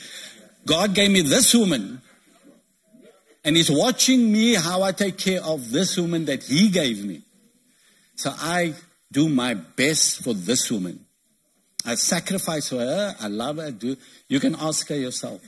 God 0.66 0.94
gave 0.94 1.12
me 1.12 1.22
this 1.22 1.54
woman. 1.54 2.02
And 3.44 3.58
He's 3.58 3.72
watching 3.72 4.32
me 4.32 4.54
how 4.56 4.84
I 4.84 4.92
take 4.92 5.18
care 5.18 5.42
of 5.44 5.72
this 5.72 5.98
woman 5.98 6.26
that 6.26 6.44
He 6.44 6.70
gave 6.70 7.04
me. 7.04 7.24
So 8.16 8.32
I 8.38 8.74
do 9.12 9.28
my 9.28 9.54
best 9.54 10.24
for 10.24 10.34
this 10.34 10.72
woman. 10.72 11.06
I 11.86 11.96
sacrifice 11.96 12.70
for 12.70 12.78
her. 12.78 13.16
I 13.20 13.28
love 13.28 13.58
her. 13.58 13.72
Do 13.72 13.98
you 14.28 14.40
can 14.40 14.56
ask 14.56 14.88
her 14.90 14.96
yourself. 14.96 15.42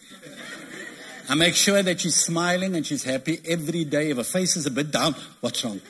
I 1.27 1.33
make 1.33 1.55
sure 1.55 1.81
that 1.81 2.01
she's 2.01 2.15
smiling 2.15 2.75
and 2.75 2.85
she's 2.85 3.03
happy 3.03 3.39
every 3.45 3.83
day. 3.83 4.11
If 4.11 4.17
her 4.17 4.23
face 4.23 4.55
is 4.57 4.67
a 4.67 4.71
bit 4.71 4.91
down, 4.91 5.15
what's 5.41 5.65
wrong? 5.65 5.81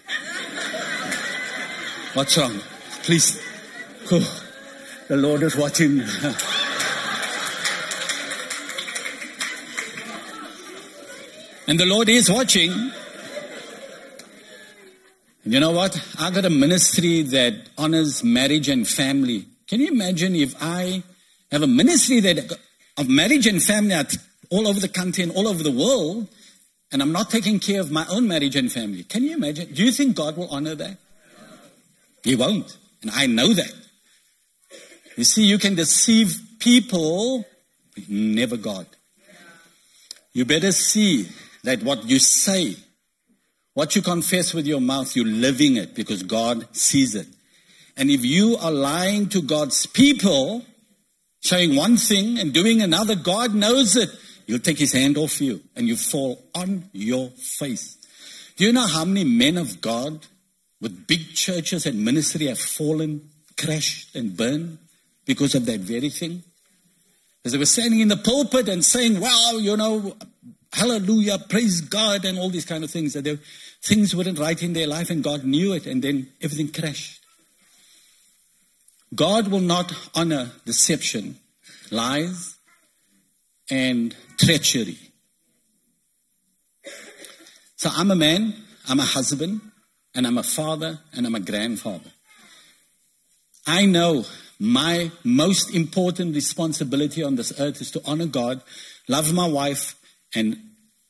What's 2.13 2.38
wrong? 2.38 2.61
Please. 3.03 3.41
Oh, 4.11 4.43
the 5.09 5.17
Lord 5.17 5.43
is 5.43 5.57
watching. 5.57 5.99
and 11.67 11.79
the 11.79 11.86
Lord 11.86 12.07
is 12.07 12.31
watching. 12.31 12.71
And 15.43 15.53
you 15.53 15.59
know 15.59 15.71
what? 15.71 16.01
I 16.17 16.31
got 16.31 16.45
a 16.45 16.49
ministry 16.49 17.23
that 17.23 17.55
honors 17.77 18.23
marriage 18.23 18.69
and 18.69 18.88
family. 18.88 19.47
Can 19.67 19.81
you 19.81 19.89
imagine 19.89 20.33
if 20.36 20.55
I 20.61 21.03
have 21.51 21.61
a 21.61 21.67
ministry 21.67 22.21
that 22.21 22.57
of 22.97 23.09
marriage 23.09 23.47
and 23.47 23.61
family 23.61 23.95
all 24.50 24.68
over 24.68 24.80
the 24.80 24.89
country 24.89 25.24
and 25.24 25.32
all 25.32 25.48
over 25.48 25.64
the 25.64 25.72
world, 25.72 26.28
and 26.91 27.02
I'm 27.02 27.12
not 27.12 27.30
taking 27.30 27.60
care 27.60 27.82
of 27.82 27.91
my 27.91 28.06
own 28.10 28.28
marriage 28.28 28.56
and 28.56 28.72
family? 28.72 29.04
Can 29.04 29.24
you 29.24 29.34
imagine? 29.36 29.74
Do 29.74 29.84
you 29.84 29.91
think 29.91 30.16
God 30.16 30.38
will 30.38 30.50
honor 30.50 30.76
that? 30.76 30.98
He 32.24 32.36
won't. 32.36 32.78
And 33.02 33.12
I 33.12 33.28
know 33.28 33.54
that. 33.54 33.74
You 35.16 35.24
see, 35.24 35.46
you 35.46 35.58
can 35.58 35.76
deceive 35.76 36.41
people, 36.60 37.46
never 38.10 38.58
God. 38.58 38.88
You 40.34 40.43
better 40.43 40.72
see 40.72 41.30
that 41.64 41.84
what 41.84 42.06
you 42.06 42.20
say, 42.20 42.76
what 43.74 43.96
you 43.96 44.02
confess 44.02 44.54
with 44.54 44.66
your 44.66 44.82
mouth, 44.82 45.16
you're 45.16 45.26
living 45.26 45.78
it 45.78 45.96
because 45.96 46.24
God 46.24 46.76
sees 46.76 47.16
it. 47.16 47.28
And 47.96 48.10
if 48.10 48.26
you 48.26 48.58
are 48.58 48.72
lying 48.72 49.30
to 49.30 49.41
God's 49.41 49.86
people, 49.86 50.66
saying 51.41 51.76
one 51.76 51.96
thing 51.96 52.38
and 52.39 52.54
doing 52.54 52.82
another, 52.82 53.16
God 53.16 53.54
knows 53.54 53.96
it. 53.96 54.10
He'll 54.48 54.60
take 54.60 54.78
his 54.78 54.93
hand 54.93 55.18
off 55.18 55.41
you 55.41 55.62
and 55.76 55.88
you 55.88 55.96
fall 55.96 56.43
on 56.54 56.89
your 56.93 57.30
face. 57.30 57.98
Do 58.56 58.64
you 58.66 58.72
know 58.72 58.88
how 58.88 59.06
many 59.06 59.24
men 59.24 59.58
of 59.58 59.82
God 59.82 60.26
with 60.80 61.08
big 61.08 61.34
churches 61.34 61.86
and 61.86 62.06
ministry 62.06 62.46
have 62.48 62.60
fallen, 62.60 63.30
crashed, 63.58 64.16
and 64.16 64.38
burned 64.38 64.78
because 65.26 65.56
of 65.56 65.66
that 65.66 65.80
very 65.80 66.10
thing? 66.10 66.43
As 67.43 67.52
they 67.52 67.58
were 67.58 67.66
standing 67.66 68.00
in 68.00 68.08
the 68.08 68.18
pulpit 68.18 68.70
and 68.70 68.84
saying, 68.84 69.20
well, 69.20 69.60
you 69.60 69.76
know, 69.78 70.16
hallelujah, 70.74 71.38
praise 71.50 71.82
God, 71.82 72.26
and 72.26 72.38
all 72.38 72.50
these 72.50 72.66
kind 72.66 72.84
of 72.84 72.91
things. 72.91 73.14
That 73.14 73.24
they, 73.24 73.38
things 73.82 74.16
weren't 74.16 74.39
right 74.39 74.62
in 74.62 74.74
their 74.74 74.88
life, 74.88 75.10
and 75.10 75.24
God 75.24 75.43
knew 75.43 75.74
it, 75.74 75.86
and 75.86 76.04
then 76.04 76.28
everything 76.41 76.72
crashed. 76.72 77.22
God 79.14 79.48
will 79.48 79.62
not 79.62 79.93
honor 80.16 80.52
deception, 80.66 81.38
lies, 81.91 82.56
and 83.70 84.16
treachery. 84.38 84.97
So 87.75 87.89
I'm 87.93 88.11
a 88.11 88.15
man, 88.15 88.53
I'm 88.88 88.99
a 88.99 89.05
husband, 89.05 89.61
and 90.13 90.25
I'm 90.25 90.38
a 90.38 90.43
father, 90.43 90.99
and 91.13 91.25
I'm 91.25 91.36
a 91.36 91.39
grandfather. 91.39 92.11
I 93.67 93.86
know 93.86 94.25
my 94.59 95.11
most 95.23 95.73
important 95.73 96.36
responsibility 96.36 97.23
on 97.23 97.36
this 97.36 97.59
earth 97.59 97.81
is 97.81 97.91
to 97.91 98.01
honor 98.05 98.27
God, 98.27 98.61
love 99.07 99.33
my 99.33 99.47
wife, 99.47 99.95
and 100.33 100.57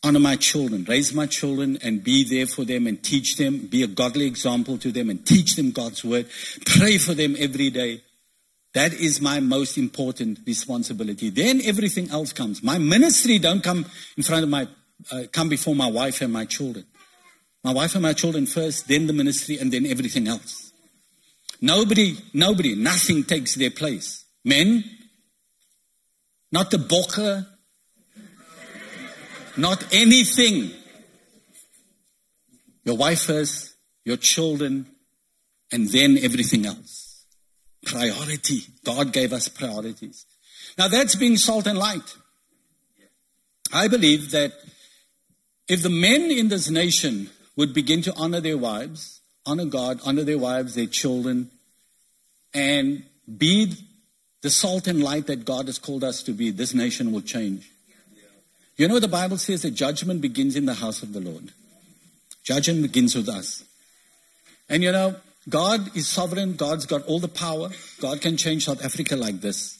honor 0.03 0.19
my 0.19 0.35
children, 0.35 0.85
raise 0.87 1.13
my 1.13 1.25
children 1.25 1.77
and 1.83 2.03
be 2.03 2.23
there 2.23 2.45
for 2.45 2.63
them 2.63 2.85
and 2.87 3.03
teach 3.03 3.37
them, 3.37 3.67
be 3.67 3.83
a 3.83 3.87
godly 3.87 4.25
example 4.25 4.77
to 4.77 4.91
them 4.91 5.09
and 5.09 5.25
teach 5.25 5.55
them 5.55 5.71
God's 5.71 6.05
word, 6.05 6.27
pray 6.65 6.97
for 6.97 7.13
them 7.13 7.35
every 7.39 7.69
day. 7.69 8.01
That 8.75 8.93
is 8.93 9.21
my 9.21 9.39
most 9.39 9.77
important 9.77 10.39
responsibility. 10.45 11.29
Then 11.29 11.61
everything 11.63 12.09
else 12.11 12.33
comes. 12.33 12.61
My 12.61 12.77
ministry 12.77 13.39
don't 13.39 13.63
come 13.63 13.85
in 14.17 14.23
front 14.23 14.43
of 14.43 14.49
my, 14.49 14.67
uh, 15.09 15.23
come 15.31 15.47
before 15.47 15.73
my 15.73 15.87
wife 15.89 16.19
and 16.19 16.33
my 16.33 16.43
children. 16.43 16.85
My 17.63 17.71
wife 17.71 17.95
and 17.95 18.03
my 18.03 18.11
children 18.11 18.45
first, 18.45 18.89
then 18.89 19.07
the 19.07 19.13
ministry, 19.13 19.57
and 19.59 19.71
then 19.71 19.85
everything 19.85 20.27
else. 20.27 20.73
Nobody, 21.61 22.17
nobody, 22.33 22.75
nothing 22.75 23.23
takes 23.23 23.55
their 23.55 23.71
place. 23.71 24.25
Men, 24.43 24.83
not 26.51 26.69
the 26.69 26.77
bokke, 26.77 27.47
not 29.55 29.85
anything. 29.93 30.71
Your 32.83 32.97
wife 32.97 33.21
first, 33.21 33.73
your 34.03 34.17
children, 34.17 34.85
and 35.71 35.87
then 35.87 36.17
everything 36.17 36.65
else. 36.65 37.04
Priority. 37.85 38.61
God 38.83 39.13
gave 39.13 39.31
us 39.31 39.47
priorities. 39.47 40.25
Now 40.77 40.87
that's 40.87 41.15
being 41.15 41.37
salt 41.37 41.67
and 41.67 41.77
light. 41.77 42.15
I 43.71 43.87
believe 43.87 44.31
that 44.31 44.53
if 45.67 45.81
the 45.81 45.89
men 45.89 46.31
in 46.31 46.49
this 46.49 46.69
nation 46.69 47.29
would 47.55 47.73
begin 47.73 48.01
to 48.03 48.13
honor 48.15 48.41
their 48.41 48.57
wives, 48.57 49.21
honor 49.45 49.65
God, 49.65 49.99
honor 50.05 50.23
their 50.23 50.37
wives, 50.37 50.75
their 50.75 50.85
children, 50.85 51.49
and 52.53 53.03
be 53.37 53.73
the 54.41 54.49
salt 54.49 54.87
and 54.87 55.01
light 55.01 55.27
that 55.27 55.45
God 55.45 55.65
has 55.67 55.79
called 55.79 56.03
us 56.03 56.21
to 56.23 56.31
be, 56.31 56.51
this 56.51 56.73
nation 56.73 57.11
will 57.11 57.21
change. 57.21 57.71
You 58.77 58.87
know, 58.87 58.99
the 58.99 59.07
Bible 59.07 59.37
says 59.37 59.61
that 59.61 59.71
judgment 59.71 60.21
begins 60.21 60.55
in 60.55 60.65
the 60.65 60.75
house 60.75 61.01
of 61.01 61.13
the 61.13 61.21
Lord. 61.21 61.51
Judgment 62.43 62.81
begins 62.81 63.15
with 63.15 63.29
us. 63.29 63.63
And 64.69 64.83
you 64.83 64.91
know, 64.91 65.15
God 65.47 65.95
is 65.95 66.07
sovereign. 66.07 66.55
God's 66.55 66.85
got 66.85 67.05
all 67.05 67.19
the 67.19 67.27
power. 67.27 67.69
God 67.99 68.21
can 68.21 68.37
change 68.37 68.65
South 68.65 68.83
Africa 68.83 69.15
like 69.15 69.41
this 69.41 69.79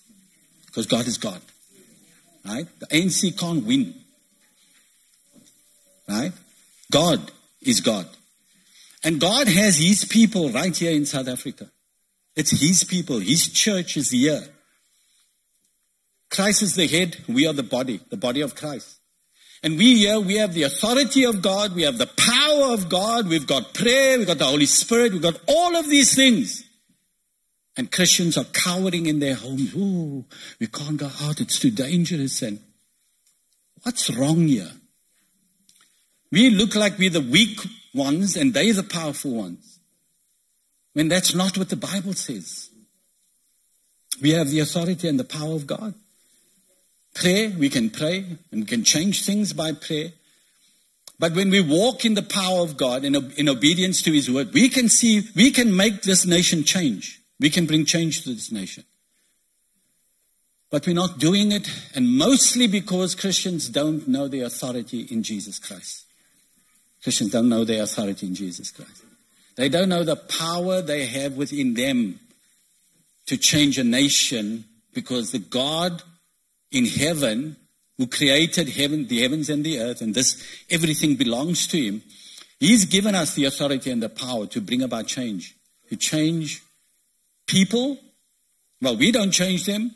because 0.68 0.86
God 0.86 1.08
is 1.08 1.18
God. 1.18 1.42
Right? 2.46 2.68
The 2.80 2.88
ANC 2.88 3.38
can't 3.40 3.66
win. 3.66 3.96
Right? 6.08 6.32
God 6.92 7.32
is 7.62 7.82
God. 7.82 8.08
And 9.04 9.20
God 9.20 9.48
has 9.48 9.78
His 9.78 10.06
people 10.06 10.50
right 10.50 10.76
here 10.76 10.92
in 10.92 11.06
South 11.06 11.28
Africa. 11.28 11.70
It's 12.36 12.52
His 12.52 12.84
people. 12.84 13.20
His 13.20 13.50
church 13.50 13.98
is 13.98 14.12
here. 14.12 14.42
Christ 16.30 16.62
is 16.62 16.76
the 16.76 16.88
head, 16.88 17.18
we 17.28 17.48
are 17.48 17.54
the 17.54 17.64
body, 17.64 18.02
the 18.10 18.18
body 18.18 18.42
of 18.42 18.56
Christ. 18.56 18.98
And 19.66 19.80
we 19.80 19.98
here, 19.98 20.20
we 20.20 20.36
have 20.36 20.54
the 20.54 20.62
authority 20.62 21.26
of 21.26 21.42
God, 21.42 21.74
we 21.74 21.82
have 21.82 21.98
the 21.98 22.06
power 22.06 22.72
of 22.72 22.88
God, 22.88 23.28
we've 23.28 23.48
got 23.48 23.74
prayer, 23.74 24.20
we've 24.20 24.28
got 24.28 24.38
the 24.38 24.46
Holy 24.46 24.68
Spirit, 24.68 25.12
we've 25.12 25.24
got 25.24 25.42
all 25.48 25.76
of 25.76 25.90
these 25.90 26.16
things. 26.16 26.64
And 27.76 27.92
Christians 27.92 28.38
are 28.38 28.44
cowering 28.44 29.08
in 29.08 29.18
their 29.18 29.34
homes. 29.34 29.74
Oh, 29.76 30.24
we 30.60 30.68
can't 30.68 30.98
go 30.98 31.10
out, 31.20 31.42
it's 31.42 31.58
too 31.58 31.72
dangerous. 31.72 32.44
And 32.44 32.60
what's 33.82 34.12
wrong 34.12 34.46
here? 34.46 34.70
We 36.32 36.52
look 36.52 36.76
like 36.76 37.00
we're 37.00 37.10
the 37.10 37.22
weak 37.22 37.60
ones 37.92 38.38
and 38.38 38.54
they're 38.54 38.72
the 38.72 38.84
powerful 38.84 39.32
ones. 39.32 39.80
When 40.94 41.08
that's 41.08 41.34
not 41.34 41.58
what 41.58 41.70
the 41.70 41.76
Bible 41.76 42.14
says. 42.14 42.70
We 44.22 44.30
have 44.34 44.52
the 44.52 44.60
authority 44.60 45.08
and 45.08 45.20
the 45.20 45.24
power 45.24 45.56
of 45.56 45.66
God. 45.66 45.96
Pray, 47.16 47.48
we 47.48 47.70
can 47.70 47.90
pray 47.90 48.26
and 48.52 48.62
we 48.62 48.66
can 48.66 48.84
change 48.84 49.26
things 49.26 49.54
by 49.54 49.72
prayer. 49.72 50.10
But 51.18 51.34
when 51.34 51.50
we 51.50 51.62
walk 51.62 52.04
in 52.04 52.14
the 52.14 52.22
power 52.22 52.60
of 52.60 52.76
God 52.76 53.06
in, 53.06 53.16
in 53.38 53.48
obedience 53.48 54.02
to 54.04 54.12
His 54.12 54.30
word, 54.30 54.54
we 54.54 54.68
can 54.68 54.90
see, 54.90 55.24
we 55.34 55.50
can 55.50 55.76
make 55.76 56.02
this 56.02 56.26
nation 56.26 56.66
change. 56.66 57.22
We 57.40 57.50
can 57.50 57.66
bring 57.66 57.86
change 57.86 58.24
to 58.24 58.30
this 58.30 58.52
nation. 58.52 58.84
But 60.70 60.86
we're 60.86 60.94
not 60.94 61.20
doing 61.20 61.54
it, 61.54 61.70
and 61.94 62.18
mostly 62.18 62.68
because 62.68 63.16
Christians 63.16 63.70
don't 63.70 64.10
know 64.10 64.28
the 64.28 64.42
authority 64.42 65.02
in 65.10 65.24
Jesus 65.24 65.58
Christ. 65.58 66.04
Christians 67.02 67.32
don't 67.32 67.48
know 67.48 67.64
their 67.64 67.84
authority 67.84 68.28
in 68.28 68.36
Jesus 68.36 68.72
Christ. 68.72 69.04
They 69.56 69.70
don't 69.70 69.90
know 69.90 70.04
the 70.04 70.18
power 70.18 70.82
they 70.82 71.06
have 71.06 71.38
within 71.38 71.76
them 71.76 72.20
to 73.28 73.38
change 73.38 73.78
a 73.78 73.86
nation 73.86 74.66
because 74.94 75.32
the 75.32 75.40
God 75.40 76.04
in 76.72 76.86
heaven 76.86 77.58
who 77.98 78.08
created 78.08 78.70
heaven, 78.70 79.08
the 79.08 79.22
heavens 79.22 79.50
and 79.50 79.64
the 79.64 79.80
earth, 79.80 80.02
and 80.02 80.14
this 80.14 80.42
everything 80.70 81.16
belongs 81.16 81.68
to 81.68 81.78
him. 81.82 82.02
He's 82.60 82.86
given 82.86 83.16
us 83.16 83.36
the 83.36 83.46
authority 83.46 83.92
and 83.92 84.02
the 84.02 84.10
power 84.10 84.46
to 84.48 84.62
bring 84.62 84.82
about 84.82 85.08
change, 85.08 85.56
to 85.90 85.96
change 85.96 86.62
people. 87.48 87.98
Well, 88.82 88.98
we 88.98 89.12
don't 89.12 89.32
change 89.32 89.66
them. 89.66 89.92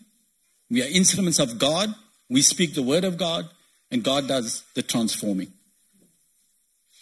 We 0.70 0.84
are 0.84 0.88
instruments 0.88 1.40
of 1.40 1.58
God. 1.58 1.94
We 2.30 2.42
speak 2.42 2.76
the 2.76 2.84
word 2.84 3.04
of 3.04 3.18
God, 3.18 3.50
and 3.92 4.04
God 4.04 4.28
does 4.28 4.64
the 4.76 4.84
transforming. 4.84 5.52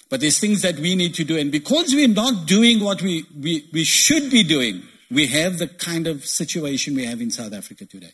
But 0.09 0.21
there's 0.21 0.39
things 0.39 0.61
that 0.61 0.79
we 0.79 0.95
need 0.95 1.15
to 1.15 1.25
do. 1.25 1.37
And 1.37 1.51
because 1.51 1.93
we're 1.93 2.07
not 2.07 2.45
doing 2.47 2.79
what 2.81 3.01
we, 3.01 3.25
we, 3.37 3.67
we 3.73 3.83
should 3.83 4.31
be 4.31 4.43
doing, 4.43 4.83
we 5.11 5.27
have 5.27 5.57
the 5.57 5.67
kind 5.67 6.07
of 6.07 6.25
situation 6.25 6.95
we 6.95 7.05
have 7.05 7.21
in 7.21 7.29
South 7.29 7.53
Africa 7.53 7.85
today. 7.85 8.13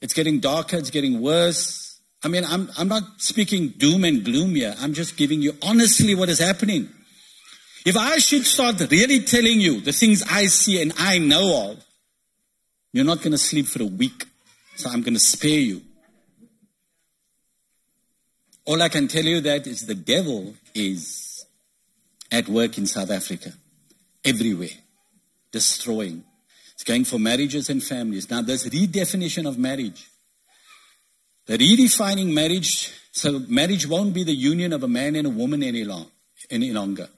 It's 0.00 0.14
getting 0.14 0.40
darker, 0.40 0.76
it's 0.76 0.90
getting 0.90 1.20
worse. 1.20 2.00
I 2.22 2.28
mean, 2.28 2.44
I'm, 2.44 2.70
I'm 2.78 2.88
not 2.88 3.02
speaking 3.18 3.68
doom 3.68 4.04
and 4.04 4.24
gloom 4.24 4.54
here. 4.54 4.74
I'm 4.78 4.94
just 4.94 5.16
giving 5.16 5.42
you 5.42 5.52
honestly 5.62 6.14
what 6.14 6.28
is 6.28 6.38
happening. 6.38 6.88
If 7.84 7.96
I 7.96 8.18
should 8.18 8.44
start 8.44 8.80
really 8.90 9.20
telling 9.20 9.60
you 9.60 9.80
the 9.80 9.92
things 9.92 10.22
I 10.28 10.46
see 10.46 10.82
and 10.82 10.92
I 10.98 11.18
know 11.18 11.70
of, 11.70 11.84
you're 12.92 13.04
not 13.04 13.18
going 13.18 13.32
to 13.32 13.38
sleep 13.38 13.66
for 13.66 13.82
a 13.82 13.86
week. 13.86 14.24
So 14.76 14.90
I'm 14.90 15.02
going 15.02 15.14
to 15.14 15.20
spare 15.20 15.50
you. 15.50 15.82
All 18.64 18.82
I 18.82 18.88
can 18.88 19.06
tell 19.06 19.24
you 19.24 19.40
that 19.42 19.66
is 19.66 19.86
the 19.86 19.94
devil 19.94 20.54
is 20.74 21.46
at 22.32 22.48
work 22.48 22.76
in 22.76 22.86
South 22.86 23.10
Africa, 23.10 23.52
everywhere, 24.24 24.76
destroying. 25.52 26.24
It's 26.76 26.84
going 26.84 27.04
for 27.04 27.18
marriages 27.18 27.70
and 27.70 27.82
families. 27.82 28.30
Now, 28.30 28.42
there's 28.42 28.66
redefinition 28.66 29.48
of 29.48 29.58
marriage. 29.58 30.08
The 31.46 31.56
redefining 31.56 32.32
marriage, 32.32 32.92
so 33.12 33.40
marriage 33.48 33.88
won't 33.88 34.12
be 34.12 34.22
the 34.22 34.34
union 34.34 34.72
of 34.72 34.82
a 34.82 34.88
man 34.88 35.16
and 35.16 35.26
a 35.26 35.30
woman 35.30 35.62
any, 35.62 35.84
long, 35.84 36.06
any 36.50 36.72
longer. 36.72 37.08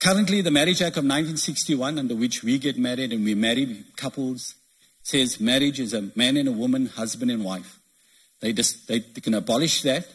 Currently, 0.00 0.40
the 0.40 0.50
Marriage 0.50 0.82
Act 0.82 0.96
of 0.96 1.04
1961, 1.04 1.98
under 1.98 2.16
which 2.16 2.42
we 2.42 2.58
get 2.58 2.78
married 2.78 3.12
and 3.12 3.24
we 3.24 3.34
marry 3.34 3.84
couples, 3.94 4.54
says 5.02 5.38
marriage 5.38 5.78
is 5.78 5.92
a 5.92 6.10
man 6.16 6.36
and 6.36 6.48
a 6.48 6.52
woman, 6.52 6.86
husband 6.86 7.30
and 7.30 7.44
wife. 7.44 7.78
They, 8.40 8.52
just, 8.52 8.88
they, 8.88 9.00
they 9.00 9.20
can 9.20 9.34
abolish 9.34 9.82
that 9.82 10.08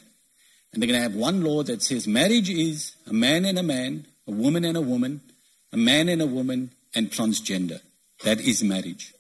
and 0.78 0.82
they're 0.82 0.88
going 0.88 1.00
to 1.00 1.10
have 1.10 1.16
one 1.16 1.44
law 1.44 1.64
that 1.64 1.82
says 1.82 2.08
marriage 2.08 2.50
is 2.50 2.96
a 3.08 3.14
man 3.14 3.46
and 3.46 3.58
a 3.58 3.64
man, 3.64 4.06
a 4.28 4.32
woman 4.32 4.66
and 4.66 4.78
a 4.78 4.82
woman, 4.82 5.22
a 5.72 5.78
man 5.78 6.10
and 6.10 6.22
a 6.22 6.28
woman, 6.28 6.72
and 6.94 7.10
transgender. 7.10 7.82
That 8.24 8.40
is 8.40 8.64
marriage. 8.64 9.14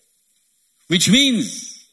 Which 0.88 1.10
means 1.10 1.88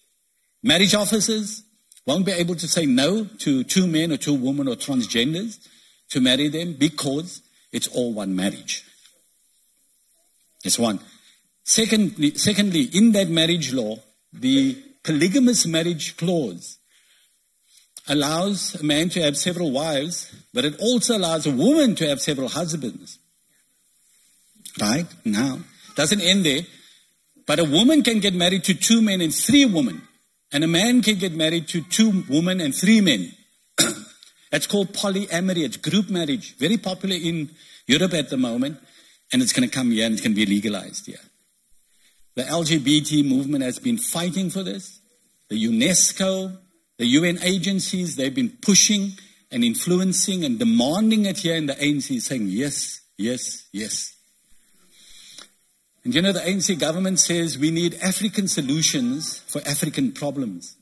marriage 0.63 0.95
officers 0.95 1.63
won't 2.07 2.27
be 2.27 2.33
able 2.33 2.55
to 2.57 2.69
say 2.69 2.87
no 2.87 3.25
to 3.25 3.65
two 3.65 3.87
men 3.87 4.13
or 4.13 4.17
two 4.17 4.35
women 4.35 4.69
or 4.69 4.77
transgenders 4.77 5.59
to 6.11 6.21
marry 6.21 6.49
them 6.49 6.75
because 6.75 7.43
it's 7.73 7.89
all 7.89 8.13
one 8.13 8.37
marriage. 8.37 8.85
It's 10.65 10.79
one. 10.79 11.01
Secondly, 11.65 12.37
secondly, 12.37 12.83
in 12.93 13.13
that 13.13 13.29
marriage 13.29 13.73
law, 13.73 13.99
the 14.33 14.77
polygamous 15.03 15.67
marriage 15.67 16.17
clause 16.17 16.79
allows 18.07 18.75
a 18.81 18.85
man 18.85 19.09
to 19.11 19.23
have 19.23 19.37
several 19.37 19.71
wives, 19.71 20.35
but 20.53 20.65
it 20.65 20.79
also 20.79 21.17
allows 21.17 21.47
a 21.47 21.51
woman 21.51 21.95
to 21.97 22.09
have 22.09 22.21
several 22.21 22.49
husbands. 22.49 23.19
Right? 24.81 25.07
Now, 25.25 25.61
doesn't 25.95 26.21
end 26.21 26.45
there. 26.45 26.63
But 27.47 27.59
a 27.59 27.65
woman 27.65 28.03
can 28.03 28.21
get 28.21 28.35
married 28.35 28.65
to 28.65 28.75
two 28.75 29.03
men 29.03 29.21
and 29.21 29.35
three 29.35 29.67
women. 29.67 30.03
And 30.53 30.65
a 30.65 30.69
man 30.69 31.03
can 31.03 31.19
get 31.19 31.33
married 31.33 31.69
to 31.69 31.83
two 31.83 32.25
women 32.29 32.61
and 32.61 32.75
three 32.75 33.01
men. 33.01 33.33
That's 34.51 34.67
called 34.67 34.93
polyamory. 34.93 35.65
It's 35.65 35.77
group 35.77 36.09
marriage. 36.09 36.57
Very 36.57 36.77
popular 36.77 37.17
in 37.17 37.51
Europe 37.87 38.15
at 38.15 38.31
the 38.31 38.37
moment. 38.37 38.79
And 39.33 39.43
it's 39.43 39.53
going 39.53 39.69
to 39.69 39.75
come 39.75 39.91
here 39.91 40.07
and 40.07 40.13
it's 40.13 40.23
going 40.23 40.35
to 40.35 40.47
be 40.47 40.47
legalized 40.47 41.07
here. 41.07 41.19
The 42.37 42.43
LGBT 42.43 43.29
movement 43.29 43.65
has 43.65 43.79
been 43.79 43.99
fighting 43.99 44.51
for 44.51 44.63
this. 44.63 45.01
The 45.49 45.63
UNESCO, 45.63 46.57
the 46.99 47.07
UN 47.07 47.39
agencies, 47.43 48.17
they've 48.17 48.35
been 48.35 48.57
pushing 48.63 49.13
and 49.51 49.63
influencing 49.63 50.45
and 50.45 50.59
demanding 50.59 51.27
it 51.27 51.39
here 51.39 51.57
in 51.57 51.67
the 51.67 51.75
ANC, 51.75 52.21
saying 52.21 52.47
yes, 52.49 53.01
yes, 53.17 53.69
yes. 53.73 54.14
And 56.05 56.15
you 56.15 56.21
know, 56.21 56.33
the 56.33 56.41
ANC 56.41 56.79
government 56.79 57.19
says 57.19 57.59
we 57.59 57.71
need 57.71 57.95
African 58.03 58.47
solutions 58.47 59.39
for 59.47 59.63
African 59.67 60.13
problems. 60.13 60.77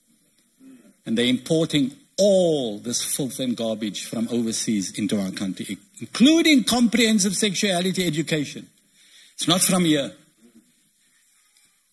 And 1.06 1.16
they're 1.16 1.26
importing 1.26 1.92
all 2.18 2.78
this 2.78 3.02
filth 3.02 3.38
and 3.38 3.56
garbage 3.56 4.06
from 4.06 4.28
overseas 4.30 4.98
into 4.98 5.20
our 5.20 5.30
country, 5.30 5.78
including 6.00 6.64
comprehensive 6.64 7.34
sexuality 7.34 8.06
education. 8.06 8.68
It's 9.34 9.48
not 9.48 9.62
from 9.62 9.84
here. 9.84 10.12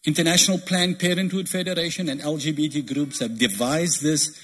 International 0.05 0.57
Planned 0.57 0.99
Parenthood 0.99 1.49
Federation 1.49 2.09
and 2.09 2.21
LGBT 2.21 2.93
groups 2.93 3.19
have 3.19 3.37
devised 3.37 4.01
this 4.01 4.39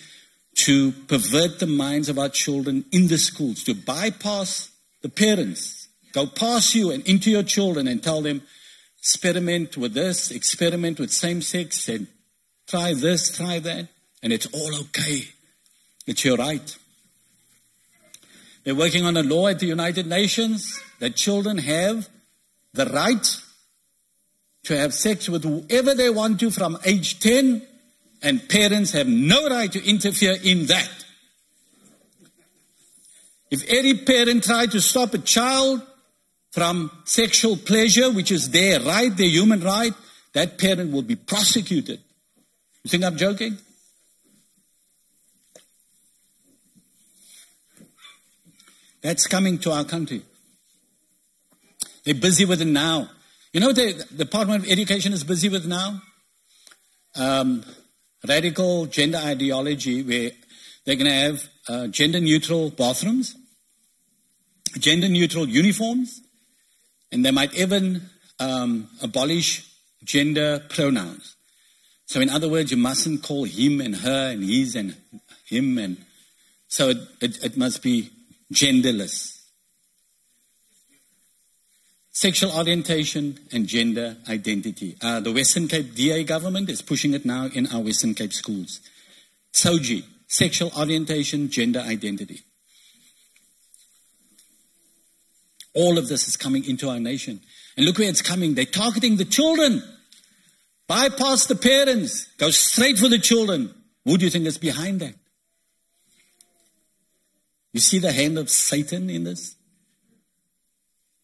to 0.55 0.91
pervert 1.07 1.59
the 1.59 1.67
minds 1.67 2.09
of 2.09 2.17
our 2.17 2.29
children 2.29 2.85
in 2.91 3.07
the 3.07 3.17
schools, 3.17 3.63
to 3.63 3.73
bypass 3.73 4.69
the 5.01 5.09
parents, 5.09 5.87
go 6.13 6.25
past 6.25 6.75
you 6.75 6.91
and 6.91 7.05
into 7.07 7.29
your 7.29 7.43
children 7.43 7.87
and 7.87 8.01
tell 8.01 8.21
them, 8.21 8.41
experiment 9.05 9.77
with 9.77 9.93
this, 9.93 10.31
experiment 10.31 10.99
with 10.99 11.11
same 11.11 11.39
sex, 11.39 11.87
and 11.87 12.07
try 12.65 12.91
this, 12.91 13.37
try 13.37 13.59
that, 13.59 13.87
and 14.23 14.33
it's 14.33 14.47
all 14.47 14.75
okay. 14.81 15.27
It's 16.07 16.25
your 16.25 16.37
right. 16.37 16.75
They're 18.63 18.73
working 18.73 19.05
on 19.05 19.15
a 19.15 19.21
law 19.21 19.47
at 19.47 19.59
the 19.59 19.67
United 19.67 20.07
Nations 20.07 20.81
that 20.97 21.15
children 21.15 21.59
have 21.59 22.09
the 22.73 22.87
right 22.87 23.37
to 24.63 24.75
have 24.75 24.91
sex 24.91 25.29
with 25.29 25.43
whoever 25.43 25.93
they 25.93 26.09
want 26.09 26.39
to 26.39 26.49
from 26.49 26.79
age 26.83 27.19
10, 27.19 27.61
and 28.23 28.49
parents 28.49 28.91
have 28.93 29.07
no 29.07 29.47
right 29.47 29.71
to 29.71 29.87
interfere 29.87 30.35
in 30.43 30.65
that. 30.65 30.89
If 33.51 33.63
any 33.69 33.93
parent 33.93 34.45
tried 34.45 34.71
to 34.71 34.81
stop 34.81 35.13
a 35.13 35.19
child 35.19 35.83
from 36.55 36.89
sexual 37.03 37.57
pleasure, 37.57 38.09
which 38.09 38.31
is 38.31 38.49
their 38.49 38.79
right, 38.79 39.17
their 39.17 39.27
human 39.27 39.59
right, 39.59 39.91
that 40.31 40.57
parent 40.57 40.89
will 40.89 41.01
be 41.01 41.17
prosecuted. 41.17 41.99
You 42.81 42.89
think 42.89 43.03
I'm 43.03 43.17
joking? 43.17 43.57
That's 49.01 49.27
coming 49.27 49.57
to 49.59 49.73
our 49.73 49.83
country. 49.83 50.21
They're 52.05 52.15
busy 52.15 52.45
with 52.45 52.61
it 52.61 52.67
now. 52.67 53.09
You 53.51 53.59
know 53.59 53.67
what 53.67 53.75
the, 53.75 54.05
the 54.11 54.23
Department 54.23 54.63
of 54.63 54.71
Education 54.71 55.11
is 55.11 55.25
busy 55.25 55.49
with 55.49 55.65
now? 55.67 56.01
Um, 57.17 57.65
radical 58.25 58.85
gender 58.85 59.17
ideology 59.17 60.03
where 60.03 60.31
they're 60.85 60.95
going 60.95 61.11
to 61.11 61.11
have 61.11 61.49
uh, 61.67 61.87
gender 61.87 62.21
neutral 62.21 62.69
bathrooms, 62.69 63.35
gender 64.79 65.09
neutral 65.09 65.49
uniforms, 65.49 66.21
and 67.11 67.25
they 67.25 67.31
might 67.31 67.53
even 67.53 68.09
um, 68.39 68.89
abolish 69.01 69.65
gender 70.03 70.63
pronouns. 70.69 71.35
So, 72.05 72.21
in 72.21 72.29
other 72.29 72.49
words, 72.49 72.71
you 72.71 72.77
mustn't 72.77 73.23
call 73.23 73.45
him 73.45 73.81
and 73.81 73.95
her 73.95 74.31
and 74.31 74.43
his 74.43 74.75
and 74.75 74.95
him, 75.45 75.77
and 75.77 75.97
so 76.67 76.89
it, 76.89 76.97
it, 77.21 77.43
it 77.43 77.57
must 77.57 77.81
be 77.81 78.11
genderless 78.53 79.35
sexual 82.15 82.49
orientation 82.57 83.37
and 83.51 83.67
gender 83.67 84.15
identity. 84.29 84.95
Uh, 85.01 85.19
the 85.19 85.33
Western 85.33 85.67
Cape 85.67 85.93
DA 85.93 86.23
government 86.23 86.69
is 86.69 86.81
pushing 86.81 87.13
it 87.13 87.25
now 87.25 87.47
in 87.53 87.67
our 87.67 87.81
Western 87.81 88.15
Cape 88.15 88.31
schools. 88.31 88.79
SOGI, 89.51 90.03
sexual 90.25 90.71
orientation, 90.79 91.49
gender 91.49 91.81
identity. 91.81 92.39
All 95.75 95.97
of 95.97 96.07
this 96.07 96.27
is 96.27 96.37
coming 96.37 96.65
into 96.65 96.89
our 96.89 96.99
nation. 96.99 97.41
And 97.75 97.85
look 97.85 97.97
where 97.97 98.09
it's 98.09 98.21
coming. 98.21 98.55
They're 98.55 98.65
targeting 98.65 99.17
the 99.17 99.25
children. 99.25 99.83
Bypass 100.87 101.47
the 101.47 101.55
parents. 101.55 102.27
Go 102.37 102.49
straight 102.49 102.97
for 102.97 103.09
the 103.09 103.19
children. 103.19 103.73
Who 104.05 104.17
do 104.17 104.25
you 104.25 104.31
think 104.31 104.45
is 104.45 104.57
behind 104.57 105.01
that? 105.01 105.15
You 107.73 107.81
see 107.81 107.99
the 107.99 108.13
hand 108.13 108.37
of 108.37 108.49
Satan 108.49 109.09
in 109.09 109.25
this? 109.25 109.55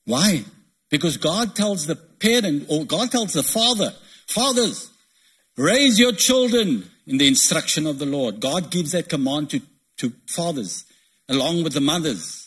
Why? 0.06 0.44
Because 0.90 1.16
God 1.16 1.56
tells 1.56 1.88
the 1.88 1.96
parent, 1.96 2.66
or 2.68 2.84
God 2.84 3.12
tells 3.12 3.34
the 3.34 3.44
father, 3.44 3.94
fathers, 4.28 4.90
raise 5.56 5.98
your 5.98 6.12
children 6.12 6.90
in 7.08 7.18
the 7.18 7.28
instruction 7.28 7.88
of 7.88 8.00
the 8.00 8.06
Lord. 8.06 8.42
God 8.42 8.70
gives 8.70 8.92
that 8.92 9.08
command 9.08 9.52
to, 9.52 9.62
to 9.98 10.12
fathers 10.28 10.84
along 11.30 11.64
with 11.64 11.74
the 11.74 11.80
mothers. 11.82 12.41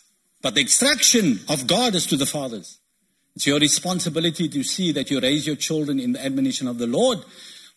But 0.44 0.54
the 0.54 0.60
extraction 0.60 1.40
of 1.48 1.66
God 1.66 1.94
is 1.94 2.04
to 2.06 2.18
the 2.18 2.26
fathers. 2.26 2.78
It's 3.34 3.46
your 3.46 3.58
responsibility 3.58 4.46
to 4.50 4.62
see 4.62 4.92
that 4.92 5.10
you 5.10 5.18
raise 5.18 5.46
your 5.46 5.56
children 5.56 5.98
in 5.98 6.12
the 6.12 6.22
admonition 6.22 6.68
of 6.68 6.76
the 6.76 6.86
Lord. 6.86 7.20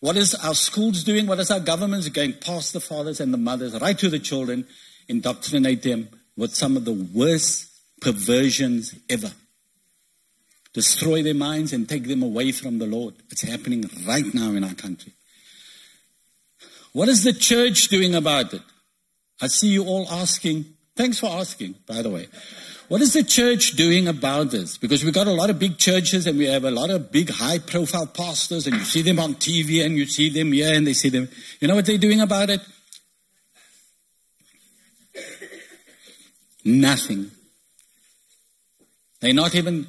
What 0.01 0.17
is 0.17 0.35
our 0.35 0.53
schools 0.53 1.05
doing? 1.05 1.27
What 1.27 1.39
is 1.39 1.49
our 1.49 1.61
governments 1.61 2.09
going 2.09 2.33
past 2.33 2.73
the 2.73 2.81
fathers 2.81 3.21
and 3.21 3.33
the 3.33 3.37
mothers, 3.37 3.79
right 3.79 3.97
to 3.97 4.09
the 4.09 4.19
children, 4.19 4.67
indoctrinate 5.07 5.81
them 5.81 6.09
with 6.35 6.53
some 6.55 6.75
of 6.75 6.83
the 6.83 6.91
worst 6.91 7.71
perversions 8.01 8.93
ever 9.09 9.31
destroy 10.73 11.23
their 11.23 11.33
minds 11.33 11.73
and 11.73 11.89
take 11.89 12.07
them 12.07 12.21
away 12.21 12.51
from 12.51 12.77
the 12.77 12.85
Lord. 12.85 13.15
It's 13.31 13.41
happening 13.41 13.89
right 14.05 14.31
now 14.33 14.51
in 14.51 14.63
our 14.63 14.75
country. 14.75 15.13
What 16.93 17.09
is 17.09 17.23
the 17.23 17.33
church 17.33 17.87
doing 17.87 18.13
about 18.13 18.53
it? 18.53 18.61
I 19.41 19.47
see 19.47 19.69
you 19.69 19.85
all 19.85 20.07
asking. 20.11 20.65
Thanks 20.97 21.19
for 21.19 21.27
asking, 21.27 21.75
by 21.85 22.01
the 22.01 22.09
way. 22.09 22.27
What 22.87 23.01
is 23.01 23.13
the 23.13 23.23
church 23.23 23.73
doing 23.73 24.07
about 24.07 24.49
this? 24.49 24.77
Because 24.77 25.03
we've 25.03 25.13
got 25.13 25.27
a 25.27 25.31
lot 25.31 25.51
of 25.51 25.59
big 25.59 25.77
churches 25.77 26.25
and 26.25 26.39
we 26.39 26.47
have 26.47 26.63
a 26.63 26.71
lot 26.71 26.89
of 26.89 27.11
big 27.11 27.29
high 27.29 27.59
profile 27.59 28.07
pastors 28.07 28.65
and 28.65 28.75
you 28.75 28.83
see 28.83 29.03
them 29.03 29.19
on 29.19 29.35
TV 29.35 29.85
and 29.85 29.95
you 29.95 30.07
see 30.07 30.29
them 30.29 30.51
here 30.53 30.73
and 30.73 30.87
they 30.87 30.93
see 30.93 31.09
them. 31.09 31.29
You 31.59 31.67
know 31.67 31.75
what 31.75 31.85
they're 31.85 31.99
doing 31.99 32.19
about 32.19 32.49
it? 32.49 32.61
Nothing. 36.65 37.29
They're 39.19 39.33
not 39.33 39.53
even, 39.53 39.85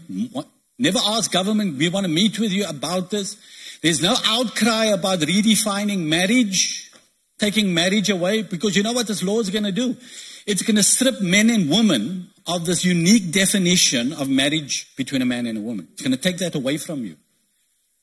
never 0.79 0.99
ask 1.03 1.33
government, 1.33 1.79
we 1.79 1.89
want 1.89 2.05
to 2.05 2.13
meet 2.13 2.39
with 2.39 2.53
you 2.53 2.67
about 2.69 3.11
this. 3.11 3.37
There's 3.81 4.03
no 4.03 4.15
outcry 4.27 4.87
about 4.87 5.21
redefining 5.21 6.01
marriage, 6.01 6.93
taking 7.39 7.73
marriage 7.73 8.11
away, 8.11 8.43
because 8.43 8.77
you 8.77 8.83
know 8.83 8.93
what 8.93 9.07
this 9.07 9.23
law 9.23 9.41
is 9.41 9.49
going 9.49 9.65
to 9.65 9.73
do? 9.73 9.97
It's 10.49 10.63
going 10.63 10.77
to 10.77 10.83
strip 10.83 11.21
men 11.21 11.51
and 11.51 11.69
women 11.69 12.31
of 12.47 12.65
this 12.65 12.83
unique 12.83 13.33
definition 13.33 14.15
of 14.15 14.31
marriage 14.31 14.97
between 14.97 15.21
a 15.21 15.27
man 15.27 15.47
and 15.47 15.59
a 15.59 15.61
woman. 15.61 15.89
It's 15.93 16.01
going 16.01 16.17
to 16.17 16.17
take 16.17 16.39
that 16.39 16.55
away 16.55 16.79
from 16.79 17.05
you. 17.05 17.17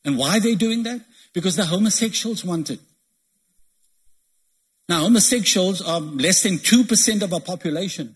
And 0.05 0.15
why 0.15 0.37
are 0.37 0.39
they 0.39 0.53
doing 0.53 0.83
that? 0.83 1.01
Because 1.33 1.55
the 1.55 1.65
homosexuals 1.65 2.45
want 2.45 2.69
it. 2.69 2.79
Now, 4.87 5.01
homosexuals 5.01 5.81
are 5.81 5.99
less 5.99 6.43
than 6.43 6.59
2% 6.59 7.23
of 7.23 7.33
our 7.33 7.39
population. 7.39 8.15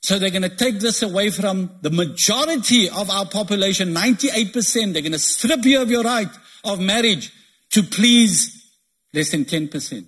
So 0.00 0.18
they're 0.18 0.30
going 0.30 0.42
to 0.42 0.56
take 0.56 0.80
this 0.80 1.02
away 1.02 1.28
from 1.28 1.72
the 1.82 1.90
majority 1.90 2.88
of 2.88 3.10
our 3.10 3.26
population, 3.26 3.92
98%. 3.92 4.94
They're 4.94 5.02
going 5.02 5.12
to 5.12 5.18
strip 5.18 5.62
you 5.66 5.82
of 5.82 5.90
your 5.90 6.04
right 6.04 6.30
of 6.64 6.80
marriage 6.80 7.30
to 7.72 7.82
please 7.82 8.66
less 9.12 9.30
than 9.30 9.44
10%. 9.44 10.06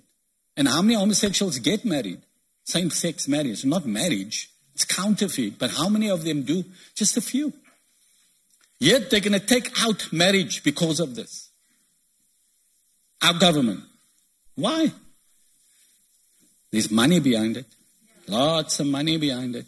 And 0.57 0.67
how 0.67 0.81
many 0.81 0.95
homosexuals 0.95 1.59
get 1.59 1.85
married? 1.85 2.23
Same 2.65 2.89
sex 2.89 3.27
marriage, 3.27 3.63
not 3.63 3.85
marriage. 3.85 4.49
It's 4.73 4.83
counterfeit. 4.85 5.57
But 5.57 5.71
how 5.71 5.87
many 5.87 6.09
of 6.09 6.23
them 6.23 6.43
do? 6.43 6.65
Just 6.95 7.15
a 7.15 7.21
few. 7.21 7.53
Yet 8.79 9.09
they're 9.09 9.21
going 9.21 9.39
to 9.39 9.45
take 9.45 9.71
out 9.81 10.11
marriage 10.11 10.63
because 10.63 10.99
of 10.99 11.15
this. 11.15 11.49
Our 13.21 13.33
government. 13.33 13.81
Why? 14.55 14.91
There's 16.71 16.91
money 16.91 17.19
behind 17.19 17.57
it. 17.57 17.65
Lots 18.27 18.79
of 18.79 18.87
money 18.87 19.17
behind 19.17 19.55
it. 19.55 19.65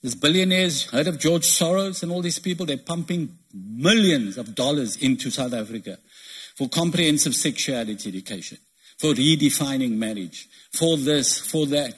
There's 0.00 0.14
billionaires, 0.14 0.84
heard 0.90 1.06
of 1.06 1.18
George 1.18 1.44
Soros 1.46 2.02
and 2.02 2.12
all 2.12 2.20
these 2.20 2.38
people, 2.38 2.66
they're 2.66 2.76
pumping 2.76 3.38
millions 3.52 4.36
of 4.36 4.54
dollars 4.54 4.96
into 4.96 5.30
South 5.30 5.54
Africa 5.54 5.98
for 6.56 6.68
comprehensive 6.68 7.34
sexuality 7.34 8.10
education, 8.10 8.58
for 8.98 9.12
redefining 9.12 9.92
marriage, 9.92 10.48
for 10.72 10.96
this, 10.96 11.38
for 11.38 11.66
that. 11.66 11.94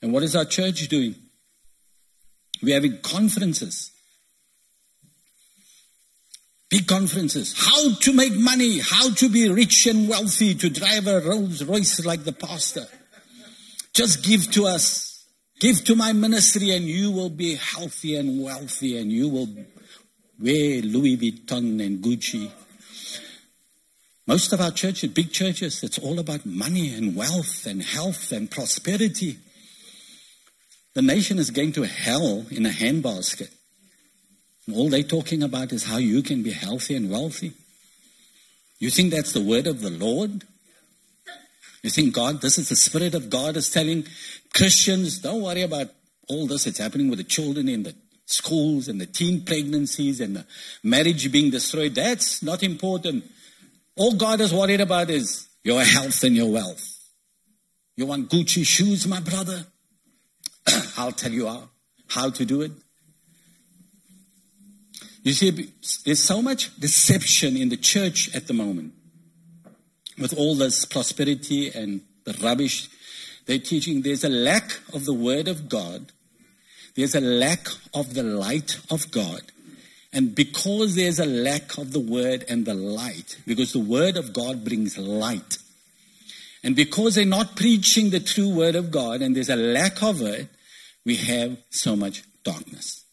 And 0.00 0.12
what 0.12 0.22
is 0.22 0.34
our 0.34 0.44
church 0.44 0.88
doing? 0.88 1.14
We're 2.62 2.74
having 2.74 2.98
conferences. 3.00 3.90
Big 6.70 6.86
conferences. 6.86 7.54
How 7.56 7.94
to 7.94 8.12
make 8.12 8.34
money, 8.34 8.80
how 8.80 9.10
to 9.10 9.28
be 9.28 9.48
rich 9.50 9.86
and 9.86 10.08
wealthy, 10.08 10.54
to 10.54 10.70
drive 10.70 11.06
a 11.06 11.20
Rolls 11.20 11.62
Royce 11.64 12.04
like 12.04 12.24
the 12.24 12.32
pastor. 12.32 12.86
Just 13.92 14.24
give 14.24 14.50
to 14.52 14.66
us. 14.66 15.26
Give 15.60 15.84
to 15.84 15.94
my 15.94 16.12
ministry 16.12 16.70
and 16.74 16.84
you 16.84 17.12
will 17.12 17.30
be 17.30 17.56
healthy 17.56 18.16
and 18.16 18.42
wealthy 18.42 18.98
and 18.98 19.12
you 19.12 19.28
will 19.28 19.48
wear 20.40 20.82
Louis 20.82 21.16
Vuitton 21.16 21.84
and 21.84 22.02
Gucci. 22.02 22.50
Most 24.26 24.52
of 24.52 24.60
our 24.60 24.70
churches, 24.70 25.10
big 25.10 25.32
churches, 25.32 25.82
it's 25.82 25.98
all 25.98 26.18
about 26.18 26.46
money 26.46 26.94
and 26.94 27.16
wealth 27.16 27.66
and 27.66 27.82
health 27.82 28.30
and 28.30 28.50
prosperity. 28.50 29.38
The 30.94 31.02
nation 31.02 31.38
is 31.38 31.50
going 31.50 31.72
to 31.72 31.82
hell 31.82 32.46
in 32.50 32.66
a 32.66 32.70
handbasket. 32.70 33.50
And 34.66 34.76
all 34.76 34.88
they're 34.88 35.02
talking 35.02 35.42
about 35.42 35.72
is 35.72 35.84
how 35.84 35.96
you 35.96 36.22
can 36.22 36.42
be 36.42 36.52
healthy 36.52 36.94
and 36.94 37.10
wealthy. 37.10 37.52
You 38.78 38.90
think 38.90 39.12
that's 39.12 39.32
the 39.32 39.42
word 39.42 39.66
of 39.66 39.80
the 39.80 39.90
Lord? 39.90 40.44
You 41.82 41.90
think 41.90 42.14
God, 42.14 42.40
this 42.40 42.58
is 42.58 42.68
the 42.68 42.76
Spirit 42.76 43.14
of 43.14 43.28
God 43.28 43.56
is 43.56 43.70
telling 43.70 44.06
Christians, 44.54 45.18
don't 45.18 45.42
worry 45.42 45.62
about 45.62 45.88
all 46.28 46.46
this 46.46 46.64
that's 46.64 46.78
happening 46.78 47.08
with 47.10 47.18
the 47.18 47.24
children 47.24 47.68
in 47.68 47.82
the 47.82 47.94
schools 48.26 48.86
and 48.86 49.00
the 49.00 49.06
teen 49.06 49.44
pregnancies 49.44 50.20
and 50.20 50.36
the 50.36 50.46
marriage 50.84 51.30
being 51.32 51.50
destroyed. 51.50 51.94
That's 51.94 52.42
not 52.42 52.62
important. 52.62 53.24
All 53.96 54.14
God 54.14 54.40
is 54.40 54.52
worried 54.52 54.80
about 54.80 55.10
is 55.10 55.48
your 55.64 55.82
health 55.82 56.22
and 56.24 56.34
your 56.34 56.50
wealth. 56.50 56.88
You 57.96 58.06
want 58.06 58.30
Gucci 58.30 58.64
shoes, 58.64 59.06
my 59.06 59.20
brother? 59.20 59.66
I'll 60.96 61.12
tell 61.12 61.32
you 61.32 61.46
how, 61.46 61.68
how 62.08 62.30
to 62.30 62.44
do 62.44 62.62
it. 62.62 62.72
You 65.22 65.32
see, 65.32 65.70
there's 66.04 66.22
so 66.22 66.42
much 66.42 66.74
deception 66.80 67.56
in 67.56 67.68
the 67.68 67.76
church 67.76 68.34
at 68.34 68.48
the 68.48 68.54
moment 68.54 68.94
with 70.18 70.36
all 70.36 70.54
this 70.54 70.84
prosperity 70.84 71.70
and 71.70 72.00
the 72.24 72.32
rubbish 72.42 72.88
they're 73.46 73.58
teaching. 73.58 74.02
There's 74.02 74.24
a 74.24 74.28
lack 74.28 74.72
of 74.92 75.04
the 75.04 75.14
Word 75.14 75.48
of 75.48 75.68
God, 75.68 76.12
there's 76.96 77.14
a 77.14 77.20
lack 77.20 77.68
of 77.94 78.14
the 78.14 78.22
light 78.22 78.78
of 78.90 79.10
God. 79.10 79.42
And 80.12 80.34
because 80.34 80.94
there's 80.94 81.18
a 81.18 81.26
lack 81.26 81.78
of 81.78 81.92
the 81.92 82.00
Word 82.00 82.44
and 82.48 82.66
the 82.66 82.74
light, 82.74 83.38
because 83.46 83.72
the 83.72 83.78
Word 83.78 84.16
of 84.16 84.32
God 84.32 84.64
brings 84.64 84.98
light, 84.98 85.58
and 86.62 86.76
because 86.76 87.14
they're 87.14 87.24
not 87.24 87.56
preaching 87.56 88.10
the 88.10 88.20
true 88.20 88.54
Word 88.54 88.74
of 88.74 88.90
God 88.90 89.22
and 89.22 89.34
there's 89.34 89.48
a 89.48 89.56
lack 89.56 90.02
of 90.02 90.20
it, 90.20 90.48
we 91.04 91.16
have 91.16 91.56
so 91.70 91.96
much 91.96 92.22
darkness. 92.44 93.04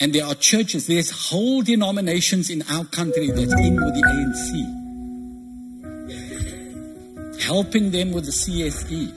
And 0.00 0.12
there 0.12 0.24
are 0.24 0.34
churches, 0.34 0.86
there's 0.86 1.30
whole 1.30 1.62
denominations 1.62 2.50
in 2.50 2.62
our 2.70 2.84
country 2.84 3.28
that's 3.28 3.58
in 3.60 3.76
with 3.76 3.94
the 3.94 4.02
ANC 4.02 4.84
helping 7.44 7.90
them 7.90 8.10
with 8.12 8.24
the 8.24 8.30
CSE. 8.30 9.12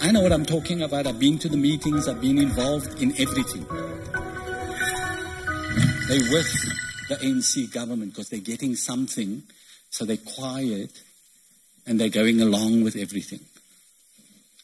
I 0.00 0.10
know 0.10 0.22
what 0.22 0.32
I'm 0.32 0.44
talking 0.44 0.82
about. 0.82 1.06
I've 1.06 1.20
been 1.20 1.38
to 1.38 1.48
the 1.48 1.56
meetings, 1.56 2.08
I've 2.08 2.20
been 2.20 2.38
involved 2.38 3.00
in 3.00 3.12
everything. 3.20 3.64
They're 6.12 6.30
with 6.30 7.08
the 7.08 7.14
ANC 7.14 7.72
government 7.72 8.12
because 8.12 8.28
they're 8.28 8.38
getting 8.38 8.76
something, 8.76 9.44
so 9.88 10.04
they're 10.04 10.18
quiet 10.18 11.00
and 11.86 11.98
they're 11.98 12.10
going 12.10 12.38
along 12.42 12.84
with 12.84 12.96
everything. 12.96 13.40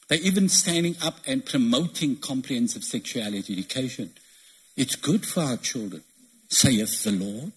They're 0.09 0.21
even 0.21 0.51
standing 0.51 0.97
up 1.03 1.21
and 1.27 1.47
promoting 1.47 2.17
comprehensive 2.17 2.85
sexuality 2.85 3.55
education. 3.55 4.11
It's 4.77 4.95
good 4.95 5.25
for 5.25 5.41
our 5.41 5.57
children, 5.57 6.03
saith 6.51 7.03
the 7.03 7.13
Lord. 7.13 7.53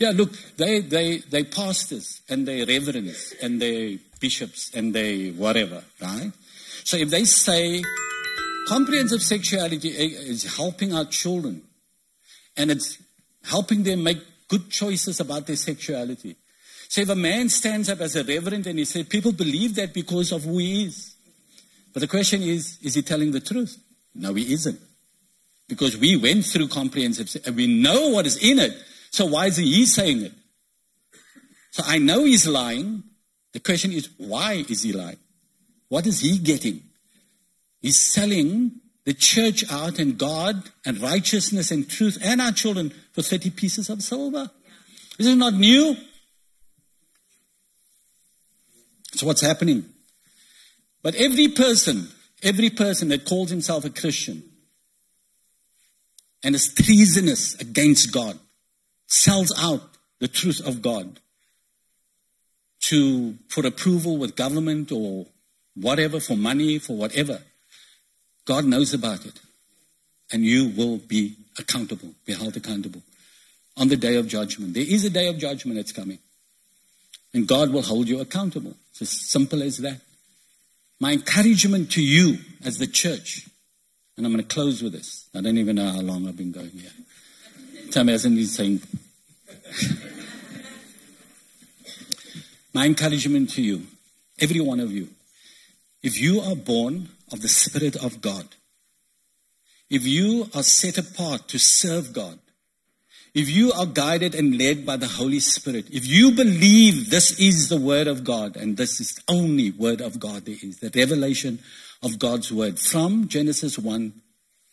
Yeah, 0.00 0.10
look, 0.12 0.32
they, 0.56 0.80
they, 0.80 1.18
they 1.18 1.44
pastors 1.44 2.20
and 2.28 2.48
they 2.48 2.64
reverends 2.64 3.32
and 3.40 3.62
they 3.62 4.00
bishops 4.18 4.72
and 4.74 4.92
they 4.92 5.30
whatever, 5.30 5.84
right? 6.02 6.32
So 6.82 6.96
if 6.96 7.10
they 7.10 7.22
say 7.22 7.84
comprehensive 8.68 9.22
sexuality 9.22 9.88
is 9.88 10.56
helping 10.56 10.92
our 10.92 11.06
children 11.06 11.62
and 12.56 12.70
it's 12.70 12.98
helping 13.44 13.82
them 13.82 14.02
make 14.02 14.18
good 14.48 14.68
choices 14.68 15.20
about 15.20 15.46
their 15.46 15.56
sexuality. 15.56 16.36
So 16.88 17.00
if 17.00 17.08
a 17.08 17.14
man 17.14 17.48
stands 17.48 17.88
up 17.88 18.00
as 18.00 18.14
a 18.14 18.24
reverend 18.24 18.66
and 18.66 18.78
he 18.78 18.84
says, 18.84 19.06
people 19.06 19.32
believe 19.32 19.74
that 19.76 19.94
because 19.94 20.32
of 20.32 20.44
who 20.44 20.58
he 20.58 20.84
is. 20.84 21.14
But 21.94 22.00
the 22.00 22.08
question 22.08 22.42
is, 22.42 22.78
is 22.82 22.94
he 22.94 23.02
telling 23.02 23.32
the 23.32 23.40
truth? 23.40 23.78
No, 24.14 24.34
he 24.34 24.52
isn't. 24.52 24.78
Because 25.66 25.96
we 25.96 26.16
went 26.16 26.44
through 26.44 26.68
comprehensive, 26.68 27.42
and 27.46 27.56
we 27.56 27.66
know 27.66 28.08
what 28.08 28.26
is 28.26 28.36
in 28.38 28.58
it. 28.58 28.74
So 29.10 29.26
why 29.26 29.46
is 29.46 29.58
he 29.58 29.84
saying 29.84 30.22
it? 30.22 30.32
So 31.70 31.82
I 31.86 31.98
know 31.98 32.24
he's 32.24 32.46
lying. 32.46 33.02
The 33.52 33.60
question 33.60 33.92
is, 33.92 34.08
why 34.16 34.64
is 34.68 34.82
he 34.82 34.92
lying? 34.92 35.18
What 35.88 36.06
is 36.06 36.20
he 36.20 36.38
getting? 36.38 36.87
He's 37.80 37.98
selling 37.98 38.80
the 39.04 39.14
church 39.14 39.64
out 39.70 39.98
and 39.98 40.18
God 40.18 40.70
and 40.84 41.00
righteousness 41.00 41.70
and 41.70 41.88
truth 41.88 42.18
and 42.22 42.40
our 42.40 42.52
children 42.52 42.92
for 43.12 43.22
30 43.22 43.50
pieces 43.50 43.88
of 43.88 44.02
silver. 44.02 44.50
This 45.16 45.26
is 45.26 45.36
not 45.36 45.54
new. 45.54 45.96
So 49.14 49.26
what's 49.26 49.40
happening? 49.40 49.86
But 51.02 51.14
every 51.14 51.48
person, 51.48 52.08
every 52.42 52.70
person 52.70 53.08
that 53.08 53.24
calls 53.24 53.50
himself 53.50 53.84
a 53.84 53.90
Christian 53.90 54.42
and 56.44 56.54
is 56.54 56.72
treasonous 56.74 57.54
against 57.60 58.12
God, 58.12 58.38
sells 59.06 59.52
out 59.58 59.96
the 60.20 60.28
truth 60.28 60.60
of 60.66 60.82
God 60.82 61.20
to 62.80 63.36
for 63.48 63.66
approval 63.66 64.18
with 64.18 64.36
government 64.36 64.92
or 64.92 65.26
whatever, 65.74 66.20
for 66.20 66.36
money, 66.36 66.78
for 66.78 66.96
whatever. 66.96 67.40
God 68.48 68.64
knows 68.64 68.94
about 68.94 69.26
it. 69.26 69.38
And 70.32 70.42
you 70.42 70.70
will 70.70 70.96
be 70.96 71.36
accountable, 71.58 72.14
be 72.24 72.32
held 72.32 72.56
accountable 72.56 73.02
on 73.76 73.88
the 73.88 73.96
day 73.96 74.16
of 74.16 74.26
judgment. 74.26 74.72
There 74.72 74.86
is 74.86 75.04
a 75.04 75.10
day 75.10 75.28
of 75.28 75.36
judgment 75.36 75.76
that's 75.76 75.92
coming. 75.92 76.18
And 77.34 77.46
God 77.46 77.70
will 77.70 77.82
hold 77.82 78.08
you 78.08 78.20
accountable. 78.20 78.74
It's 78.90 79.02
as 79.02 79.10
simple 79.10 79.62
as 79.62 79.76
that. 79.78 80.00
My 80.98 81.12
encouragement 81.12 81.92
to 81.92 82.02
you 82.02 82.38
as 82.64 82.78
the 82.78 82.86
church, 82.86 83.46
and 84.16 84.24
I'm 84.24 84.32
going 84.32 84.42
to 84.42 84.54
close 84.54 84.82
with 84.82 84.92
this. 84.92 85.28
I 85.34 85.42
don't 85.42 85.58
even 85.58 85.76
know 85.76 85.90
how 85.90 86.00
long 86.00 86.26
I've 86.26 86.38
been 86.38 86.52
going 86.52 86.70
here. 86.70 86.90
Tom 87.90 88.08
hasn't 88.08 88.34
been 88.34 88.46
saying. 88.46 88.80
My 92.72 92.86
encouragement 92.86 93.50
to 93.50 93.62
you, 93.62 93.82
every 94.40 94.60
one 94.60 94.80
of 94.80 94.90
you, 94.90 95.08
if 96.02 96.18
you 96.18 96.40
are 96.40 96.56
born 96.56 97.10
of 97.32 97.42
the 97.42 97.48
Spirit 97.48 97.96
of 97.96 98.20
God, 98.20 98.46
if 99.90 100.04
you 100.04 100.48
are 100.54 100.62
set 100.62 100.98
apart 100.98 101.48
to 101.48 101.58
serve 101.58 102.12
God, 102.12 102.38
if 103.34 103.48
you 103.48 103.72
are 103.72 103.86
guided 103.86 104.34
and 104.34 104.58
led 104.58 104.84
by 104.84 104.96
the 104.96 105.06
Holy 105.06 105.40
Spirit, 105.40 105.86
if 105.90 106.06
you 106.06 106.32
believe 106.32 107.10
this 107.10 107.38
is 107.38 107.68
the 107.68 107.78
Word 107.78 108.06
of 108.06 108.24
God, 108.24 108.56
and 108.56 108.76
this 108.76 109.00
is 109.00 109.14
the 109.14 109.22
only 109.28 109.70
Word 109.70 110.00
of 110.00 110.18
God 110.18 110.44
there 110.44 110.56
is, 110.60 110.80
the 110.80 110.90
revelation 110.94 111.60
of 112.02 112.18
God's 112.18 112.52
Word 112.52 112.78
from 112.78 113.28
Genesis 113.28 113.78
1 113.78 114.12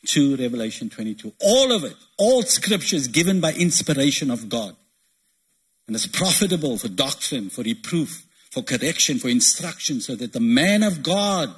to 0.07 0.35
Revelation 0.37 0.89
22, 0.89 1.33
all 1.41 1.71
of 1.71 1.83
it, 1.83 1.95
all 2.17 2.43
scriptures 2.43 3.07
given 3.07 3.41
by 3.41 3.53
inspiration 3.53 4.31
of 4.31 4.49
God. 4.49 4.75
And 5.87 5.95
it's 5.95 6.07
profitable 6.07 6.77
for 6.77 6.87
doctrine, 6.87 7.49
for 7.49 7.61
reproof, 7.61 8.25
for 8.51 8.63
correction, 8.63 9.19
for 9.19 9.29
instruction, 9.29 10.01
so 10.01 10.15
that 10.15 10.33
the 10.33 10.39
man 10.39 10.81
of 10.81 11.03
God 11.03 11.53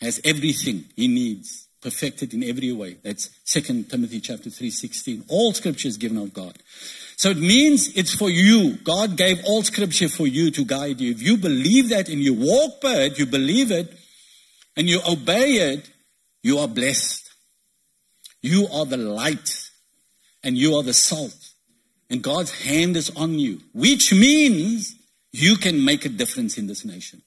has 0.00 0.20
everything 0.24 0.84
he 0.94 1.08
needs, 1.08 1.68
perfected 1.80 2.34
in 2.34 2.42
every 2.42 2.72
way. 2.72 2.96
That's 3.02 3.28
2 3.46 3.84
Timothy 3.84 4.20
chapter 4.20 4.50
3, 4.50 4.70
16. 4.70 5.24
All 5.28 5.52
scripture 5.52 5.88
is 5.88 5.96
given 5.96 6.18
of 6.18 6.34
God. 6.34 6.58
So 7.16 7.30
it 7.30 7.38
means 7.38 7.96
it's 7.96 8.14
for 8.14 8.28
you. 8.28 8.76
God 8.84 9.16
gave 9.16 9.38
all 9.44 9.62
scripture 9.62 10.08
for 10.08 10.26
you 10.26 10.50
to 10.50 10.64
guide 10.64 11.00
you. 11.00 11.12
If 11.12 11.22
you 11.22 11.38
believe 11.38 11.88
that 11.88 12.08
and 12.08 12.20
you 12.20 12.34
walk 12.34 12.80
by 12.82 12.94
it, 13.04 13.18
you 13.18 13.26
believe 13.26 13.70
it, 13.70 13.92
and 14.76 14.88
you 14.88 15.00
obey 15.08 15.72
it, 15.72 15.90
you 16.42 16.58
are 16.58 16.68
blessed. 16.68 17.26
You 18.42 18.68
are 18.72 18.84
the 18.84 18.98
light 18.98 19.70
and 20.44 20.56
you 20.56 20.76
are 20.76 20.82
the 20.82 20.92
salt. 20.92 21.36
And 22.08 22.22
God's 22.22 22.62
hand 22.62 22.96
is 22.96 23.10
on 23.16 23.38
you, 23.38 23.60
which 23.72 24.12
means 24.12 24.94
you 25.32 25.56
can 25.56 25.84
make 25.84 26.04
a 26.04 26.08
difference 26.08 26.56
in 26.56 26.68
this 26.68 26.84
nation. 26.84 27.22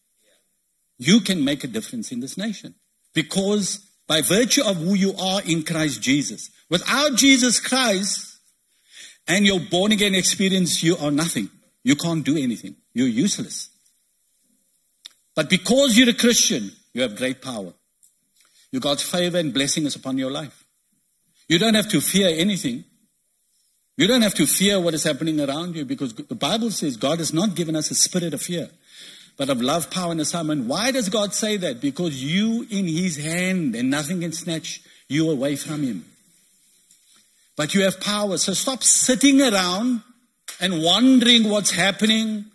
You 0.99 1.21
can 1.21 1.43
make 1.43 1.63
a 1.63 1.67
difference 1.67 2.11
in 2.11 2.19
this 2.19 2.37
nation 2.37 2.75
because 3.15 3.79
by 4.07 4.21
virtue 4.21 4.63
of 4.63 4.77
who 4.77 4.93
you 4.93 5.15
are 5.15 5.41
in 5.41 5.63
Christ 5.63 6.01
Jesus, 6.01 6.51
without 6.69 7.15
Jesus 7.15 7.59
Christ 7.59 8.37
and 9.27 9.45
your 9.45 9.59
born 9.59 9.91
again 9.93 10.13
experience, 10.13 10.83
you 10.83 10.97
are 10.97 11.09
nothing. 11.09 11.49
You 11.83 11.95
can't 11.95 12.23
do 12.23 12.37
anything. 12.37 12.75
You're 12.93 13.07
useless. 13.07 13.69
But 15.35 15.49
because 15.49 15.97
you're 15.97 16.09
a 16.09 16.13
Christian, 16.13 16.71
you 16.93 17.01
have 17.01 17.15
great 17.15 17.41
power. 17.41 17.73
You 18.71 18.79
God's 18.79 19.03
favor 19.03 19.37
and 19.37 19.53
blessing 19.53 19.85
is 19.85 19.95
upon 19.95 20.17
your 20.17 20.31
life. 20.31 20.65
You 21.47 21.57
don't 21.57 21.75
have 21.75 21.89
to 21.89 22.01
fear 22.01 22.29
anything. 22.29 22.83
You 23.97 24.07
don't 24.07 24.21
have 24.21 24.35
to 24.35 24.45
fear 24.45 24.79
what 24.79 24.93
is 24.93 25.03
happening 25.03 25.41
around 25.41 25.75
you 25.75 25.85
because 25.85 26.13
the 26.13 26.35
Bible 26.35 26.71
says 26.71 26.97
God 26.97 27.19
has 27.19 27.33
not 27.33 27.55
given 27.55 27.75
us 27.75 27.91
a 27.91 27.95
spirit 27.95 28.33
of 28.33 28.41
fear, 28.41 28.69
but 29.39 29.49
of 29.49 29.61
love, 29.61 29.89
power, 29.89 30.11
and 30.11 30.19
a 30.19 30.25
sound 30.25 30.67
Why 30.67 30.91
does 30.91 31.07
God 31.07 31.33
say 31.33 31.55
that? 31.55 31.79
Because 31.79 32.21
you 32.21 32.67
in 32.69 32.85
His 32.89 33.15
hand 33.15 33.73
and 33.73 33.89
nothing 33.89 34.19
can 34.19 34.33
snatch 34.33 34.81
you 35.07 35.31
away 35.31 35.55
from 35.55 35.81
Him. 35.81 36.03
But 37.55 37.73
you 37.73 37.83
have 37.83 38.01
power. 38.01 38.37
So 38.37 38.51
stop 38.51 38.83
sitting 38.83 39.41
around 39.41 40.03
and 40.59 40.83
wondering 40.83 41.49
what's 41.49 41.71
happening 41.71 42.45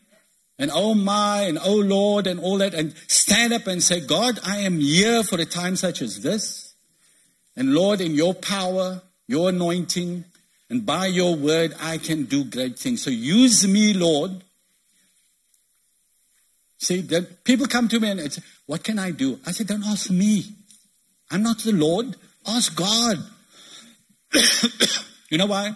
and 0.58 0.70
oh 0.74 0.92
my 0.94 1.40
and 1.40 1.58
oh 1.58 1.76
Lord 1.76 2.26
and 2.26 2.38
all 2.38 2.58
that 2.58 2.74
and 2.74 2.94
stand 3.08 3.54
up 3.54 3.66
and 3.66 3.82
say, 3.82 4.00
God, 4.00 4.38
I 4.44 4.58
am 4.58 4.78
here 4.78 5.22
for 5.22 5.40
a 5.40 5.46
time 5.46 5.76
such 5.76 6.02
as 6.02 6.20
this. 6.20 6.74
And 7.56 7.72
Lord, 7.72 8.02
in 8.02 8.14
your 8.14 8.34
power, 8.34 9.00
your 9.26 9.48
anointing, 9.48 10.26
and 10.68 10.84
by 10.84 11.06
your 11.06 11.34
word, 11.34 11.74
I 11.80 11.96
can 11.96 12.24
do 12.24 12.44
great 12.44 12.78
things. 12.78 13.02
So 13.02 13.08
use 13.10 13.66
me, 13.66 13.94
Lord. 13.94 14.43
See, 16.84 17.02
people 17.44 17.66
come 17.66 17.88
to 17.88 17.98
me 17.98 18.10
and 18.10 18.32
say, 18.32 18.42
What 18.66 18.84
can 18.84 18.98
I 18.98 19.10
do? 19.10 19.40
I 19.46 19.52
said, 19.52 19.66
Don't 19.66 19.84
ask 19.84 20.10
me. 20.10 20.44
I'm 21.30 21.42
not 21.42 21.58
the 21.58 21.72
Lord. 21.72 22.16
Ask 22.46 22.76
God. 22.76 23.16
you 25.30 25.38
know 25.38 25.46
why? 25.46 25.74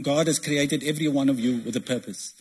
God 0.00 0.28
has 0.28 0.38
created 0.38 0.84
every 0.84 1.08
one 1.08 1.28
of 1.28 1.40
you 1.40 1.58
with 1.58 1.76
a 1.76 1.80
purpose. 1.80 2.34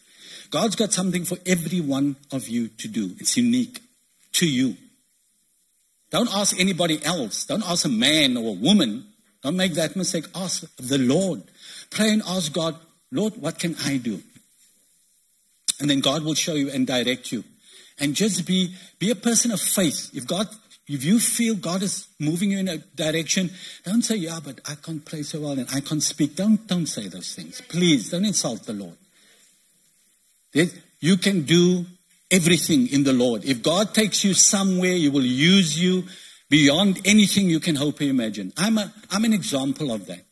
God's 0.52 0.76
got 0.76 0.94
something 0.94 1.26
for 1.26 1.38
every 1.46 1.82
one 1.82 2.18
of 2.32 2.48
you 2.48 2.68
to 2.68 2.88
do. 2.88 3.16
It's 3.20 3.36
unique 3.36 3.80
to 4.34 4.48
you. 4.48 4.78
Don't 6.12 6.30
ask 6.34 6.60
anybody 6.60 7.04
else. 7.04 7.46
Don't 7.46 7.68
ask 7.68 7.86
a 7.86 7.90
man 7.90 8.38
or 8.38 8.50
a 8.50 8.60
woman. 8.60 9.08
Don't 9.42 9.56
make 9.56 9.74
that 9.74 9.96
mistake. 9.96 10.26
Ask 10.36 10.64
the 10.78 11.00
Lord. 11.00 11.42
Pray 11.90 12.10
and 12.10 12.22
ask 12.28 12.54
God, 12.54 12.76
Lord, 13.12 13.38
what 13.38 13.58
can 13.58 13.76
I 13.86 13.98
do? 13.98 14.22
And 15.80 15.90
then 15.90 16.00
God 16.00 16.24
will 16.24 16.36
show 16.36 16.54
you 16.54 16.70
and 16.70 16.86
direct 16.86 17.32
you. 17.32 17.44
And 18.02 18.16
just 18.16 18.46
be, 18.46 18.76
be 19.00 19.12
a 19.12 19.16
person 19.16 19.52
of 19.52 19.62
faith. 19.62 20.10
If 20.14 20.28
God, 20.28 20.48
if 20.88 21.06
you 21.06 21.20
feel 21.20 21.56
God 21.56 21.84
is 21.84 22.08
moving 22.20 22.52
you 22.52 22.60
in 22.60 22.68
a 22.68 22.78
direction, 22.78 23.52
don't 23.86 24.02
say, 24.02 24.16
yeah, 24.16 24.40
but 24.44 24.60
I 24.68 24.76
can't 24.76 25.06
pray 25.06 25.22
so 25.22 25.42
well 25.42 25.52
and 25.52 25.68
I 25.74 25.80
can't 25.82 26.02
speak. 26.02 26.36
Don't, 26.36 26.68
don't 26.68 26.88
say 26.88 27.08
those 27.08 27.36
things. 27.36 27.62
Please, 27.62 28.10
don't 28.10 28.26
insult 28.26 28.66
the 28.66 28.74
Lord. 28.74 28.98
You 31.00 31.18
can 31.18 31.44
do 31.44 31.86
everything 32.32 32.88
in 32.88 33.04
the 33.04 33.14
Lord. 33.14 33.46
If 33.46 33.62
God 33.62 33.94
takes 33.94 34.24
you 34.24 34.34
somewhere, 34.34 34.94
He 34.94 35.08
will 35.08 35.26
use 35.26 35.82
you 35.82 36.04
beyond 36.50 37.00
anything 37.06 37.50
you 37.50 37.60
can 37.60 37.76
hope 37.76 38.02
or 38.02 38.06
imagine. 38.06 38.52
I'm, 38.58 38.78
a, 38.78 38.92
I'm 39.10 39.24
an 39.24 39.34
example 39.34 39.92
of 39.92 40.08
that. 40.08 40.26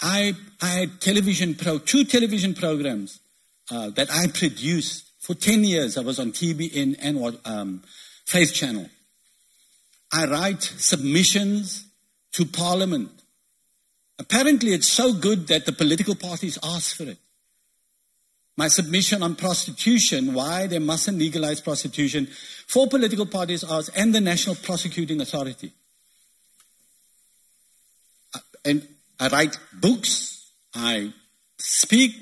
I, 0.00 0.34
I 0.62 0.68
had 0.68 1.00
television 1.00 1.54
pro, 1.54 1.78
two 1.78 2.04
television 2.04 2.54
programs 2.54 3.20
uh, 3.70 3.90
that 3.90 4.10
I 4.10 4.28
produced 4.28 5.09
for 5.20 5.34
10 5.34 5.64
years. 5.64 5.96
I 5.96 6.00
was 6.00 6.18
on 6.18 6.32
TBN 6.32 6.96
and 7.00 7.38
um, 7.44 7.82
Faith 8.26 8.52
Channel. 8.54 8.88
I 10.12 10.26
write 10.26 10.62
submissions 10.62 11.86
to 12.32 12.44
Parliament. 12.44 13.10
Apparently, 14.18 14.72
it's 14.72 14.90
so 14.90 15.12
good 15.12 15.46
that 15.48 15.66
the 15.66 15.72
political 15.72 16.14
parties 16.14 16.58
ask 16.62 16.96
for 16.96 17.04
it. 17.04 17.18
My 18.56 18.68
submission 18.68 19.22
on 19.22 19.36
prostitution, 19.36 20.34
why 20.34 20.66
they 20.66 20.78
mustn't 20.78 21.18
legalize 21.18 21.60
prostitution, 21.60 22.26
for 22.66 22.88
political 22.88 23.24
parties 23.24 23.64
ask, 23.64 23.92
and 23.96 24.14
the 24.14 24.20
National 24.20 24.56
Prosecuting 24.56 25.20
Authority. 25.20 25.72
And 28.64 28.86
I 29.18 29.28
write 29.28 29.58
books, 29.72 30.50
I 30.74 31.12
speak, 31.56 32.14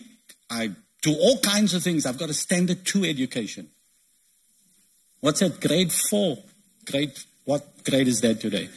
I 0.50 0.70
do 1.02 1.12
all 1.12 1.38
kinds 1.38 1.74
of 1.74 1.82
things. 1.82 2.06
I've 2.06 2.18
got 2.18 2.30
a 2.30 2.34
standard 2.34 2.84
two 2.84 3.04
education. 3.04 3.68
What's 5.20 5.40
that? 5.40 5.60
Grade 5.60 5.92
four. 5.92 6.38
Grade, 6.84 7.12
what 7.44 7.84
grade 7.84 8.08
is 8.08 8.20
that 8.20 8.40
today? 8.40 8.68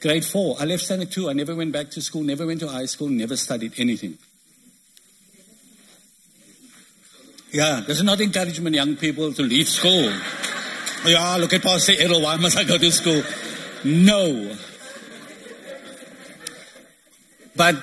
Grade 0.00 0.24
four. 0.24 0.56
I 0.58 0.64
left 0.64 0.84
standard 0.84 1.10
two. 1.10 1.30
I 1.30 1.32
never 1.32 1.54
went 1.54 1.72
back 1.72 1.90
to 1.92 2.02
school, 2.02 2.22
never 2.22 2.46
went 2.46 2.60
to 2.60 2.68
high 2.68 2.86
school, 2.86 3.08
never 3.08 3.36
studied 3.36 3.72
anything. 3.78 4.18
Yeah, 7.52 7.82
this 7.86 7.98
is 7.98 8.02
not 8.02 8.20
encouragement 8.20 8.74
young 8.74 8.96
people 8.96 9.32
to 9.32 9.42
leave 9.42 9.68
school. 9.68 10.12
yeah, 11.06 11.36
look 11.36 11.52
at 11.52 11.62
Pastor 11.62 11.92
Errol, 11.98 12.22
why 12.22 12.36
must 12.36 12.58
I 12.58 12.64
go 12.64 12.76
to 12.76 12.90
school? 12.90 13.22
No. 13.84 14.56
But 17.54 17.76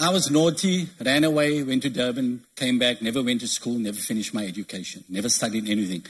I 0.00 0.10
was 0.10 0.30
naughty, 0.30 0.88
ran 1.04 1.24
away, 1.24 1.62
went 1.64 1.82
to 1.82 1.90
Durban, 1.90 2.44
came 2.54 2.78
back, 2.78 3.02
never 3.02 3.22
went 3.22 3.40
to 3.40 3.48
school, 3.48 3.78
never 3.78 3.98
finished 3.98 4.32
my 4.32 4.44
education, 4.44 5.02
never 5.08 5.28
studied 5.28 5.68
anything. 5.68 6.04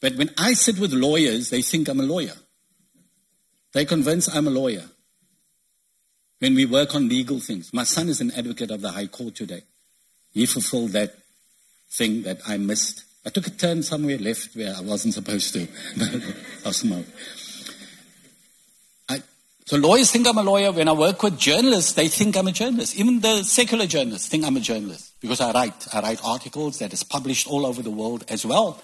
But 0.00 0.14
when 0.14 0.30
I 0.38 0.52
sit 0.52 0.78
with 0.78 0.92
lawyers, 0.92 1.50
they 1.50 1.62
think 1.62 1.88
I'm 1.88 1.98
a 1.98 2.04
lawyer. 2.04 2.34
They 3.72 3.84
convince 3.84 4.32
I'm 4.32 4.46
a 4.46 4.50
lawyer. 4.50 4.84
When 6.38 6.54
we 6.54 6.64
work 6.64 6.94
on 6.94 7.08
legal 7.08 7.40
things, 7.40 7.72
my 7.72 7.84
son 7.84 8.08
is 8.08 8.20
an 8.20 8.30
advocate 8.36 8.70
of 8.70 8.80
the 8.80 8.92
High 8.92 9.08
Court 9.08 9.34
today. 9.34 9.62
He 10.32 10.46
fulfilled 10.46 10.90
that 10.90 11.14
thing 11.90 12.22
that 12.22 12.38
I 12.46 12.56
missed. 12.58 13.04
I 13.26 13.30
took 13.30 13.46
a 13.46 13.50
turn 13.50 13.82
somewhere 13.82 14.18
left 14.18 14.54
where 14.54 14.74
I 14.76 14.80
wasn't 14.80 15.14
supposed 15.14 15.54
to. 15.54 15.66
I 16.66 16.70
smoked. 16.70 17.08
So 19.66 19.78
lawyers 19.78 20.10
think 20.10 20.26
I'm 20.26 20.36
a 20.36 20.42
lawyer. 20.42 20.72
When 20.72 20.88
I 20.88 20.92
work 20.92 21.22
with 21.22 21.38
journalists, 21.38 21.92
they 21.92 22.08
think 22.08 22.36
I'm 22.36 22.46
a 22.46 22.52
journalist. 22.52 22.96
Even 22.96 23.20
the 23.20 23.42
secular 23.42 23.86
journalists 23.86 24.28
think 24.28 24.44
I'm 24.44 24.56
a 24.56 24.60
journalist 24.60 25.14
because 25.20 25.40
I 25.40 25.52
write. 25.52 25.86
I 25.94 26.00
write 26.00 26.20
articles 26.22 26.78
that 26.80 26.92
is 26.92 27.02
published 27.02 27.46
all 27.46 27.64
over 27.64 27.82
the 27.82 27.90
world 27.90 28.24
as 28.28 28.44
well. 28.44 28.82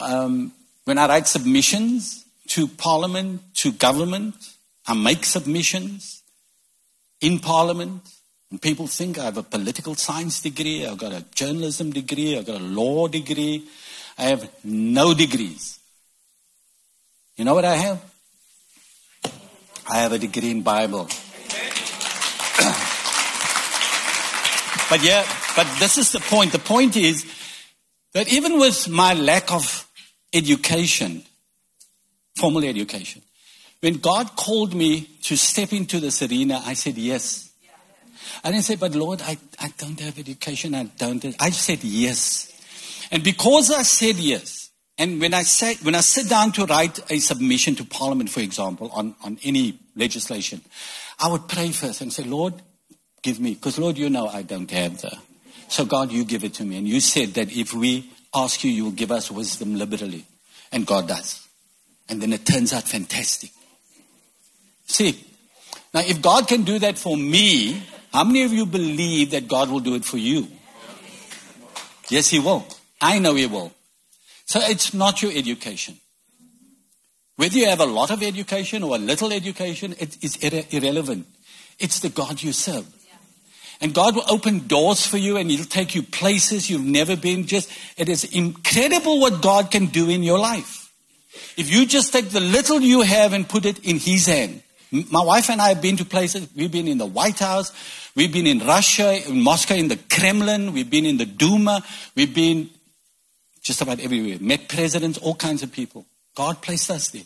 Um, 0.00 0.52
when 0.84 0.96
I 0.96 1.06
write 1.06 1.26
submissions 1.26 2.24
to 2.48 2.66
parliament, 2.66 3.42
to 3.56 3.72
government, 3.72 4.34
I 4.86 4.94
make 4.94 5.26
submissions 5.26 6.22
in 7.20 7.38
parliament, 7.38 8.02
And 8.50 8.60
people 8.60 8.86
think 8.86 9.18
I 9.18 9.24
have 9.24 9.36
a 9.36 9.42
political 9.42 9.94
science 9.94 10.40
degree, 10.40 10.84
I've 10.84 10.98
got 10.98 11.12
a 11.12 11.24
journalism 11.34 11.92
degree, 11.92 12.36
I've 12.36 12.46
got 12.46 12.60
a 12.60 12.64
law 12.64 13.06
degree. 13.06 13.68
I 14.18 14.24
have 14.24 14.50
no 14.64 15.14
degrees. 15.14 15.78
You 17.36 17.44
know 17.44 17.54
what 17.54 17.64
I 17.64 17.76
have? 17.76 18.09
I 19.90 19.98
have 19.98 20.12
a 20.12 20.18
degree 20.18 20.50
in 20.52 20.62
Bible. 20.62 21.04
but 24.88 25.02
yeah, 25.02 25.26
but 25.56 25.66
this 25.80 25.98
is 25.98 26.12
the 26.12 26.20
point. 26.20 26.52
The 26.52 26.60
point 26.60 26.96
is 26.96 27.24
that 28.12 28.32
even 28.32 28.60
with 28.60 28.88
my 28.88 29.14
lack 29.14 29.52
of 29.52 29.88
education, 30.32 31.24
formal 32.36 32.64
education, 32.64 33.22
when 33.80 33.94
God 33.94 34.36
called 34.36 34.74
me 34.74 35.08
to 35.22 35.36
step 35.36 35.72
into 35.72 35.98
this 36.00 36.22
arena, 36.22 36.62
I 36.64 36.74
said 36.74 36.96
yes. 36.96 37.50
I 38.44 38.52
didn't 38.52 38.64
say, 38.64 38.76
but 38.76 38.94
Lord, 38.94 39.22
I, 39.22 39.38
I 39.58 39.72
don't 39.76 39.98
have 40.00 40.18
education. 40.18 40.74
I 40.74 40.84
don't. 40.84 41.24
I 41.40 41.50
said 41.50 41.82
yes. 41.82 42.46
And 43.10 43.24
because 43.24 43.70
I 43.70 43.82
said 43.82 44.16
yes, 44.16 44.59
and 45.00 45.18
when 45.18 45.32
I 45.32 45.44
say, 45.44 45.76
when 45.76 45.94
I 45.94 46.02
sit 46.02 46.28
down 46.28 46.52
to 46.52 46.66
write 46.66 47.10
a 47.10 47.18
submission 47.20 47.74
to 47.76 47.86
Parliament, 47.86 48.28
for 48.28 48.40
example, 48.40 48.90
on, 48.92 49.14
on 49.24 49.38
any 49.42 49.78
legislation, 49.96 50.60
I 51.18 51.28
would 51.28 51.48
pray 51.48 51.72
first 51.72 52.02
and 52.02 52.12
say, 52.12 52.24
Lord, 52.24 52.52
give 53.22 53.40
me, 53.40 53.54
because 53.54 53.78
Lord, 53.78 53.96
you 53.96 54.10
know 54.10 54.26
I 54.26 54.42
don't 54.42 54.70
have 54.70 55.00
the. 55.00 55.16
So 55.68 55.86
God, 55.86 56.12
you 56.12 56.22
give 56.26 56.44
it 56.44 56.52
to 56.54 56.66
me. 56.66 56.76
And 56.76 56.86
you 56.86 57.00
said 57.00 57.28
that 57.30 57.50
if 57.50 57.72
we 57.72 58.12
ask 58.34 58.62
you, 58.62 58.70
you 58.70 58.84
will 58.84 58.90
give 58.90 59.10
us 59.10 59.30
wisdom 59.30 59.74
liberally. 59.74 60.26
And 60.70 60.86
God 60.86 61.08
does. 61.08 61.48
And 62.10 62.20
then 62.20 62.34
it 62.34 62.44
turns 62.44 62.74
out 62.74 62.82
fantastic. 62.82 63.52
See, 64.84 65.18
now 65.94 66.00
if 66.00 66.20
God 66.20 66.46
can 66.46 66.64
do 66.64 66.78
that 66.78 66.98
for 66.98 67.16
me, 67.16 67.82
how 68.12 68.24
many 68.24 68.42
of 68.42 68.52
you 68.52 68.66
believe 68.66 69.30
that 69.30 69.48
God 69.48 69.70
will 69.70 69.80
do 69.80 69.94
it 69.94 70.04
for 70.04 70.18
you? 70.18 70.46
Yes, 72.10 72.28
He 72.28 72.38
will. 72.38 72.66
I 73.00 73.18
know 73.18 73.34
He 73.34 73.46
will. 73.46 73.72
So 74.50 74.58
it's 74.60 74.92
not 74.92 75.22
your 75.22 75.30
education. 75.30 75.96
Whether 77.36 77.58
you 77.58 77.66
have 77.66 77.78
a 77.78 77.86
lot 77.86 78.10
of 78.10 78.20
education 78.20 78.82
or 78.82 78.96
a 78.96 78.98
little 78.98 79.32
education, 79.32 79.94
it 80.00 80.16
is 80.24 80.38
irre- 80.38 80.66
irrelevant. 80.74 81.28
It's 81.78 82.00
the 82.00 82.08
God 82.08 82.42
you 82.42 82.52
serve. 82.52 82.84
And 83.80 83.94
God 83.94 84.16
will 84.16 84.24
open 84.28 84.66
doors 84.66 85.06
for 85.06 85.18
you 85.18 85.36
and 85.36 85.48
He'll 85.48 85.64
take 85.64 85.94
you 85.94 86.02
places 86.02 86.68
you've 86.68 86.84
never 86.84 87.14
been. 87.16 87.46
Just, 87.46 87.70
it 87.96 88.08
is 88.08 88.24
incredible 88.24 89.20
what 89.20 89.40
God 89.40 89.70
can 89.70 89.86
do 89.86 90.10
in 90.10 90.24
your 90.24 90.40
life. 90.40 90.92
If 91.56 91.70
you 91.70 91.86
just 91.86 92.12
take 92.12 92.30
the 92.30 92.40
little 92.40 92.80
you 92.80 93.02
have 93.02 93.32
and 93.32 93.48
put 93.48 93.64
it 93.64 93.78
in 93.84 94.00
His 94.00 94.26
hand. 94.26 94.64
My 95.12 95.22
wife 95.22 95.48
and 95.48 95.62
I 95.62 95.68
have 95.68 95.80
been 95.80 95.96
to 95.98 96.04
places, 96.04 96.48
we've 96.56 96.72
been 96.72 96.88
in 96.88 96.98
the 96.98 97.06
White 97.06 97.38
House, 97.38 97.72
we've 98.16 98.32
been 98.32 98.48
in 98.48 98.58
Russia, 98.58 99.24
in 99.28 99.42
Moscow, 99.42 99.76
in 99.76 99.86
the 99.86 100.00
Kremlin, 100.10 100.72
we've 100.72 100.90
been 100.90 101.06
in 101.06 101.18
the 101.18 101.26
Duma, 101.26 101.84
we've 102.16 102.34
been 102.34 102.68
just 103.62 103.80
about 103.80 104.00
everywhere. 104.00 104.38
Met 104.40 104.68
presidents, 104.68 105.18
all 105.18 105.34
kinds 105.34 105.62
of 105.62 105.72
people. 105.72 106.06
God 106.34 106.62
placed 106.62 106.90
us 106.90 107.08
there. 107.10 107.24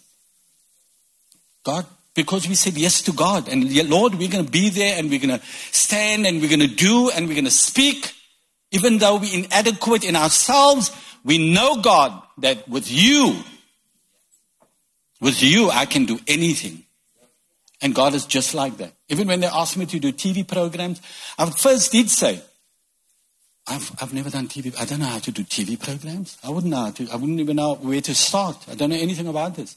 God, 1.64 1.86
because 2.14 2.48
we 2.48 2.54
said 2.54 2.74
yes 2.74 3.02
to 3.02 3.12
God. 3.12 3.48
And 3.48 3.72
Lord, 3.88 4.14
we're 4.14 4.30
going 4.30 4.44
to 4.44 4.50
be 4.50 4.70
there 4.70 4.98
and 4.98 5.10
we're 5.10 5.20
going 5.20 5.38
to 5.38 5.44
stand 5.72 6.26
and 6.26 6.40
we're 6.40 6.48
going 6.48 6.60
to 6.60 6.74
do 6.74 7.10
and 7.10 7.26
we're 7.26 7.34
going 7.34 7.44
to 7.44 7.50
speak. 7.50 8.12
Even 8.70 8.98
though 8.98 9.16
we're 9.16 9.44
inadequate 9.44 10.04
in 10.04 10.16
ourselves, 10.16 10.90
we 11.24 11.52
know, 11.52 11.80
God, 11.80 12.20
that 12.38 12.68
with 12.68 12.90
you, 12.90 13.42
with 15.20 15.42
you, 15.42 15.70
I 15.70 15.86
can 15.86 16.04
do 16.04 16.18
anything. 16.26 16.84
And 17.80 17.94
God 17.94 18.14
is 18.14 18.26
just 18.26 18.54
like 18.54 18.76
that. 18.78 18.92
Even 19.08 19.28
when 19.28 19.40
they 19.40 19.46
asked 19.46 19.76
me 19.76 19.86
to 19.86 19.98
do 19.98 20.12
TV 20.12 20.46
programs, 20.46 21.00
I 21.38 21.50
first 21.50 21.92
did 21.92 22.10
say, 22.10 22.40
I've, 23.66 23.90
I've 24.00 24.12
never 24.12 24.28
done 24.28 24.46
TV. 24.46 24.78
I 24.78 24.84
don't 24.84 25.00
know 25.00 25.06
how 25.06 25.18
to 25.18 25.30
do 25.30 25.42
TV 25.42 25.80
programs. 25.80 26.36
I 26.44 26.50
wouldn't 26.50 26.70
know 26.70 26.84
how 26.84 26.90
to. 26.90 27.08
I 27.10 27.16
wouldn't 27.16 27.40
even 27.40 27.56
know 27.56 27.74
where 27.76 28.00
to 28.00 28.14
start. 28.14 28.56
I 28.70 28.74
don't 28.74 28.90
know 28.90 28.96
anything 28.96 29.26
about 29.26 29.56
this. 29.56 29.76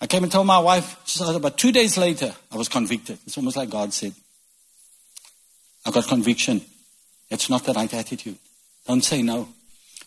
I 0.00 0.06
came 0.06 0.22
and 0.22 0.30
told 0.30 0.46
my 0.46 0.60
wife. 0.60 0.96
She 1.04 1.18
said, 1.18 1.34
about 1.34 1.58
two 1.58 1.72
days 1.72 1.98
later, 1.98 2.32
I 2.52 2.56
was 2.56 2.68
convicted. 2.68 3.18
It's 3.26 3.36
almost 3.36 3.56
like 3.56 3.70
God 3.70 3.92
said, 3.92 4.12
I 5.84 5.90
got 5.90 6.06
conviction. 6.06 6.60
It's 7.30 7.50
not 7.50 7.64
the 7.64 7.72
right 7.72 7.92
attitude. 7.92 8.38
Don't 8.86 9.02
say 9.02 9.22
no 9.22 9.48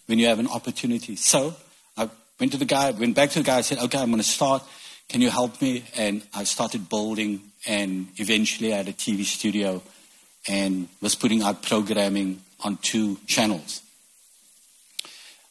when 0.05 0.17
you 0.17 0.27
have 0.27 0.39
an 0.39 0.47
opportunity. 0.47 1.17
So 1.17 1.53
I 1.97 2.09
went 2.39 2.53
to 2.53 2.57
the 2.57 2.65
guy, 2.65 2.91
went 2.91 3.15
back 3.15 3.31
to 3.31 3.39
the 3.39 3.45
guy, 3.45 3.57
I 3.57 3.61
said, 3.61 3.79
okay, 3.79 3.99
I'm 3.99 4.09
going 4.09 4.17
to 4.17 4.27
start. 4.27 4.63
Can 5.09 5.19
you 5.21 5.29
help 5.29 5.61
me? 5.61 5.83
And 5.97 6.23
I 6.33 6.45
started 6.45 6.87
building 6.87 7.41
and 7.67 8.07
eventually 8.15 8.73
I 8.73 8.77
had 8.77 8.87
a 8.87 8.93
TV 8.93 9.23
studio 9.23 9.81
and 10.47 10.87
was 11.01 11.15
putting 11.15 11.41
out 11.41 11.61
programming 11.61 12.41
on 12.63 12.77
two 12.77 13.17
channels. 13.27 13.81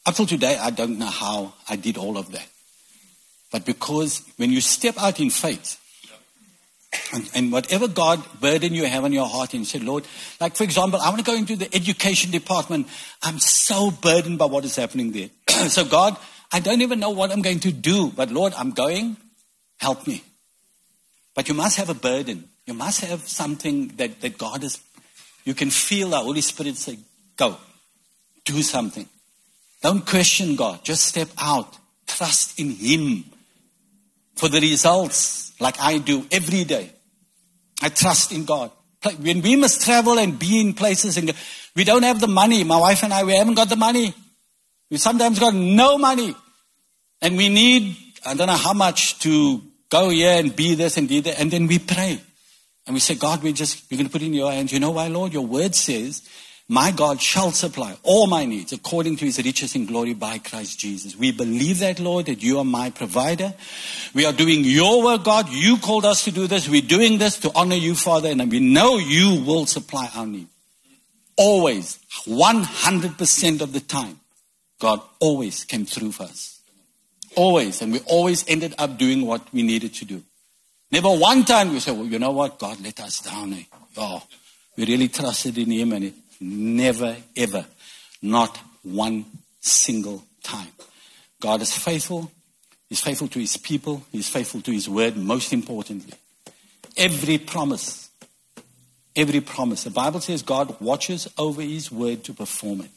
Up 0.07 0.15
till 0.15 0.27
today, 0.27 0.57
I 0.57 0.71
don't 0.71 0.99
know 0.99 1.07
how 1.07 1.55
I 1.69 1.77
did 1.77 1.97
all 1.97 2.17
of 2.17 2.33
that. 2.33 2.47
But 3.53 3.65
because 3.65 4.23
when 4.37 4.51
you 4.51 4.61
step 4.61 4.97
out 4.99 5.21
in 5.21 5.31
faith, 5.31 5.77
and, 7.13 7.31
and, 7.35 7.53
whatever 7.53 7.87
God 7.87 8.21
burden 8.41 8.75
you 8.75 8.85
have 8.85 9.05
on 9.05 9.13
your 9.13 9.29
heart 9.29 9.55
and 9.55 9.65
say, 9.65 9.79
Lord, 9.79 10.05
like 10.41 10.57
for 10.57 10.65
example, 10.65 11.01
I 11.01 11.09
want 11.09 11.19
to 11.19 11.25
go 11.25 11.37
into 11.37 11.55
the 11.55 11.73
education 11.73 12.33
department. 12.33 12.89
I'm 13.23 13.39
so 13.39 13.93
burdened 13.93 14.39
by 14.39 14.47
what 14.47 14.65
is 14.65 14.75
happening 14.75 15.13
there. 15.13 15.31
so 15.69 15.85
God, 15.85 16.17
I 16.53 16.59
don't 16.59 16.83
even 16.83 16.99
know 16.99 17.11
what 17.11 17.31
I'm 17.31 17.43
going 17.43 17.61
to 17.61 17.73
do, 17.73 18.11
but 18.11 18.33
Lord, 18.33 18.55
I'm 18.57 18.73
going. 18.73 19.17
Help 19.79 20.07
me. 20.07 20.23
But 21.35 21.49
you 21.49 21.55
must 21.55 21.77
have 21.77 21.89
a 21.89 21.95
burden. 21.95 22.49
You 22.67 22.75
must 22.75 23.01
have 23.01 23.27
something 23.27 23.89
that, 23.97 24.21
that 24.21 24.37
God 24.37 24.63
is, 24.63 24.79
you 25.45 25.55
can 25.55 25.71
feel 25.71 26.11
the 26.11 26.19
Holy 26.19 26.41
Spirit 26.41 26.77
say, 26.77 26.99
Go. 27.37 27.57
Do 28.45 28.63
something. 28.63 29.09
Don't 29.83 30.05
question 30.05 30.57
God. 30.57 30.85
Just 30.85 31.07
step 31.07 31.29
out. 31.39 31.77
Trust 32.07 32.59
in 32.59 32.71
Him 32.71 33.25
for 34.35 34.49
the 34.49 34.61
results, 34.61 35.53
like 35.61 35.79
I 35.81 35.99
do 35.99 36.27
every 36.31 36.65
day. 36.65 36.91
I 37.83 37.89
trust 37.89 38.33
in 38.33 38.45
God. 38.45 38.71
When 39.21 39.41
we 39.41 39.57
must 39.57 39.83
travel 39.83 40.19
and 40.19 40.39
be 40.39 40.61
in 40.61 40.75
places 40.75 41.17
and 41.17 41.33
we 41.75 41.85
don't 41.85 42.03
have 42.03 42.21
the 42.21 42.29
money, 42.29 42.65
my 42.65 42.79
wife 42.79 43.03
and 43.03 43.13
I, 43.13 43.25
we 43.25 43.35
haven't 43.35 43.55
got 43.55 43.69
the 43.69 43.77
money. 43.77 44.15
We 44.91 44.99
sometimes 44.99 45.39
got 45.39 45.55
no 45.55 45.97
money. 45.97 46.35
And 47.23 47.37
we 47.37 47.49
need, 47.49 47.97
I 48.27 48.35
don't 48.35 48.47
know 48.47 48.57
how 48.57 48.73
much 48.73 49.19
to 49.21 49.63
go 49.89 50.11
here 50.11 50.39
and 50.39 50.55
be 50.55 50.75
this 50.75 50.97
and 50.97 51.09
be 51.09 51.21
that. 51.21 51.41
And 51.41 51.51
then 51.51 51.67
we 51.67 51.79
pray. 51.79 52.21
And 52.91 52.95
we 52.97 52.99
say, 52.99 53.15
God, 53.15 53.41
we 53.45 53.53
just, 53.53 53.89
we're 53.89 53.99
going 53.99 54.09
to 54.09 54.13
put 54.13 54.21
in 54.21 54.35
your 54.35 54.51
hands. 54.51 54.73
You 54.73 54.81
know 54.81 54.91
why, 54.91 55.07
Lord? 55.07 55.33
Your 55.33 55.47
word 55.47 55.77
says 55.77 56.29
my 56.69 56.91
God 56.91 57.23
shall 57.23 57.53
supply 57.53 57.97
all 58.03 58.27
my 58.27 58.45
needs 58.45 58.73
according 58.73 59.17
to 59.19 59.27
his 59.27 59.39
riches 59.39 59.77
in 59.77 59.87
glory 59.87 60.13
by 60.13 60.39
Christ 60.39 60.81
Jesus. 60.81 61.15
We 61.15 61.31
believe 61.31 61.79
that, 61.79 62.01
Lord, 62.01 62.27
that 62.27 62.43
you 62.43 62.59
are 62.59 62.65
my 62.65 62.91
provider. 62.91 63.55
We 64.13 64.27
are 64.27 64.33
doing 64.33 64.65
your 64.65 65.05
work, 65.05 65.23
God. 65.23 65.51
You 65.51 65.77
called 65.77 66.05
us 66.05 66.25
to 66.25 66.33
do 66.33 66.49
this. 66.49 66.69
We're 66.69 66.83
doing 66.83 67.19
this 67.19 67.39
to 67.39 67.53
honor 67.55 67.77
you, 67.77 67.95
Father, 67.95 68.29
and 68.29 68.51
we 68.51 68.59
know 68.59 68.99
you 68.99 69.41
will 69.47 69.67
supply 69.67 70.11
our 70.17 70.27
need. 70.27 70.49
Always, 71.37 72.01
100% 72.25 73.61
of 73.61 73.73
the 73.73 73.81
time, 73.81 74.19
God 74.81 75.01
always 75.21 75.63
came 75.63 75.85
through 75.85 76.11
for 76.11 76.25
us. 76.25 76.61
Always. 77.37 77.83
And 77.83 77.93
we 77.93 78.01
always 78.01 78.45
ended 78.49 78.75
up 78.79 78.99
doing 78.99 79.27
what 79.27 79.47
we 79.53 79.63
needed 79.63 79.95
to 79.95 80.05
do. 80.05 80.25
Never 80.93 81.11
one 81.11 81.45
time 81.45 81.73
we 81.73 81.81
said, 81.81 81.97
well, 81.97 82.07
you 82.07 82.19
know 82.19 82.33
what? 82.33 82.59
God 82.59 82.81
let 82.81 82.99
us 83.01 83.21
down. 83.21 83.55
Oh, 83.97 84.23
we 84.77 84.87
really 84.87 85.09
trusted 85.09 85.57
in 85.59 85.71
him 85.71 85.93
and 85.93 86.05
it 86.05 86.15
Never, 86.41 87.17
ever. 87.37 87.67
Not 88.23 88.59
one 88.83 89.27
single 89.61 90.25
time. 90.43 90.73
God 91.39 91.61
is 91.61 91.77
faithful. 91.77 92.31
He's 92.89 93.01
faithful 93.01 93.29
to 93.29 93.39
his 93.39 93.57
people. 93.57 94.03
He's 94.11 94.29
faithful 94.29 94.63
to 94.63 94.73
his 94.73 94.89
word, 94.89 95.17
most 95.17 95.53
importantly. 95.53 96.15
Every 96.97 97.39
promise. 97.39 98.09
Every 99.15 99.41
promise. 99.41 99.85
The 99.85 99.91
Bible 99.91 100.21
says 100.21 100.43
God 100.43 100.81
watches 100.81 101.29
over 101.37 101.61
his 101.61 101.93
word 101.93 102.25
to 102.25 102.33
perform 102.33 102.83
it. 102.83 102.91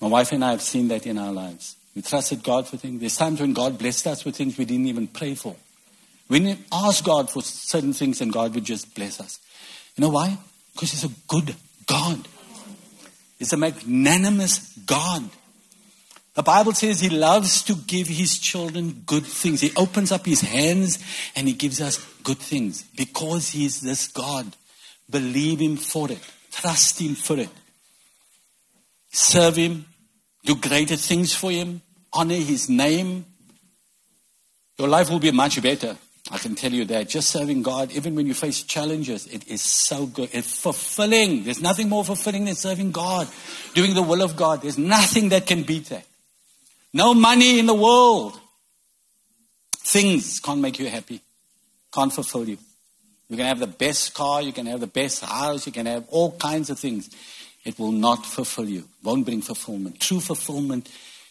My 0.00 0.08
wife 0.08 0.32
and 0.32 0.44
I 0.44 0.50
have 0.50 0.62
seen 0.62 0.88
that 0.88 1.06
in 1.06 1.16
our 1.16 1.32
lives. 1.32 1.76
We 1.94 2.02
trusted 2.02 2.42
God 2.42 2.66
for 2.66 2.76
things. 2.76 3.00
There's 3.00 3.16
times 3.16 3.40
when 3.40 3.54
God 3.54 3.78
blessed 3.78 4.08
us 4.08 4.24
with 4.24 4.36
things 4.36 4.58
we 4.58 4.66
didn't 4.66 4.86
even 4.86 5.06
pray 5.06 5.34
for. 5.34 5.56
We 6.28 6.58
ask 6.72 7.04
God 7.04 7.30
for 7.30 7.42
certain 7.42 7.92
things 7.92 8.20
and 8.20 8.32
God 8.32 8.54
would 8.54 8.64
just 8.64 8.94
bless 8.94 9.20
us. 9.20 9.38
You 9.96 10.02
know 10.02 10.10
why? 10.10 10.36
Because 10.72 10.90
He's 10.90 11.04
a 11.04 11.14
good 11.28 11.54
God. 11.86 12.26
He's 13.38 13.52
a 13.52 13.56
magnanimous 13.56 14.76
God. 14.78 15.28
The 16.34 16.42
Bible 16.42 16.72
says 16.72 17.00
he 17.00 17.08
loves 17.08 17.62
to 17.62 17.74
give 17.74 18.08
his 18.08 18.38
children 18.38 19.02
good 19.06 19.24
things. 19.24 19.62
He 19.62 19.72
opens 19.74 20.12
up 20.12 20.26
his 20.26 20.42
hands 20.42 20.98
and 21.34 21.48
he 21.48 21.54
gives 21.54 21.80
us 21.80 21.98
good 22.22 22.38
things 22.38 22.82
because 22.94 23.50
he 23.50 23.64
is 23.64 23.80
this 23.80 24.08
God. 24.08 24.54
Believe 25.08 25.60
him 25.60 25.76
for 25.76 26.10
it. 26.10 26.20
Trust 26.50 27.00
him 27.00 27.14
for 27.14 27.38
it. 27.38 27.48
Serve 29.10 29.56
him. 29.56 29.86
Do 30.44 30.56
greater 30.56 30.96
things 30.96 31.34
for 31.34 31.50
him. 31.50 31.80
Honor 32.12 32.34
his 32.34 32.68
name. 32.68 33.24
Your 34.78 34.88
life 34.88 35.08
will 35.08 35.18
be 35.18 35.30
much 35.30 35.62
better 35.62 35.96
I 36.30 36.38
can 36.38 36.56
tell 36.56 36.72
you 36.72 36.84
that 36.86 37.08
just 37.08 37.30
serving 37.30 37.62
God, 37.62 37.92
even 37.92 38.16
when 38.16 38.26
you 38.26 38.34
face 38.34 38.62
challenges, 38.64 39.26
it 39.26 39.46
is 39.46 39.62
so 39.62 40.06
good. 40.06 40.28
It's 40.32 40.58
fulfilling. 40.58 41.44
There's 41.44 41.62
nothing 41.62 41.88
more 41.88 42.04
fulfilling 42.04 42.46
than 42.46 42.56
serving 42.56 42.90
God, 42.90 43.28
doing 43.74 43.94
the 43.94 44.02
will 44.02 44.22
of 44.22 44.34
God. 44.34 44.62
There's 44.62 44.78
nothing 44.78 45.28
that 45.28 45.46
can 45.46 45.62
beat 45.62 45.86
that. 45.90 46.04
No 46.92 47.14
money 47.14 47.60
in 47.60 47.66
the 47.66 47.74
world. 47.74 48.38
Things 49.78 50.40
can't 50.40 50.60
make 50.60 50.80
you 50.80 50.88
happy, 50.88 51.20
can't 51.94 52.12
fulfill 52.12 52.48
you. 52.48 52.58
You 53.28 53.36
can 53.36 53.46
have 53.46 53.60
the 53.60 53.68
best 53.68 54.14
car, 54.14 54.42
you 54.42 54.52
can 54.52 54.66
have 54.66 54.80
the 54.80 54.88
best 54.88 55.24
house, 55.24 55.64
you 55.66 55.72
can 55.72 55.86
have 55.86 56.06
all 56.08 56.32
kinds 56.32 56.70
of 56.70 56.78
things. 56.78 57.08
It 57.64 57.78
will 57.78 57.92
not 57.92 58.26
fulfill 58.26 58.68
you, 58.68 58.88
won't 59.04 59.24
bring 59.24 59.42
fulfillment. 59.42 60.00
True 60.00 60.20
fulfillment 60.20 60.90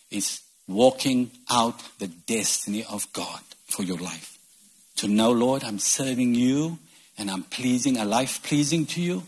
is 0.09 0.41
walking 0.67 1.31
out 1.49 1.81
the 1.99 2.07
destiny 2.07 2.85
of 2.85 3.11
God 3.11 3.41
for 3.65 3.83
your 3.83 3.97
life 3.97 4.34
to 4.97 5.07
know, 5.07 5.31
Lord, 5.31 5.63
I'm 5.63 5.79
serving 5.79 6.35
you 6.35 6.77
and 7.17 7.29
I'm 7.29 7.43
pleasing, 7.43 7.97
a 7.97 8.05
life 8.05 8.41
pleasing 8.43 8.85
to 8.87 9.01
you. 9.01 9.23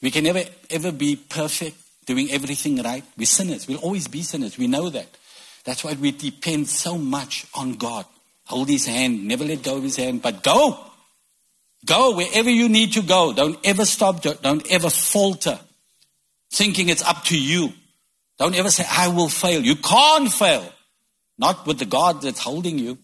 We 0.00 0.10
can 0.10 0.24
never, 0.24 0.42
ever 0.70 0.92
be 0.92 1.16
perfect, 1.16 1.76
doing 2.06 2.30
everything 2.30 2.82
right. 2.82 3.04
We're 3.16 3.26
sinners. 3.26 3.66
We'll 3.66 3.78
always 3.78 4.08
be 4.08 4.22
sinners. 4.22 4.56
We 4.56 4.66
know 4.66 4.88
that. 4.90 5.06
That's 5.64 5.84
why 5.84 5.94
we 5.94 6.12
depend 6.12 6.68
so 6.68 6.96
much 6.96 7.46
on 7.54 7.74
God. 7.74 8.06
Hold 8.46 8.68
his 8.68 8.86
hand, 8.86 9.26
never 9.26 9.44
let 9.44 9.62
go 9.62 9.76
of 9.76 9.82
his 9.82 9.96
hand, 9.96 10.22
but 10.22 10.42
go. 10.42 10.78
Go 11.84 12.16
wherever 12.16 12.50
you 12.50 12.68
need 12.68 12.94
to 12.94 13.02
go. 13.02 13.32
Don't 13.32 13.58
ever 13.64 13.84
stop. 13.84 14.22
Don't 14.22 14.72
ever 14.72 14.90
falter, 14.90 15.58
thinking 16.50 16.88
it's 16.88 17.02
up 17.02 17.24
to 17.24 17.38
you. 17.38 17.72
Don't 18.38 18.54
ever 18.54 18.70
say, 18.70 18.84
I 18.88 19.08
will 19.08 19.28
fail. 19.28 19.60
You 19.60 19.76
can't 19.76 20.32
fail. 20.32 20.72
Not 21.38 21.66
with 21.66 21.78
the 21.78 21.84
God 21.84 22.22
that's 22.22 22.40
holding 22.40 22.78
you. 22.78 22.98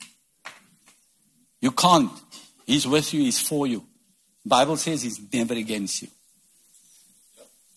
You 1.65 1.71
can't. 1.71 2.13
He's 2.67 2.87
with 2.87 3.15
you, 3.15 3.23
He's 3.23 3.41
for 3.41 3.67
you. 3.67 3.83
Bible 4.45 4.77
says 4.77 5.01
He's 5.01 5.19
never 5.33 5.55
against 5.55 6.03
you. 6.03 6.09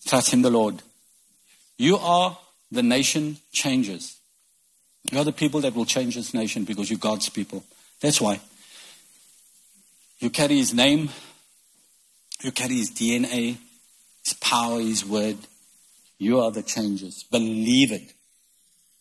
Trust 0.04 0.34
in 0.34 0.42
the 0.42 0.50
Lord. 0.50 0.82
You 1.78 1.96
are 1.96 2.36
the 2.70 2.82
nation 2.82 3.38
changers. 3.50 4.18
You 5.10 5.18
are 5.20 5.24
the 5.24 5.32
people 5.32 5.62
that 5.62 5.74
will 5.74 5.86
change 5.86 6.16
this 6.16 6.34
nation 6.34 6.64
because 6.64 6.90
you're 6.90 6.98
God's 6.98 7.30
people. 7.30 7.64
That's 8.02 8.20
why. 8.20 8.40
You 10.18 10.28
carry 10.28 10.58
His 10.58 10.74
name, 10.74 11.08
you 12.42 12.52
carry 12.52 12.74
His 12.74 12.90
DNA, 12.90 13.56
His 14.22 14.34
power, 14.34 14.80
His 14.80 15.02
word. 15.02 15.38
You 16.18 16.40
are 16.40 16.50
the 16.50 16.62
changers. 16.62 17.22
Believe 17.22 17.92
it. 17.92 18.12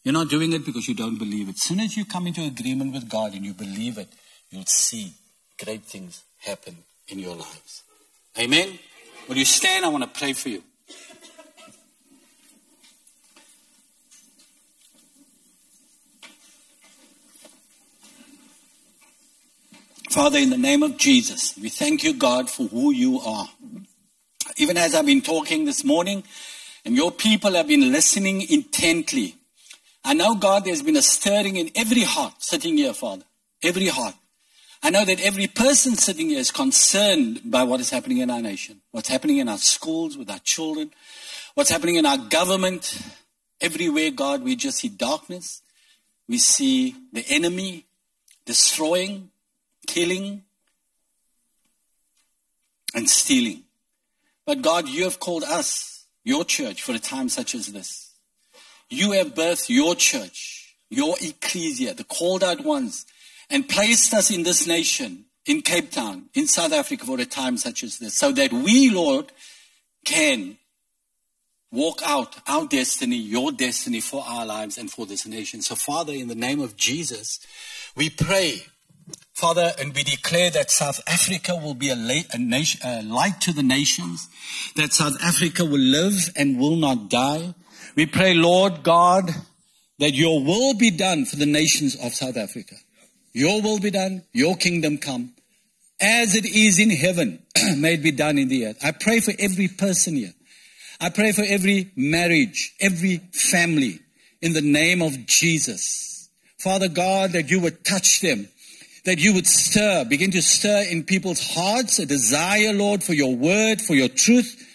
You're 0.05 0.14
not 0.14 0.30
doing 0.30 0.53
it 0.53 0.65
because 0.65 0.88
you 0.88 0.95
don't 0.95 1.18
believe 1.18 1.49
it. 1.49 1.55
As 1.55 1.64
soon 1.64 1.81
as 1.81 1.97
you 1.97 2.05
come 2.05 2.26
into 2.27 2.41
agreement 2.41 2.93
with 2.93 3.09
God 3.09 3.34
and 3.34 3.43
you 3.43 3.53
believe 3.53 3.97
it, 3.97 4.07
you'll 4.49 4.65
see 4.65 5.14
great 5.64 5.84
things 5.84 6.24
happen 6.40 6.78
in 7.07 7.19
your 7.19 7.36
lives. 7.36 7.84
Amen? 8.38 8.80
Will 9.28 9.38
you 9.38 9.45
stand? 9.45 9.86
I 9.86 9.90
want 9.90 10.03
to 10.03 10.19
pray 10.19 10.34
for 10.34 10.49
you. 10.49 10.64
Father, 20.10 20.40
in 20.40 20.49
the 20.49 20.57
name 20.57 20.84
of 20.84 20.98
Jesus, 20.98 21.57
we 21.61 21.69
thank 21.69 22.03
you, 22.03 22.14
God, 22.14 22.49
for 22.49 22.64
who 22.68 22.91
you 22.91 23.19
are. 23.19 23.49
Even 24.56 24.78
as 24.78 24.95
I've 24.95 25.06
been 25.06 25.22
talking 25.22 25.65
this 25.65 25.84
morning, 25.84 26.24
and 26.86 26.95
your 26.95 27.11
people 27.11 27.53
have 27.53 27.68
been 27.68 27.91
listening 27.91 28.41
intently, 28.49 29.36
I 30.06 30.14
know, 30.14 30.36
God, 30.36 30.64
there's 30.64 30.82
been 30.82 30.95
a 30.95 31.02
stirring 31.02 31.57
in 31.57 31.69
every 31.76 32.03
heart 32.03 32.36
sitting 32.40 32.78
here, 32.78 32.94
Father. 32.94 33.26
Every 33.61 33.88
heart. 33.88 34.15
I 34.84 34.90
know 34.90 35.04
that 35.06 35.20
every 35.22 35.48
person 35.48 35.95
sitting 35.95 36.30
here 36.30 36.40
is 36.40 36.52
concerned 36.52 37.41
by 37.45 37.64
what 37.64 37.80
is 37.80 37.90
happening 37.90 38.20
in 38.20 38.30
our 38.30 38.41
nation, 38.41 38.82
what's 38.91 39.10
happening 39.10 39.38
in 39.38 39.49
our 39.49 39.58
schools 39.58 40.18
with 40.18 40.30
our 40.30 40.40
children, 40.40 40.91
what's 41.56 41.70
happening 41.70 41.95
in 41.95 42.06
our 42.06 42.18
government. 42.18 42.99
Everywhere, 43.60 44.12
God, 44.12 44.44
we 44.44 44.56
just 44.56 44.78
see 44.78 44.90
darkness. 44.90 45.62
We 46.28 46.38
see 46.38 46.95
the 47.12 47.26
enemy 47.28 47.86
destroying, 48.45 49.32
killing, 49.88 50.44
and 52.94 53.10
stealing. 53.10 53.64
But 54.45 54.62
God, 54.62 54.88
you 54.88 55.06
have 55.06 55.20
called 55.20 55.44
us, 55.44 56.06
your 56.24 56.45
church, 56.45 56.84
for 56.84 56.94
a 56.94 56.99
time 56.99 57.30
such 57.30 57.56
as 57.56 57.68
this. 57.74 58.12
You 58.90 59.14
have 59.14 59.34
birthed 59.34 59.70
your 59.70 59.95
church, 59.95 60.76
your 60.90 61.16
ecclesia, 61.20 61.94
the 61.94 62.04
called 62.04 62.44
out 62.44 62.64
ones 62.64 63.06
and 63.49 63.68
placed 63.68 64.14
us 64.14 64.30
in 64.30 64.44
this 64.44 64.68
nation, 64.68 65.26
in 65.45 65.61
Cape 65.61 65.91
Town, 65.91 66.30
in 66.34 66.48
South 66.48 66.74
Africa 66.74 67.06
for 67.06 67.19
a 67.19 67.26
time 67.26 67.57
such 67.57 67.84
as 67.84 67.99
this, 67.99 68.14
so 68.15 68.32
that 68.32 68.52
we, 68.52 68.90
Lord, 68.90 69.32
can 70.06 70.57
walk 71.72 72.02
out 72.06 72.36
our 72.48 72.65
destiny, 72.68 73.18
your 73.18 73.52
destiny 73.52 73.99
for 73.99 74.24
our 74.26 74.45
lives 74.45 74.78
and 74.78 74.90
for 74.91 75.06
this 75.06 75.26
nation. 75.28 75.61
So, 75.61 75.76
Father, 75.76 76.14
in 76.14 76.28
the 76.28 76.36
name 76.36 76.61
of 76.61 76.78
Jesus, 76.78 77.40
we 77.95 78.10
pray, 78.10 78.64
Father, 79.34 79.74
and 79.80 79.94
we 79.94 80.03
declare 80.03 80.49
that 80.52 80.72
South 80.72 81.02
Africa 81.07 81.56
will 81.56 81.74
be 81.74 81.90
a, 81.90 82.26
a, 82.34 82.38
nation, 82.38 82.82
a 82.84 83.03
light 83.03 83.41
to 83.41 83.53
the 83.53 83.64
nations, 83.64 84.28
that 84.76 84.94
South 84.94 85.18
Africa 85.22 85.65
will 85.65 85.80
live 85.80 86.32
and 86.36 86.60
will 86.60 86.78
not 86.78 87.10
die. 87.10 87.53
We 87.95 88.06
pray, 88.06 88.34
Lord 88.34 88.84
God, 88.84 89.30
that 89.99 90.14
your 90.14 90.44
will 90.44 90.74
be 90.74 90.91
done 90.91 91.26
for 91.26 91.36
the 91.36 91.45
nations 91.45 91.95
of 91.95 92.14
South 92.14 92.38
Africa. 92.38 92.76
Your 93.38 93.61
will 93.61 93.80
be 93.80 93.91
done, 93.91 94.23
your 94.34 94.55
kingdom 94.55 94.97
come. 94.97 95.31
As 96.01 96.35
it 96.35 96.43
is 96.43 96.80
in 96.80 96.89
heaven, 96.89 97.38
may 97.77 97.93
it 97.93 98.01
be 98.01 98.09
done 98.09 98.39
in 98.39 98.47
the 98.47 98.65
earth. 98.65 98.80
I 98.84 98.89
pray 98.89 99.19
for 99.19 99.31
every 99.38 99.68
person 99.68 100.15
here. 100.15 100.34
I 100.99 101.09
pray 101.09 101.34
for 101.34 101.43
every 101.47 101.91
marriage, 101.95 102.73
every 102.80 103.18
family, 103.34 103.99
in 104.41 104.53
the 104.53 104.61
name 104.61 105.03
of 105.03 105.27
Jesus. 105.27 106.30
Father 106.57 106.88
God, 106.88 107.34
that 107.34 107.51
you 107.51 107.59
would 107.59 107.85
touch 107.85 108.22
them, 108.22 108.47
that 109.05 109.19
you 109.19 109.35
would 109.35 109.45
stir, 109.45 110.03
begin 110.05 110.31
to 110.31 110.41
stir 110.41 110.85
in 110.89 111.03
people's 111.03 111.53
hearts 111.53 111.99
a 111.99 112.07
desire, 112.07 112.73
Lord, 112.73 113.03
for 113.03 113.14
your 113.14 113.35
word, 113.35 113.84
for 113.84 113.93
your 113.93 114.09
truth, 114.09 114.68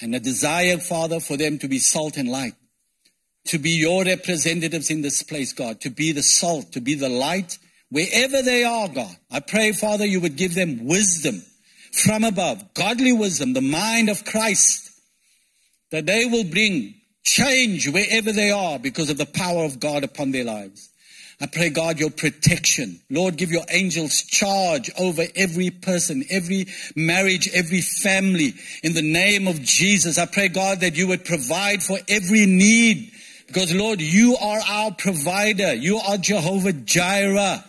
and 0.00 0.14
a 0.14 0.20
desire, 0.20 0.78
Father, 0.78 1.18
for 1.18 1.36
them 1.36 1.58
to 1.58 1.66
be 1.66 1.80
salt 1.80 2.16
and 2.18 2.30
light, 2.30 2.54
to 3.46 3.58
be 3.58 3.70
your 3.70 4.04
representatives 4.04 4.90
in 4.90 5.02
this 5.02 5.24
place, 5.24 5.52
God, 5.52 5.80
to 5.80 5.90
be 5.90 6.12
the 6.12 6.22
salt, 6.22 6.70
to 6.70 6.80
be 6.80 6.94
the 6.94 7.08
light, 7.08 7.58
wherever 7.96 8.42
they 8.42 8.62
are, 8.62 8.88
God. 8.88 9.16
I 9.30 9.40
pray, 9.40 9.72
Father, 9.72 10.04
you 10.04 10.20
would 10.20 10.36
give 10.36 10.54
them 10.54 10.84
wisdom 10.84 11.42
from 11.92 12.24
above, 12.24 12.74
godly 12.74 13.14
wisdom, 13.14 13.54
the 13.54 13.62
mind 13.62 14.10
of 14.10 14.22
Christ, 14.26 14.90
that 15.92 16.04
they 16.04 16.26
will 16.26 16.44
bring 16.44 16.94
change 17.22 17.88
wherever 17.88 18.32
they 18.32 18.50
are 18.50 18.78
because 18.78 19.08
of 19.08 19.16
the 19.16 19.24
power 19.24 19.64
of 19.64 19.80
God 19.80 20.04
upon 20.04 20.30
their 20.30 20.44
lives. 20.44 20.90
I 21.40 21.46
pray, 21.46 21.70
God, 21.70 21.98
your 21.98 22.10
protection. 22.10 23.00
Lord, 23.08 23.38
give 23.38 23.50
your 23.50 23.64
angels 23.70 24.20
charge 24.24 24.90
over 24.98 25.22
every 25.34 25.70
person, 25.70 26.22
every 26.28 26.66
marriage, 26.94 27.48
every 27.54 27.80
family. 27.80 28.52
In 28.82 28.92
the 28.92 29.00
name 29.00 29.48
of 29.48 29.62
Jesus, 29.62 30.18
I 30.18 30.26
pray, 30.26 30.48
God, 30.48 30.80
that 30.80 30.96
you 30.96 31.08
would 31.08 31.24
provide 31.24 31.82
for 31.82 31.98
every 32.10 32.44
need. 32.44 33.12
Because, 33.46 33.74
Lord, 33.74 34.02
you 34.02 34.36
are 34.36 34.60
our 34.60 34.90
provider. 34.92 35.72
You 35.72 35.96
are 35.96 36.18
Jehovah 36.18 36.74
Jireh. 36.74 37.64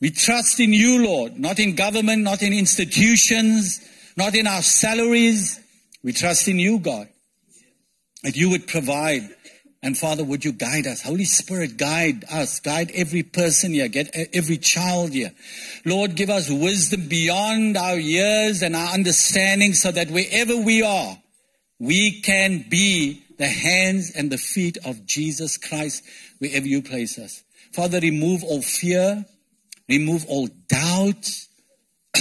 We 0.00 0.10
trust 0.10 0.60
in 0.60 0.72
you, 0.72 1.04
Lord, 1.04 1.38
not 1.38 1.58
in 1.58 1.74
government, 1.74 2.22
not 2.22 2.42
in 2.42 2.52
institutions, 2.52 3.80
not 4.16 4.34
in 4.34 4.46
our 4.46 4.62
salaries. 4.62 5.60
We 6.02 6.12
trust 6.12 6.48
in 6.48 6.58
you, 6.58 6.78
God, 6.78 7.08
that 8.22 8.34
you 8.34 8.50
would 8.50 8.66
provide. 8.66 9.28
And 9.82 9.96
Father, 9.96 10.24
would 10.24 10.44
you 10.44 10.52
guide 10.52 10.86
us? 10.86 11.02
Holy 11.02 11.24
Spirit, 11.24 11.76
guide 11.76 12.24
us, 12.30 12.60
guide 12.60 12.90
every 12.94 13.22
person 13.22 13.72
here, 13.72 13.88
get 13.88 14.10
every 14.34 14.58
child 14.58 15.12
here. 15.12 15.32
Lord, 15.84 16.16
give 16.16 16.30
us 16.30 16.50
wisdom 16.50 17.08
beyond 17.08 17.76
our 17.76 17.98
years 17.98 18.62
and 18.62 18.76
our 18.76 18.92
understanding 18.92 19.74
so 19.74 19.90
that 19.90 20.10
wherever 20.10 20.56
we 20.56 20.82
are, 20.82 21.18
we 21.78 22.20
can 22.20 22.66
be 22.68 23.22
the 23.38 23.48
hands 23.48 24.12
and 24.14 24.30
the 24.30 24.36
feet 24.36 24.76
of 24.84 25.06
Jesus 25.06 25.56
Christ 25.56 26.04
wherever 26.38 26.66
you 26.66 26.82
place 26.82 27.18
us. 27.18 27.42
Father, 27.72 28.00
remove 28.00 28.44
all 28.44 28.60
fear, 28.60 29.24
remove 29.90 30.24
all 30.28 30.48
doubt, 30.68 31.28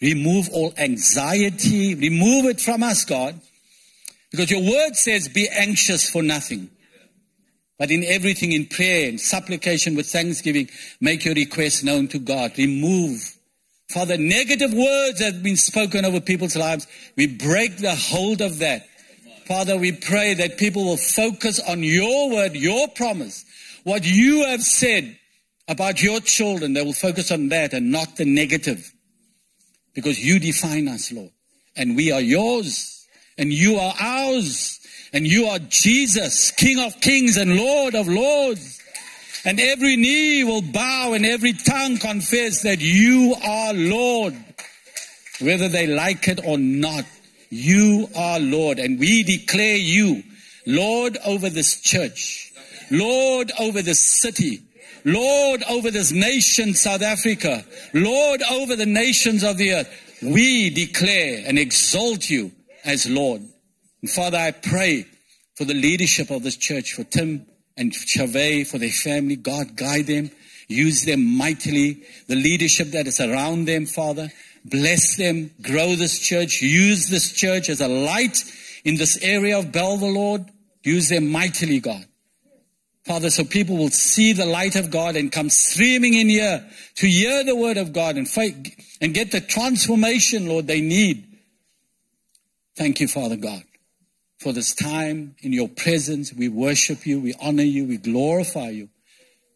remove 0.00 0.48
all 0.52 0.72
anxiety, 0.78 1.94
remove 1.94 2.46
it 2.46 2.60
from 2.60 2.82
us, 2.82 3.04
God. 3.04 3.38
Because 4.30 4.50
your 4.50 4.62
word 4.62 4.96
says, 4.96 5.28
be 5.28 5.48
anxious 5.48 6.08
for 6.08 6.22
nothing. 6.22 6.70
But 7.78 7.90
in 7.90 8.04
everything, 8.04 8.52
in 8.52 8.66
prayer 8.66 9.08
and 9.08 9.20
supplication 9.20 9.96
with 9.96 10.06
thanksgiving, 10.06 10.70
make 11.00 11.24
your 11.24 11.34
requests 11.34 11.82
known 11.82 12.06
to 12.08 12.18
God. 12.18 12.52
Remove, 12.56 13.36
Father, 13.90 14.16
negative 14.16 14.72
words 14.72 15.18
that 15.18 15.34
have 15.34 15.42
been 15.42 15.56
spoken 15.56 16.04
over 16.04 16.20
people's 16.20 16.56
lives. 16.56 16.86
We 17.16 17.26
break 17.26 17.78
the 17.78 17.94
hold 17.94 18.40
of 18.40 18.60
that. 18.60 18.86
Father, 19.46 19.76
we 19.76 19.92
pray 19.92 20.34
that 20.34 20.56
people 20.56 20.84
will 20.84 20.96
focus 20.96 21.58
on 21.68 21.82
your 21.82 22.30
word, 22.30 22.54
your 22.54 22.86
promise, 22.88 23.44
what 23.82 24.06
you 24.06 24.46
have 24.46 24.62
said 24.62 25.18
about 25.68 26.02
your 26.02 26.20
children, 26.20 26.72
they 26.72 26.82
will 26.82 26.92
focus 26.92 27.30
on 27.30 27.48
that 27.48 27.72
and 27.72 27.90
not 27.90 28.16
the 28.16 28.24
negative. 28.24 28.92
Because 29.94 30.24
you 30.24 30.38
define 30.38 30.88
us, 30.88 31.12
Lord. 31.12 31.30
And 31.76 31.96
we 31.96 32.12
are 32.12 32.20
yours. 32.20 33.06
And 33.38 33.52
you 33.52 33.76
are 33.76 33.94
ours. 34.00 34.80
And 35.12 35.26
you 35.26 35.46
are 35.46 35.58
Jesus, 35.58 36.50
King 36.52 36.78
of 36.80 36.98
kings 37.00 37.36
and 37.36 37.56
Lord 37.56 37.94
of 37.94 38.08
lords. 38.08 38.80
And 39.44 39.60
every 39.60 39.96
knee 39.96 40.44
will 40.44 40.62
bow 40.62 41.12
and 41.14 41.26
every 41.26 41.52
tongue 41.52 41.98
confess 41.98 42.62
that 42.62 42.80
you 42.80 43.34
are 43.44 43.74
Lord. 43.74 44.34
Whether 45.40 45.68
they 45.68 45.86
like 45.86 46.28
it 46.28 46.40
or 46.44 46.56
not, 46.58 47.04
you 47.50 48.08
are 48.16 48.38
Lord. 48.38 48.78
And 48.78 48.98
we 48.98 49.22
declare 49.22 49.76
you 49.76 50.22
Lord 50.66 51.18
over 51.26 51.50
this 51.50 51.80
church, 51.80 52.52
Lord 52.90 53.50
over 53.58 53.82
this 53.82 54.00
city, 54.00 54.62
Lord 55.04 55.62
over 55.68 55.90
this 55.90 56.12
nation, 56.12 56.74
South 56.74 57.02
Africa, 57.02 57.64
Lord 57.92 58.42
over 58.42 58.76
the 58.76 58.86
nations 58.86 59.42
of 59.42 59.56
the 59.56 59.72
earth. 59.72 60.18
We 60.22 60.70
declare 60.70 61.42
and 61.46 61.58
exalt 61.58 62.30
you 62.30 62.52
as 62.84 63.08
Lord. 63.08 63.42
And 64.00 64.10
Father, 64.10 64.38
I 64.38 64.52
pray 64.52 65.06
for 65.56 65.64
the 65.64 65.74
leadership 65.74 66.30
of 66.30 66.42
this 66.42 66.56
church, 66.56 66.92
for 66.92 67.04
Tim 67.04 67.46
and 67.76 67.92
Chavez, 67.92 68.70
for 68.70 68.78
their 68.78 68.90
family. 68.90 69.36
God, 69.36 69.76
guide 69.76 70.06
them. 70.06 70.30
Use 70.68 71.04
them 71.04 71.36
mightily. 71.36 72.04
The 72.28 72.36
leadership 72.36 72.88
that 72.92 73.06
is 73.06 73.20
around 73.20 73.66
them, 73.66 73.86
Father. 73.86 74.30
Bless 74.64 75.16
them. 75.16 75.50
Grow 75.60 75.96
this 75.96 76.18
church. 76.18 76.62
Use 76.62 77.08
this 77.08 77.32
church 77.32 77.68
as 77.68 77.80
a 77.80 77.88
light 77.88 78.42
in 78.84 78.96
this 78.96 79.18
area 79.22 79.58
of 79.58 79.72
Bellville, 79.72 80.12
Lord. 80.12 80.44
Use 80.84 81.08
them 81.08 81.28
mightily, 81.30 81.80
God. 81.80 82.06
Father, 83.04 83.30
so 83.30 83.44
people 83.44 83.76
will 83.76 83.90
see 83.90 84.32
the 84.32 84.46
light 84.46 84.76
of 84.76 84.90
God 84.90 85.16
and 85.16 85.32
come 85.32 85.50
streaming 85.50 86.14
in 86.14 86.28
here 86.28 86.64
to 86.96 87.06
hear 87.08 87.42
the 87.42 87.56
word 87.56 87.76
of 87.76 87.92
God 87.92 88.16
and 88.16 88.28
fight 88.28 88.54
and 89.00 89.12
get 89.12 89.32
the 89.32 89.40
transformation, 89.40 90.46
Lord, 90.46 90.68
they 90.68 90.80
need. 90.80 91.26
Thank 92.76 93.00
you, 93.00 93.08
Father 93.08 93.36
God, 93.36 93.64
for 94.38 94.52
this 94.52 94.74
time 94.74 95.34
in 95.40 95.52
your 95.52 95.68
presence. 95.68 96.32
We 96.32 96.48
worship 96.48 97.04
you, 97.04 97.20
we 97.20 97.34
honor 97.40 97.64
you, 97.64 97.86
we 97.86 97.96
glorify 97.96 98.70
you. 98.70 98.88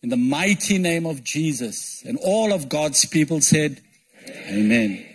In 0.03 0.11
the 0.11 0.17
mighty 0.17 0.79
name 0.79 1.07
of 1.07 1.23
Jesus. 1.23 2.03
And 2.05 2.19
all 2.23 2.53
of 2.53 2.69
God's 2.69 3.05
people 3.07 3.41
said, 3.41 3.81
Amen. 4.49 4.51
Amen. 4.51 5.06